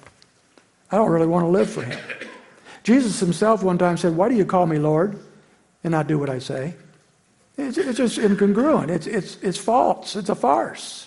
I 0.90 0.96
don't 0.96 1.10
really 1.10 1.26
want 1.26 1.44
to 1.44 1.48
live 1.48 1.70
for 1.70 1.82
him. 1.82 1.98
Jesus 2.82 3.20
himself 3.20 3.62
one 3.62 3.78
time 3.78 3.96
said, 3.96 4.16
Why 4.16 4.28
do 4.28 4.34
you 4.34 4.44
call 4.44 4.66
me 4.66 4.78
Lord 4.78 5.18
and 5.84 5.92
not 5.92 6.06
do 6.08 6.18
what 6.18 6.30
I 6.30 6.38
say? 6.40 6.74
It's, 7.56 7.78
it's 7.78 7.96
just 7.96 8.18
incongruent. 8.18 8.90
It's, 8.90 9.06
it's, 9.06 9.36
it's 9.42 9.58
false. 9.58 10.16
It's 10.16 10.28
a 10.28 10.34
farce. 10.34 11.06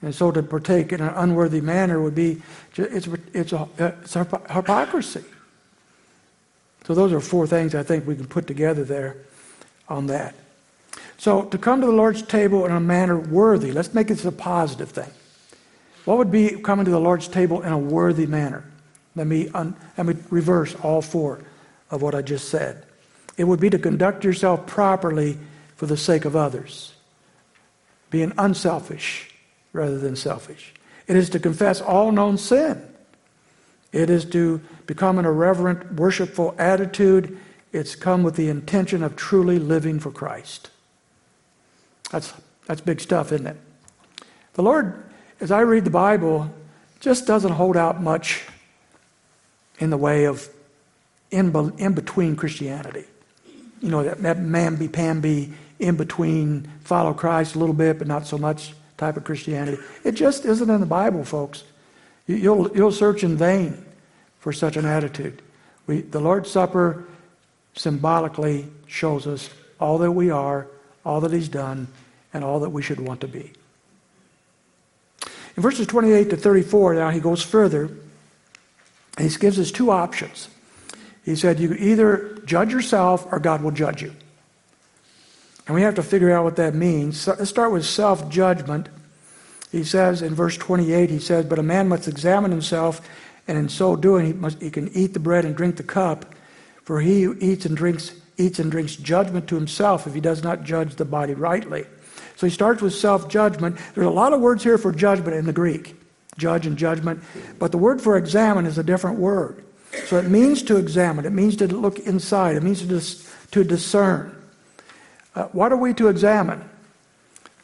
And 0.00 0.14
so 0.14 0.30
to 0.30 0.42
partake 0.42 0.92
in 0.92 1.00
an 1.00 1.12
unworthy 1.14 1.60
manner 1.60 2.00
would 2.00 2.14
be, 2.14 2.40
it's, 2.76 3.08
it's, 3.34 3.52
a, 3.52 3.68
it's 3.78 4.16
a 4.16 4.24
hypocrisy. 4.50 5.24
So 6.84 6.94
those 6.94 7.12
are 7.12 7.20
four 7.20 7.46
things 7.46 7.74
I 7.74 7.82
think 7.82 8.06
we 8.06 8.14
can 8.14 8.26
put 8.26 8.46
together 8.46 8.84
there 8.84 9.16
on 9.88 10.06
that. 10.06 10.34
So 11.18 11.42
to 11.42 11.58
come 11.58 11.80
to 11.80 11.86
the 11.86 11.92
Lord's 11.92 12.22
table 12.22 12.64
in 12.64 12.72
a 12.72 12.80
manner 12.80 13.18
worthy, 13.18 13.72
let's 13.72 13.92
make 13.92 14.06
this 14.06 14.24
a 14.24 14.32
positive 14.32 14.90
thing. 14.90 15.10
What 16.04 16.16
would 16.18 16.30
be 16.30 16.50
coming 16.60 16.84
to 16.84 16.90
the 16.90 17.00
Lord's 17.00 17.28
table 17.28 17.60
in 17.62 17.72
a 17.72 17.78
worthy 17.78 18.26
manner? 18.26 18.64
Let 19.16 19.26
me, 19.26 19.48
un, 19.48 19.74
let 19.98 20.06
me 20.06 20.14
reverse 20.30 20.74
all 20.76 21.02
four 21.02 21.40
of 21.90 22.02
what 22.02 22.14
I 22.14 22.22
just 22.22 22.48
said. 22.48 22.84
It 23.36 23.44
would 23.44 23.60
be 23.60 23.68
to 23.70 23.78
conduct 23.78 24.24
yourself 24.24 24.66
properly 24.66 25.38
for 25.76 25.86
the 25.86 25.96
sake 25.96 26.24
of 26.24 26.36
others, 26.36 26.94
being 28.10 28.32
unselfish, 28.38 29.27
rather 29.72 29.98
than 29.98 30.16
selfish. 30.16 30.74
It 31.06 31.16
is 31.16 31.30
to 31.30 31.38
confess 31.38 31.80
all 31.80 32.12
known 32.12 32.38
sin. 32.38 32.82
It 33.92 34.10
is 34.10 34.24
to 34.26 34.60
become 34.86 35.18
an 35.18 35.24
irreverent, 35.24 35.94
worshipful 35.94 36.54
attitude. 36.58 37.38
It's 37.72 37.94
come 37.94 38.22
with 38.22 38.36
the 38.36 38.48
intention 38.48 39.02
of 39.02 39.16
truly 39.16 39.58
living 39.58 40.00
for 40.00 40.10
Christ. 40.10 40.70
That's, 42.10 42.32
that's 42.66 42.80
big 42.80 43.00
stuff, 43.00 43.32
isn't 43.32 43.46
it? 43.46 43.56
The 44.54 44.62
Lord, 44.62 45.02
as 45.40 45.50
I 45.50 45.60
read 45.60 45.84
the 45.84 45.90
Bible, 45.90 46.50
just 47.00 47.26
doesn't 47.26 47.52
hold 47.52 47.76
out 47.76 48.02
much 48.02 48.44
in 49.78 49.90
the 49.90 49.96
way 49.96 50.24
of 50.24 50.48
in, 51.30 51.54
in 51.78 51.92
between 51.92 52.36
Christianity. 52.36 53.04
You 53.80 53.90
know, 53.90 54.02
that, 54.02 54.22
that 54.22 54.38
mamby 54.38 54.90
pamby 54.92 55.52
in 55.78 55.96
between, 55.96 56.68
follow 56.82 57.14
Christ 57.14 57.54
a 57.54 57.58
little 57.58 57.74
bit, 57.74 57.98
but 57.98 58.08
not 58.08 58.26
so 58.26 58.36
much 58.36 58.74
type 58.98 59.16
of 59.16 59.24
Christianity. 59.24 59.78
It 60.04 60.12
just 60.12 60.44
isn't 60.44 60.68
in 60.68 60.80
the 60.80 60.86
Bible, 60.86 61.24
folks. 61.24 61.64
You'll, 62.26 62.70
you'll 62.76 62.92
search 62.92 63.24
in 63.24 63.36
vain 63.36 63.86
for 64.40 64.52
such 64.52 64.76
an 64.76 64.84
attitude. 64.84 65.40
We, 65.86 66.02
the 66.02 66.20
Lord's 66.20 66.50
Supper 66.50 67.04
symbolically 67.74 68.66
shows 68.86 69.26
us 69.26 69.48
all 69.80 69.96
that 69.98 70.12
we 70.12 70.30
are, 70.30 70.66
all 71.06 71.20
that 71.22 71.32
He's 71.32 71.48
done, 71.48 71.88
and 72.34 72.44
all 72.44 72.60
that 72.60 72.70
we 72.70 72.82
should 72.82 73.00
want 73.00 73.22
to 73.22 73.28
be. 73.28 73.52
In 75.56 75.62
verses 75.62 75.86
28 75.86 76.30
to 76.30 76.36
34, 76.36 76.94
now 76.94 77.10
he 77.10 77.20
goes 77.20 77.42
further. 77.42 77.90
He 79.18 79.28
gives 79.28 79.58
us 79.58 79.72
two 79.72 79.90
options. 79.90 80.48
He 81.24 81.34
said, 81.34 81.58
You 81.58 81.72
either 81.74 82.38
judge 82.44 82.72
yourself 82.72 83.26
or 83.32 83.40
God 83.40 83.62
will 83.62 83.70
judge 83.70 84.02
you. 84.02 84.14
And 85.68 85.74
we 85.74 85.82
have 85.82 85.94
to 85.96 86.02
figure 86.02 86.32
out 86.32 86.44
what 86.44 86.56
that 86.56 86.74
means. 86.74 87.20
So 87.20 87.36
let's 87.38 87.50
start 87.50 87.70
with 87.70 87.84
self 87.84 88.28
judgment. 88.28 88.88
He 89.70 89.84
says 89.84 90.22
in 90.22 90.34
verse 90.34 90.56
28, 90.56 91.10
he 91.10 91.18
says, 91.18 91.44
But 91.44 91.58
a 91.58 91.62
man 91.62 91.88
must 91.88 92.08
examine 92.08 92.50
himself, 92.50 93.06
and 93.46 93.58
in 93.58 93.68
so 93.68 93.94
doing, 93.94 94.26
he, 94.26 94.32
must, 94.32 94.60
he 94.60 94.70
can 94.70 94.88
eat 94.96 95.12
the 95.12 95.20
bread 95.20 95.44
and 95.44 95.54
drink 95.54 95.76
the 95.76 95.82
cup. 95.82 96.34
For 96.82 97.02
he 97.02 97.22
who 97.22 97.36
eats 97.38 97.66
and 97.66 97.76
drinks 97.76 98.14
eats 98.38 98.58
and 98.58 98.70
drinks 98.70 98.96
judgment 98.96 99.46
to 99.48 99.56
himself 99.56 100.06
if 100.06 100.14
he 100.14 100.20
does 100.20 100.42
not 100.42 100.62
judge 100.64 100.94
the 100.94 101.04
body 101.04 101.34
rightly. 101.34 101.84
So 102.36 102.46
he 102.46 102.52
starts 102.52 102.80
with 102.80 102.94
self 102.94 103.28
judgment. 103.28 103.76
There's 103.94 104.06
a 104.06 104.10
lot 104.10 104.32
of 104.32 104.40
words 104.40 104.64
here 104.64 104.78
for 104.78 104.90
judgment 104.90 105.36
in 105.36 105.44
the 105.44 105.52
Greek 105.52 105.94
judge 106.38 106.66
and 106.66 106.78
judgment. 106.78 107.22
But 107.58 107.72
the 107.72 107.78
word 107.78 108.00
for 108.00 108.16
examine 108.16 108.64
is 108.64 108.78
a 108.78 108.82
different 108.82 109.18
word. 109.18 109.64
So 110.06 110.16
it 110.18 110.28
means 110.28 110.62
to 110.62 110.76
examine, 110.76 111.26
it 111.26 111.32
means 111.32 111.56
to 111.56 111.66
look 111.66 111.98
inside, 111.98 112.56
it 112.56 112.62
means 112.62 112.80
to, 112.80 112.86
dis- 112.86 113.34
to 113.50 113.64
discern. 113.64 114.37
Uh, 115.38 115.46
what 115.52 115.70
are 115.70 115.76
we 115.76 115.94
to 115.94 116.08
examine? 116.08 116.68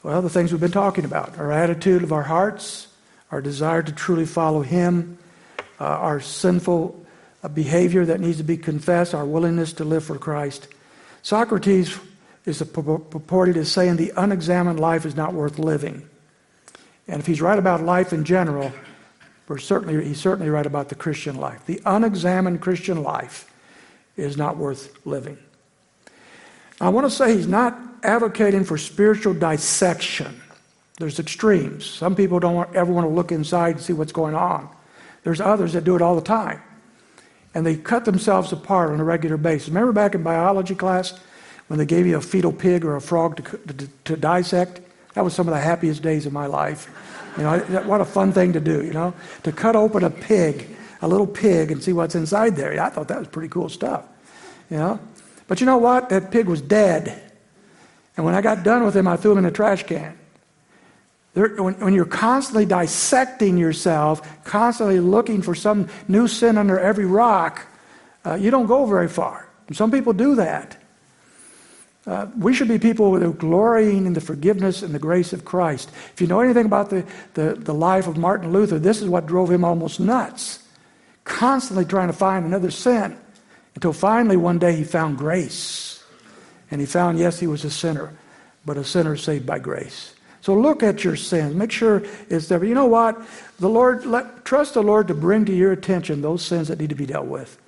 Well, 0.04 0.22
the 0.22 0.30
things 0.30 0.52
we've 0.52 0.60
been 0.60 0.70
talking 0.70 1.04
about 1.04 1.36
our 1.38 1.50
attitude 1.50 2.04
of 2.04 2.12
our 2.12 2.22
hearts, 2.22 2.86
our 3.32 3.42
desire 3.42 3.82
to 3.82 3.90
truly 3.90 4.26
follow 4.26 4.62
Him, 4.62 5.18
uh, 5.80 5.84
our 5.84 6.20
sinful 6.20 7.04
uh, 7.42 7.48
behavior 7.48 8.04
that 8.04 8.20
needs 8.20 8.36
to 8.36 8.44
be 8.44 8.56
confessed, 8.56 9.12
our 9.12 9.24
willingness 9.24 9.72
to 9.72 9.84
live 9.84 10.04
for 10.04 10.16
Christ. 10.16 10.68
Socrates 11.22 11.98
is 12.46 12.62
purported 12.62 13.56
as 13.56 13.72
saying 13.72 13.96
the 13.96 14.12
unexamined 14.16 14.78
life 14.78 15.04
is 15.04 15.16
not 15.16 15.34
worth 15.34 15.58
living. 15.58 16.08
And 17.08 17.18
if 17.18 17.26
he's 17.26 17.42
right 17.42 17.58
about 17.58 17.82
life 17.82 18.12
in 18.12 18.22
general, 18.22 18.70
we're 19.48 19.58
certainly, 19.58 20.06
he's 20.06 20.20
certainly 20.20 20.48
right 20.48 20.64
about 20.64 20.90
the 20.90 20.94
Christian 20.94 21.34
life. 21.34 21.66
The 21.66 21.82
unexamined 21.84 22.60
Christian 22.60 23.02
life 23.02 23.52
is 24.16 24.36
not 24.36 24.58
worth 24.58 25.04
living. 25.04 25.38
I 26.84 26.90
want 26.90 27.06
to 27.06 27.10
say 27.10 27.34
he's 27.34 27.48
not 27.48 27.78
advocating 28.02 28.62
for 28.62 28.76
spiritual 28.76 29.32
dissection. 29.32 30.42
There's 30.98 31.18
extremes. 31.18 31.86
Some 31.86 32.14
people 32.14 32.38
don't 32.40 32.72
ever 32.76 32.92
want 32.92 33.06
to 33.06 33.08
look 33.08 33.32
inside 33.32 33.76
and 33.76 33.80
see 33.80 33.94
what's 33.94 34.12
going 34.12 34.34
on. 34.34 34.68
There's 35.22 35.40
others 35.40 35.72
that 35.72 35.84
do 35.84 35.96
it 35.96 36.02
all 36.02 36.14
the 36.14 36.20
time. 36.20 36.60
And 37.54 37.64
they 37.64 37.76
cut 37.76 38.04
themselves 38.04 38.52
apart 38.52 38.90
on 38.90 39.00
a 39.00 39.04
regular 39.04 39.38
basis. 39.38 39.68
Remember 39.68 39.92
back 39.92 40.14
in 40.14 40.22
biology 40.22 40.74
class 40.74 41.18
when 41.68 41.78
they 41.78 41.86
gave 41.86 42.06
you 42.06 42.18
a 42.18 42.20
fetal 42.20 42.52
pig 42.52 42.84
or 42.84 42.96
a 42.96 43.00
frog 43.00 43.38
to, 43.38 43.56
to, 43.72 43.88
to 44.04 44.16
dissect? 44.18 44.82
That 45.14 45.24
was 45.24 45.32
some 45.32 45.48
of 45.48 45.54
the 45.54 45.60
happiest 45.60 46.02
days 46.02 46.26
of 46.26 46.34
my 46.34 46.44
life. 46.44 46.90
You 47.38 47.44
know, 47.44 47.58
what 47.86 48.02
a 48.02 48.04
fun 48.04 48.30
thing 48.30 48.52
to 48.52 48.60
do, 48.60 48.84
you 48.84 48.92
know, 48.92 49.14
to 49.44 49.52
cut 49.52 49.74
open 49.74 50.04
a 50.04 50.10
pig, 50.10 50.68
a 51.00 51.08
little 51.08 51.26
pig, 51.26 51.70
and 51.70 51.82
see 51.82 51.94
what's 51.94 52.14
inside 52.14 52.56
there. 52.56 52.78
I 52.78 52.90
thought 52.90 53.08
that 53.08 53.20
was 53.20 53.28
pretty 53.28 53.48
cool 53.48 53.70
stuff, 53.70 54.04
you 54.68 54.76
know. 54.76 55.00
But 55.46 55.60
you 55.60 55.66
know 55.66 55.78
what? 55.78 56.08
That 56.08 56.30
pig 56.30 56.46
was 56.46 56.60
dead. 56.60 57.20
And 58.16 58.24
when 58.24 58.34
I 58.34 58.40
got 58.40 58.62
done 58.62 58.84
with 58.84 58.96
him, 58.96 59.08
I 59.08 59.16
threw 59.16 59.32
him 59.32 59.38
in 59.38 59.44
a 59.44 59.50
trash 59.50 59.82
can. 59.82 60.18
There, 61.34 61.48
when, 61.56 61.74
when, 61.80 61.94
you're 61.94 62.04
constantly 62.04 62.64
dissecting 62.64 63.58
yourself, 63.58 64.44
constantly 64.44 65.00
looking 65.00 65.42
for 65.42 65.54
some 65.54 65.88
new 66.06 66.28
sin 66.28 66.56
under 66.56 66.78
every 66.78 67.06
rock, 67.06 67.66
uh, 68.24 68.34
you 68.34 68.52
don't 68.52 68.66
go 68.66 68.86
very 68.86 69.08
far. 69.08 69.48
And 69.66 69.76
some 69.76 69.90
people 69.90 70.12
do 70.12 70.36
that. 70.36 70.80
Uh, 72.06 72.26
we 72.38 72.54
should 72.54 72.68
be 72.68 72.78
people 72.78 73.16
who 73.16 73.30
are 73.30 73.32
glorying 73.32 74.06
in 74.06 74.12
the 74.12 74.20
forgiveness 74.20 74.82
and 74.82 74.94
the 74.94 74.98
grace 74.98 75.32
of 75.32 75.44
Christ. 75.44 75.90
If 76.12 76.20
you 76.20 76.26
know 76.26 76.40
anything 76.40 76.66
about 76.66 76.90
the, 76.90 77.04
the, 77.32 77.54
the 77.54 77.74
life 77.74 78.06
of 78.06 78.16
Martin 78.16 78.52
Luther, 78.52 78.78
this 78.78 79.00
is 79.02 79.08
what 79.08 79.26
drove 79.26 79.50
him 79.50 79.64
almost 79.64 79.98
nuts. 79.98 80.60
Constantly 81.24 81.84
trying 81.84 82.08
to 82.08 82.12
find 82.12 82.44
another 82.44 82.70
sin 82.70 83.16
until 83.74 83.92
finally 83.92 84.36
one 84.36 84.58
day 84.58 84.74
he 84.74 84.84
found 84.84 85.18
grace. 85.18 86.02
And 86.70 86.80
he 86.80 86.86
found, 86.86 87.18
yes, 87.18 87.38
he 87.38 87.46
was 87.46 87.64
a 87.64 87.70
sinner, 87.70 88.12
but 88.64 88.76
a 88.76 88.84
sinner 88.84 89.16
saved 89.16 89.46
by 89.46 89.58
grace. 89.58 90.14
So 90.40 90.54
look 90.54 90.82
at 90.82 91.04
your 91.04 91.16
sins. 91.16 91.54
Make 91.54 91.72
sure 91.72 92.02
it's 92.28 92.48
there. 92.48 92.62
You 92.62 92.74
know 92.74 92.86
what? 92.86 93.20
The 93.60 93.68
Lord, 93.68 94.04
let, 94.04 94.44
trust 94.44 94.74
the 94.74 94.82
Lord 94.82 95.08
to 95.08 95.14
bring 95.14 95.44
to 95.46 95.54
your 95.54 95.72
attention 95.72 96.20
those 96.20 96.44
sins 96.44 96.68
that 96.68 96.78
need 96.78 96.90
to 96.90 96.94
be 96.94 97.06
dealt 97.06 97.26
with. 97.26 97.58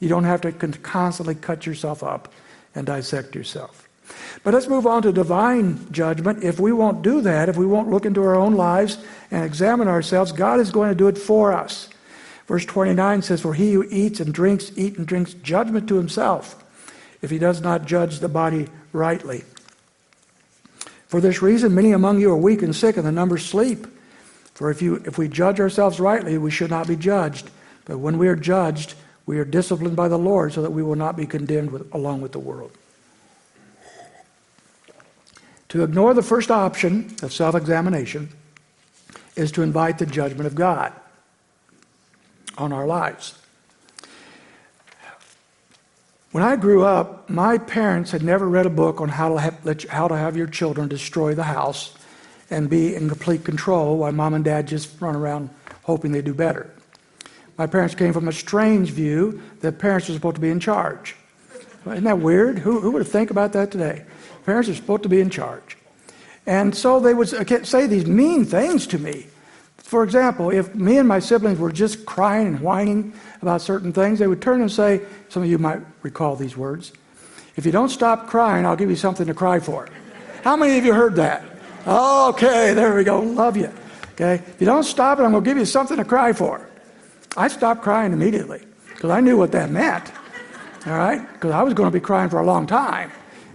You 0.00 0.08
don't 0.08 0.24
have 0.24 0.40
to 0.42 0.52
constantly 0.52 1.34
cut 1.34 1.66
yourself 1.66 2.02
up 2.02 2.32
and 2.74 2.86
dissect 2.86 3.34
yourself. 3.34 3.88
But 4.42 4.54
let's 4.54 4.68
move 4.68 4.86
on 4.86 5.02
to 5.02 5.12
divine 5.12 5.92
judgment. 5.92 6.42
If 6.42 6.58
we 6.58 6.72
won't 6.72 7.02
do 7.02 7.20
that, 7.20 7.48
if 7.48 7.56
we 7.56 7.66
won't 7.66 7.90
look 7.90 8.06
into 8.06 8.22
our 8.22 8.34
own 8.34 8.54
lives 8.54 8.98
and 9.30 9.44
examine 9.44 9.88
ourselves, 9.88 10.32
God 10.32 10.60
is 10.60 10.70
going 10.70 10.88
to 10.88 10.94
do 10.94 11.08
it 11.08 11.18
for 11.18 11.52
us. 11.52 11.89
Verse 12.50 12.64
29 12.64 13.22
says, 13.22 13.40
For 13.40 13.54
he 13.54 13.74
who 13.74 13.86
eats 13.90 14.18
and 14.18 14.34
drinks, 14.34 14.72
eat 14.74 14.98
and 14.98 15.06
drinks 15.06 15.34
judgment 15.34 15.88
to 15.88 15.94
himself, 15.94 16.60
if 17.22 17.30
he 17.30 17.38
does 17.38 17.60
not 17.60 17.86
judge 17.86 18.18
the 18.18 18.28
body 18.28 18.66
rightly. 18.92 19.44
For 21.06 21.20
this 21.20 21.42
reason, 21.42 21.76
many 21.76 21.92
among 21.92 22.20
you 22.20 22.32
are 22.32 22.36
weak 22.36 22.62
and 22.62 22.74
sick, 22.74 22.96
and 22.96 23.06
the 23.06 23.12
number 23.12 23.38
sleep. 23.38 23.86
For 24.52 24.68
if, 24.68 24.82
you, 24.82 24.96
if 25.06 25.16
we 25.16 25.28
judge 25.28 25.60
ourselves 25.60 26.00
rightly, 26.00 26.38
we 26.38 26.50
should 26.50 26.70
not 26.70 26.88
be 26.88 26.96
judged. 26.96 27.48
But 27.84 27.98
when 27.98 28.18
we 28.18 28.26
are 28.26 28.34
judged, 28.34 28.94
we 29.26 29.38
are 29.38 29.44
disciplined 29.44 29.94
by 29.94 30.08
the 30.08 30.18
Lord 30.18 30.52
so 30.52 30.62
that 30.62 30.72
we 30.72 30.82
will 30.82 30.96
not 30.96 31.16
be 31.16 31.26
condemned 31.26 31.70
with, 31.70 31.94
along 31.94 32.20
with 32.20 32.32
the 32.32 32.40
world. 32.40 32.72
To 35.68 35.84
ignore 35.84 36.14
the 36.14 36.22
first 36.22 36.50
option 36.50 37.14
of 37.22 37.32
self 37.32 37.54
examination 37.54 38.30
is 39.36 39.52
to 39.52 39.62
invite 39.62 39.98
the 39.98 40.06
judgment 40.06 40.48
of 40.48 40.56
God 40.56 40.92
on 42.58 42.72
our 42.72 42.86
lives. 42.86 43.34
When 46.32 46.44
I 46.44 46.54
grew 46.54 46.84
up, 46.84 47.28
my 47.28 47.58
parents 47.58 48.12
had 48.12 48.22
never 48.22 48.48
read 48.48 48.64
a 48.64 48.70
book 48.70 49.00
on 49.00 49.08
how 49.08 49.30
to 49.30 49.40
have, 49.40 49.84
how 49.88 50.06
to 50.06 50.16
have 50.16 50.36
your 50.36 50.46
children 50.46 50.88
destroy 50.88 51.34
the 51.34 51.42
house 51.42 51.92
and 52.50 52.70
be 52.70 52.94
in 52.94 53.08
complete 53.08 53.44
control 53.44 53.98
while 53.98 54.12
mom 54.12 54.34
and 54.34 54.44
dad 54.44 54.68
just 54.68 55.00
run 55.00 55.16
around 55.16 55.50
hoping 55.82 56.12
they 56.12 56.22
do 56.22 56.34
better. 56.34 56.70
My 57.58 57.66
parents 57.66 57.94
came 57.94 58.12
from 58.12 58.28
a 58.28 58.32
strange 58.32 58.90
view 58.90 59.42
that 59.60 59.78
parents 59.78 60.08
are 60.08 60.12
supposed 60.12 60.36
to 60.36 60.40
be 60.40 60.50
in 60.50 60.60
charge. 60.60 61.16
Isn't 61.84 62.04
that 62.04 62.20
weird? 62.20 62.60
Who, 62.60 62.80
who 62.80 62.92
would 62.92 63.06
think 63.06 63.30
about 63.30 63.52
that 63.54 63.70
today? 63.70 64.04
Parents 64.46 64.68
are 64.68 64.74
supposed 64.74 65.02
to 65.02 65.08
be 65.08 65.20
in 65.20 65.30
charge. 65.30 65.76
And 66.46 66.74
so 66.74 67.00
they 67.00 67.12
would 67.12 67.28
say 67.66 67.86
these 67.86 68.06
mean 68.06 68.44
things 68.44 68.86
to 68.88 68.98
me. 68.98 69.26
For 69.90 70.04
example, 70.04 70.50
if 70.50 70.72
me 70.72 70.98
and 70.98 71.08
my 71.08 71.18
siblings 71.18 71.58
were 71.58 71.72
just 71.72 72.06
crying 72.06 72.46
and 72.46 72.60
whining 72.60 73.12
about 73.42 73.60
certain 73.60 73.92
things, 73.92 74.20
they 74.20 74.28
would 74.28 74.40
turn 74.40 74.60
and 74.60 74.70
say, 74.70 75.00
some 75.28 75.42
of 75.42 75.48
you 75.48 75.58
might 75.58 75.80
recall 76.02 76.36
these 76.36 76.56
words, 76.56 76.92
if 77.56 77.66
you 77.66 77.72
don't 77.72 77.88
stop 77.88 78.28
crying, 78.28 78.64
I'll 78.64 78.76
give 78.76 78.88
you 78.88 78.94
something 78.94 79.26
to 79.26 79.34
cry 79.34 79.58
for. 79.58 79.88
How 80.44 80.54
many 80.54 80.78
of 80.78 80.84
you 80.84 80.92
heard 80.92 81.16
that? 81.16 81.42
Okay, 81.88 82.72
there 82.72 82.94
we 82.94 83.02
go. 83.02 83.18
Love 83.18 83.56
you. 83.56 83.68
Okay, 84.12 84.34
if 84.34 84.60
you 84.60 84.64
don't 84.64 84.84
stop 84.84 85.18
it, 85.18 85.24
I'm 85.24 85.32
going 85.32 85.42
to 85.42 85.50
give 85.50 85.58
you 85.58 85.64
something 85.64 85.96
to 85.96 86.04
cry 86.04 86.32
for. 86.32 86.64
I 87.36 87.48
stopped 87.48 87.82
crying 87.82 88.12
immediately 88.12 88.62
because 88.94 89.10
I 89.10 89.20
knew 89.20 89.36
what 89.36 89.50
that 89.50 89.72
meant. 89.72 90.04
All 90.86 90.92
right, 90.92 91.20
because 91.32 91.50
I 91.50 91.64
was 91.64 91.74
going 91.74 91.88
to 91.88 91.92
be 91.92 91.98
crying 91.98 92.30
for 92.30 92.38
a 92.38 92.46
long 92.46 92.64
time. 92.64 93.10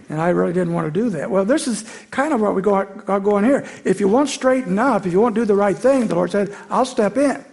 And 0.08 0.20
I 0.20 0.28
really 0.28 0.52
didn't 0.52 0.72
want 0.72 0.92
to 0.92 1.00
do 1.00 1.10
that. 1.10 1.30
Well, 1.30 1.44
this 1.44 1.66
is 1.66 1.84
kind 2.10 2.32
of 2.32 2.40
what 2.40 2.54
we 2.54 2.62
got 2.62 3.06
going 3.06 3.44
here. 3.44 3.66
If 3.84 3.98
you 3.98 4.08
won't 4.08 4.28
straighten 4.28 4.78
up, 4.78 5.04
if 5.04 5.12
you 5.12 5.20
won't 5.20 5.34
do 5.34 5.44
the 5.44 5.54
right 5.54 5.76
thing, 5.76 6.06
the 6.06 6.14
Lord 6.14 6.30
said, 6.30 6.54
I'll 6.70 6.84
step 6.84 7.16
in 7.16 7.44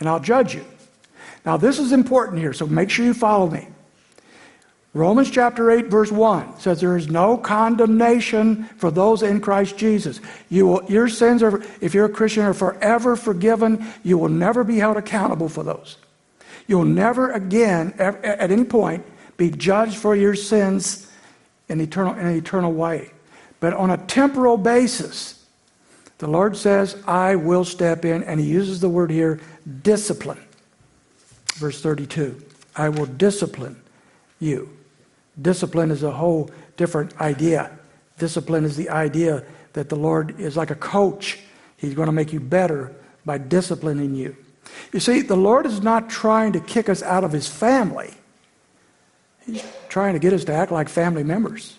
and 0.00 0.08
I'll 0.08 0.20
judge 0.20 0.54
you. 0.54 0.64
Now, 1.46 1.56
this 1.56 1.78
is 1.78 1.92
important 1.92 2.38
here, 2.40 2.52
so 2.52 2.66
make 2.66 2.90
sure 2.90 3.04
you 3.04 3.14
follow 3.14 3.48
me. 3.48 3.68
Romans 4.94 5.30
chapter 5.30 5.70
8, 5.70 5.86
verse 5.86 6.10
1 6.10 6.58
says, 6.58 6.80
There 6.80 6.96
is 6.96 7.08
no 7.08 7.36
condemnation 7.36 8.64
for 8.78 8.90
those 8.90 9.22
in 9.22 9.40
Christ 9.40 9.76
Jesus. 9.76 10.20
You 10.48 10.66
will, 10.66 10.84
your 10.88 11.08
sins, 11.08 11.42
are, 11.42 11.62
if 11.80 11.94
you're 11.94 12.06
a 12.06 12.10
Christian, 12.10 12.42
are 12.44 12.54
forever 12.54 13.14
forgiven. 13.14 13.86
You 14.02 14.18
will 14.18 14.30
never 14.30 14.64
be 14.64 14.78
held 14.78 14.96
accountable 14.96 15.48
for 15.48 15.62
those. 15.62 15.98
You'll 16.66 16.84
never 16.84 17.30
again, 17.30 17.94
at 17.98 18.50
any 18.50 18.64
point, 18.64 19.06
be 19.36 19.50
judged 19.50 19.96
for 19.96 20.16
your 20.16 20.34
sins 20.34 21.07
in, 21.68 21.80
eternal, 21.80 22.14
in 22.14 22.26
an 22.26 22.36
eternal 22.36 22.72
way. 22.72 23.10
But 23.60 23.74
on 23.74 23.90
a 23.90 23.96
temporal 23.96 24.56
basis, 24.56 25.44
the 26.18 26.26
Lord 26.26 26.56
says, 26.56 27.00
I 27.06 27.36
will 27.36 27.64
step 27.64 28.04
in, 28.04 28.22
and 28.24 28.40
He 28.40 28.46
uses 28.46 28.80
the 28.80 28.88
word 28.88 29.10
here, 29.10 29.40
discipline. 29.82 30.42
Verse 31.54 31.80
32 31.80 32.40
I 32.76 32.88
will 32.88 33.06
discipline 33.06 33.80
you. 34.38 34.70
Discipline 35.40 35.90
is 35.90 36.02
a 36.02 36.10
whole 36.10 36.50
different 36.76 37.20
idea. 37.20 37.76
Discipline 38.18 38.64
is 38.64 38.76
the 38.76 38.90
idea 38.90 39.44
that 39.72 39.88
the 39.88 39.96
Lord 39.96 40.38
is 40.40 40.56
like 40.56 40.70
a 40.70 40.76
coach. 40.76 41.38
He's 41.76 41.94
going 41.94 42.06
to 42.06 42.12
make 42.12 42.32
you 42.32 42.40
better 42.40 42.94
by 43.24 43.38
disciplining 43.38 44.14
you. 44.14 44.36
You 44.92 45.00
see, 45.00 45.22
the 45.22 45.36
Lord 45.36 45.66
is 45.66 45.82
not 45.82 46.10
trying 46.10 46.52
to 46.52 46.60
kick 46.60 46.88
us 46.88 47.02
out 47.02 47.24
of 47.24 47.32
His 47.32 47.48
family. 47.48 48.14
He's 49.48 49.64
trying 49.88 50.12
to 50.12 50.18
get 50.18 50.34
us 50.34 50.44
to 50.44 50.52
act 50.52 50.70
like 50.70 50.90
family 50.90 51.24
members. 51.24 51.74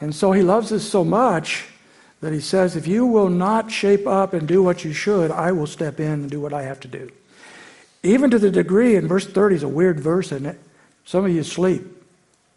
And 0.00 0.14
so 0.14 0.30
he 0.30 0.42
loves 0.42 0.70
us 0.70 0.84
so 0.84 1.02
much 1.02 1.66
that 2.20 2.32
he 2.32 2.40
says, 2.40 2.76
if 2.76 2.86
you 2.86 3.04
will 3.04 3.28
not 3.28 3.72
shape 3.72 4.06
up 4.06 4.34
and 4.34 4.46
do 4.46 4.62
what 4.62 4.84
you 4.84 4.92
should, 4.92 5.32
I 5.32 5.50
will 5.50 5.66
step 5.66 5.98
in 5.98 6.12
and 6.12 6.30
do 6.30 6.40
what 6.40 6.52
I 6.52 6.62
have 6.62 6.78
to 6.80 6.88
do. 6.88 7.10
Even 8.04 8.30
to 8.30 8.38
the 8.38 8.52
degree, 8.52 8.94
and 8.94 9.08
verse 9.08 9.26
30 9.26 9.56
is 9.56 9.62
a 9.64 9.68
weird 9.68 9.98
verse, 9.98 10.26
isn't 10.30 10.46
it? 10.46 10.60
Some 11.04 11.24
of 11.24 11.32
you 11.32 11.42
sleep. 11.42 11.84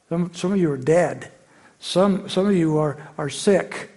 Some, 0.09 0.31
some 0.35 0.51
of 0.51 0.59
you 0.59 0.71
are 0.71 0.77
dead. 0.77 1.31
Some, 1.79 2.29
some 2.29 2.47
of 2.47 2.55
you 2.55 2.77
are, 2.77 2.97
are 3.17 3.29
sick. 3.29 3.89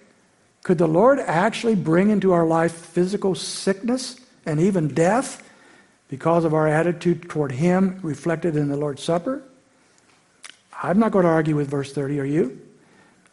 Could 0.62 0.78
the 0.78 0.88
Lord 0.88 1.18
actually 1.18 1.74
bring 1.74 2.08
into 2.08 2.32
our 2.32 2.46
life 2.46 2.72
physical 2.72 3.34
sickness 3.34 4.16
and 4.46 4.58
even 4.60 4.88
death 4.88 5.46
because 6.08 6.46
of 6.46 6.54
our 6.54 6.66
attitude 6.66 7.28
toward 7.28 7.52
Him 7.52 7.98
reflected 8.02 8.56
in 8.56 8.70
the 8.70 8.76
Lord's 8.78 9.02
Supper? 9.02 9.42
I'm 10.84 10.98
not 10.98 11.12
going 11.12 11.24
to 11.24 11.30
argue 11.30 11.56
with 11.56 11.70
verse 11.70 11.92
30, 11.92 12.20
are 12.20 12.24
you? 12.26 12.60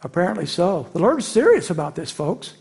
Apparently 0.02 0.46
so. 0.46 0.88
The 0.94 0.98
Lord 0.98 1.18
is 1.18 1.26
serious 1.26 1.68
about 1.68 1.94
this, 1.94 2.10
folks. 2.10 2.54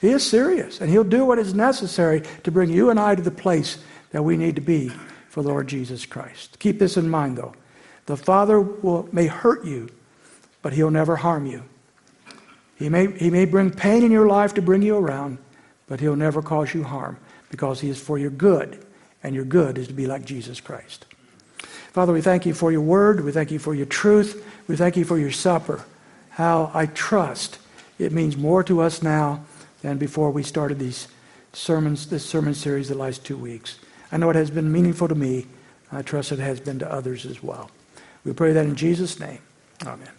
He 0.00 0.10
is 0.10 0.28
serious, 0.28 0.82
and 0.82 0.90
He'll 0.90 1.02
do 1.02 1.24
what 1.24 1.38
is 1.38 1.54
necessary 1.54 2.22
to 2.42 2.50
bring 2.50 2.70
you 2.70 2.90
and 2.90 3.00
I 3.00 3.14
to 3.14 3.22
the 3.22 3.30
place 3.30 3.78
that 4.10 4.22
we 4.22 4.36
need 4.36 4.56
to 4.56 4.60
be 4.60 4.92
for 5.30 5.42
the 5.42 5.48
Lord 5.48 5.66
Jesus 5.66 6.04
Christ. 6.04 6.58
Keep 6.58 6.78
this 6.78 6.98
in 6.98 7.08
mind, 7.08 7.38
though. 7.38 7.54
The 8.04 8.18
Father 8.18 8.60
will, 8.60 9.08
may 9.12 9.28
hurt 9.28 9.64
you, 9.64 9.88
but 10.60 10.74
He'll 10.74 10.90
never 10.90 11.16
harm 11.16 11.46
you. 11.46 11.62
He 12.76 12.90
may, 12.90 13.10
he 13.12 13.30
may 13.30 13.46
bring 13.46 13.70
pain 13.70 14.02
in 14.02 14.12
your 14.12 14.26
life 14.26 14.52
to 14.54 14.62
bring 14.62 14.82
you 14.82 14.96
around, 14.96 15.38
but 15.86 16.00
He'll 16.00 16.16
never 16.16 16.42
cause 16.42 16.74
you 16.74 16.84
harm 16.84 17.16
because 17.50 17.80
He 17.80 17.88
is 17.88 17.98
for 17.98 18.18
your 18.18 18.30
good, 18.30 18.84
and 19.22 19.34
your 19.34 19.46
good 19.46 19.78
is 19.78 19.88
to 19.88 19.94
be 19.94 20.06
like 20.06 20.26
Jesus 20.26 20.60
Christ. 20.60 21.06
Father, 21.94 22.12
we 22.12 22.22
thank 22.22 22.44
you 22.44 22.54
for 22.54 22.72
your 22.72 22.80
word. 22.80 23.24
We 23.24 23.30
thank 23.30 23.52
you 23.52 23.60
for 23.60 23.72
your 23.72 23.86
truth. 23.86 24.44
We 24.66 24.74
thank 24.74 24.96
you 24.96 25.04
for 25.04 25.16
your 25.16 25.30
supper. 25.30 25.84
How 26.30 26.72
I 26.74 26.86
trust 26.86 27.60
it 28.00 28.10
means 28.10 28.36
more 28.36 28.64
to 28.64 28.80
us 28.80 29.00
now 29.00 29.44
than 29.80 29.96
before 29.96 30.32
we 30.32 30.42
started 30.42 30.80
these 30.80 31.06
sermons, 31.52 32.08
this 32.08 32.26
sermon 32.26 32.52
series 32.52 32.88
the 32.88 32.96
last 32.96 33.24
two 33.24 33.36
weeks. 33.36 33.78
I 34.10 34.16
know 34.16 34.28
it 34.28 34.34
has 34.34 34.50
been 34.50 34.72
meaningful 34.72 35.06
to 35.06 35.14
me. 35.14 35.46
I 35.92 36.02
trust 36.02 36.32
it 36.32 36.40
has 36.40 36.58
been 36.58 36.80
to 36.80 36.92
others 36.92 37.24
as 37.24 37.44
well. 37.44 37.70
We 38.24 38.32
pray 38.32 38.52
that 38.52 38.66
in 38.66 38.74
Jesus' 38.74 39.20
name. 39.20 39.38
Amen. 39.86 40.14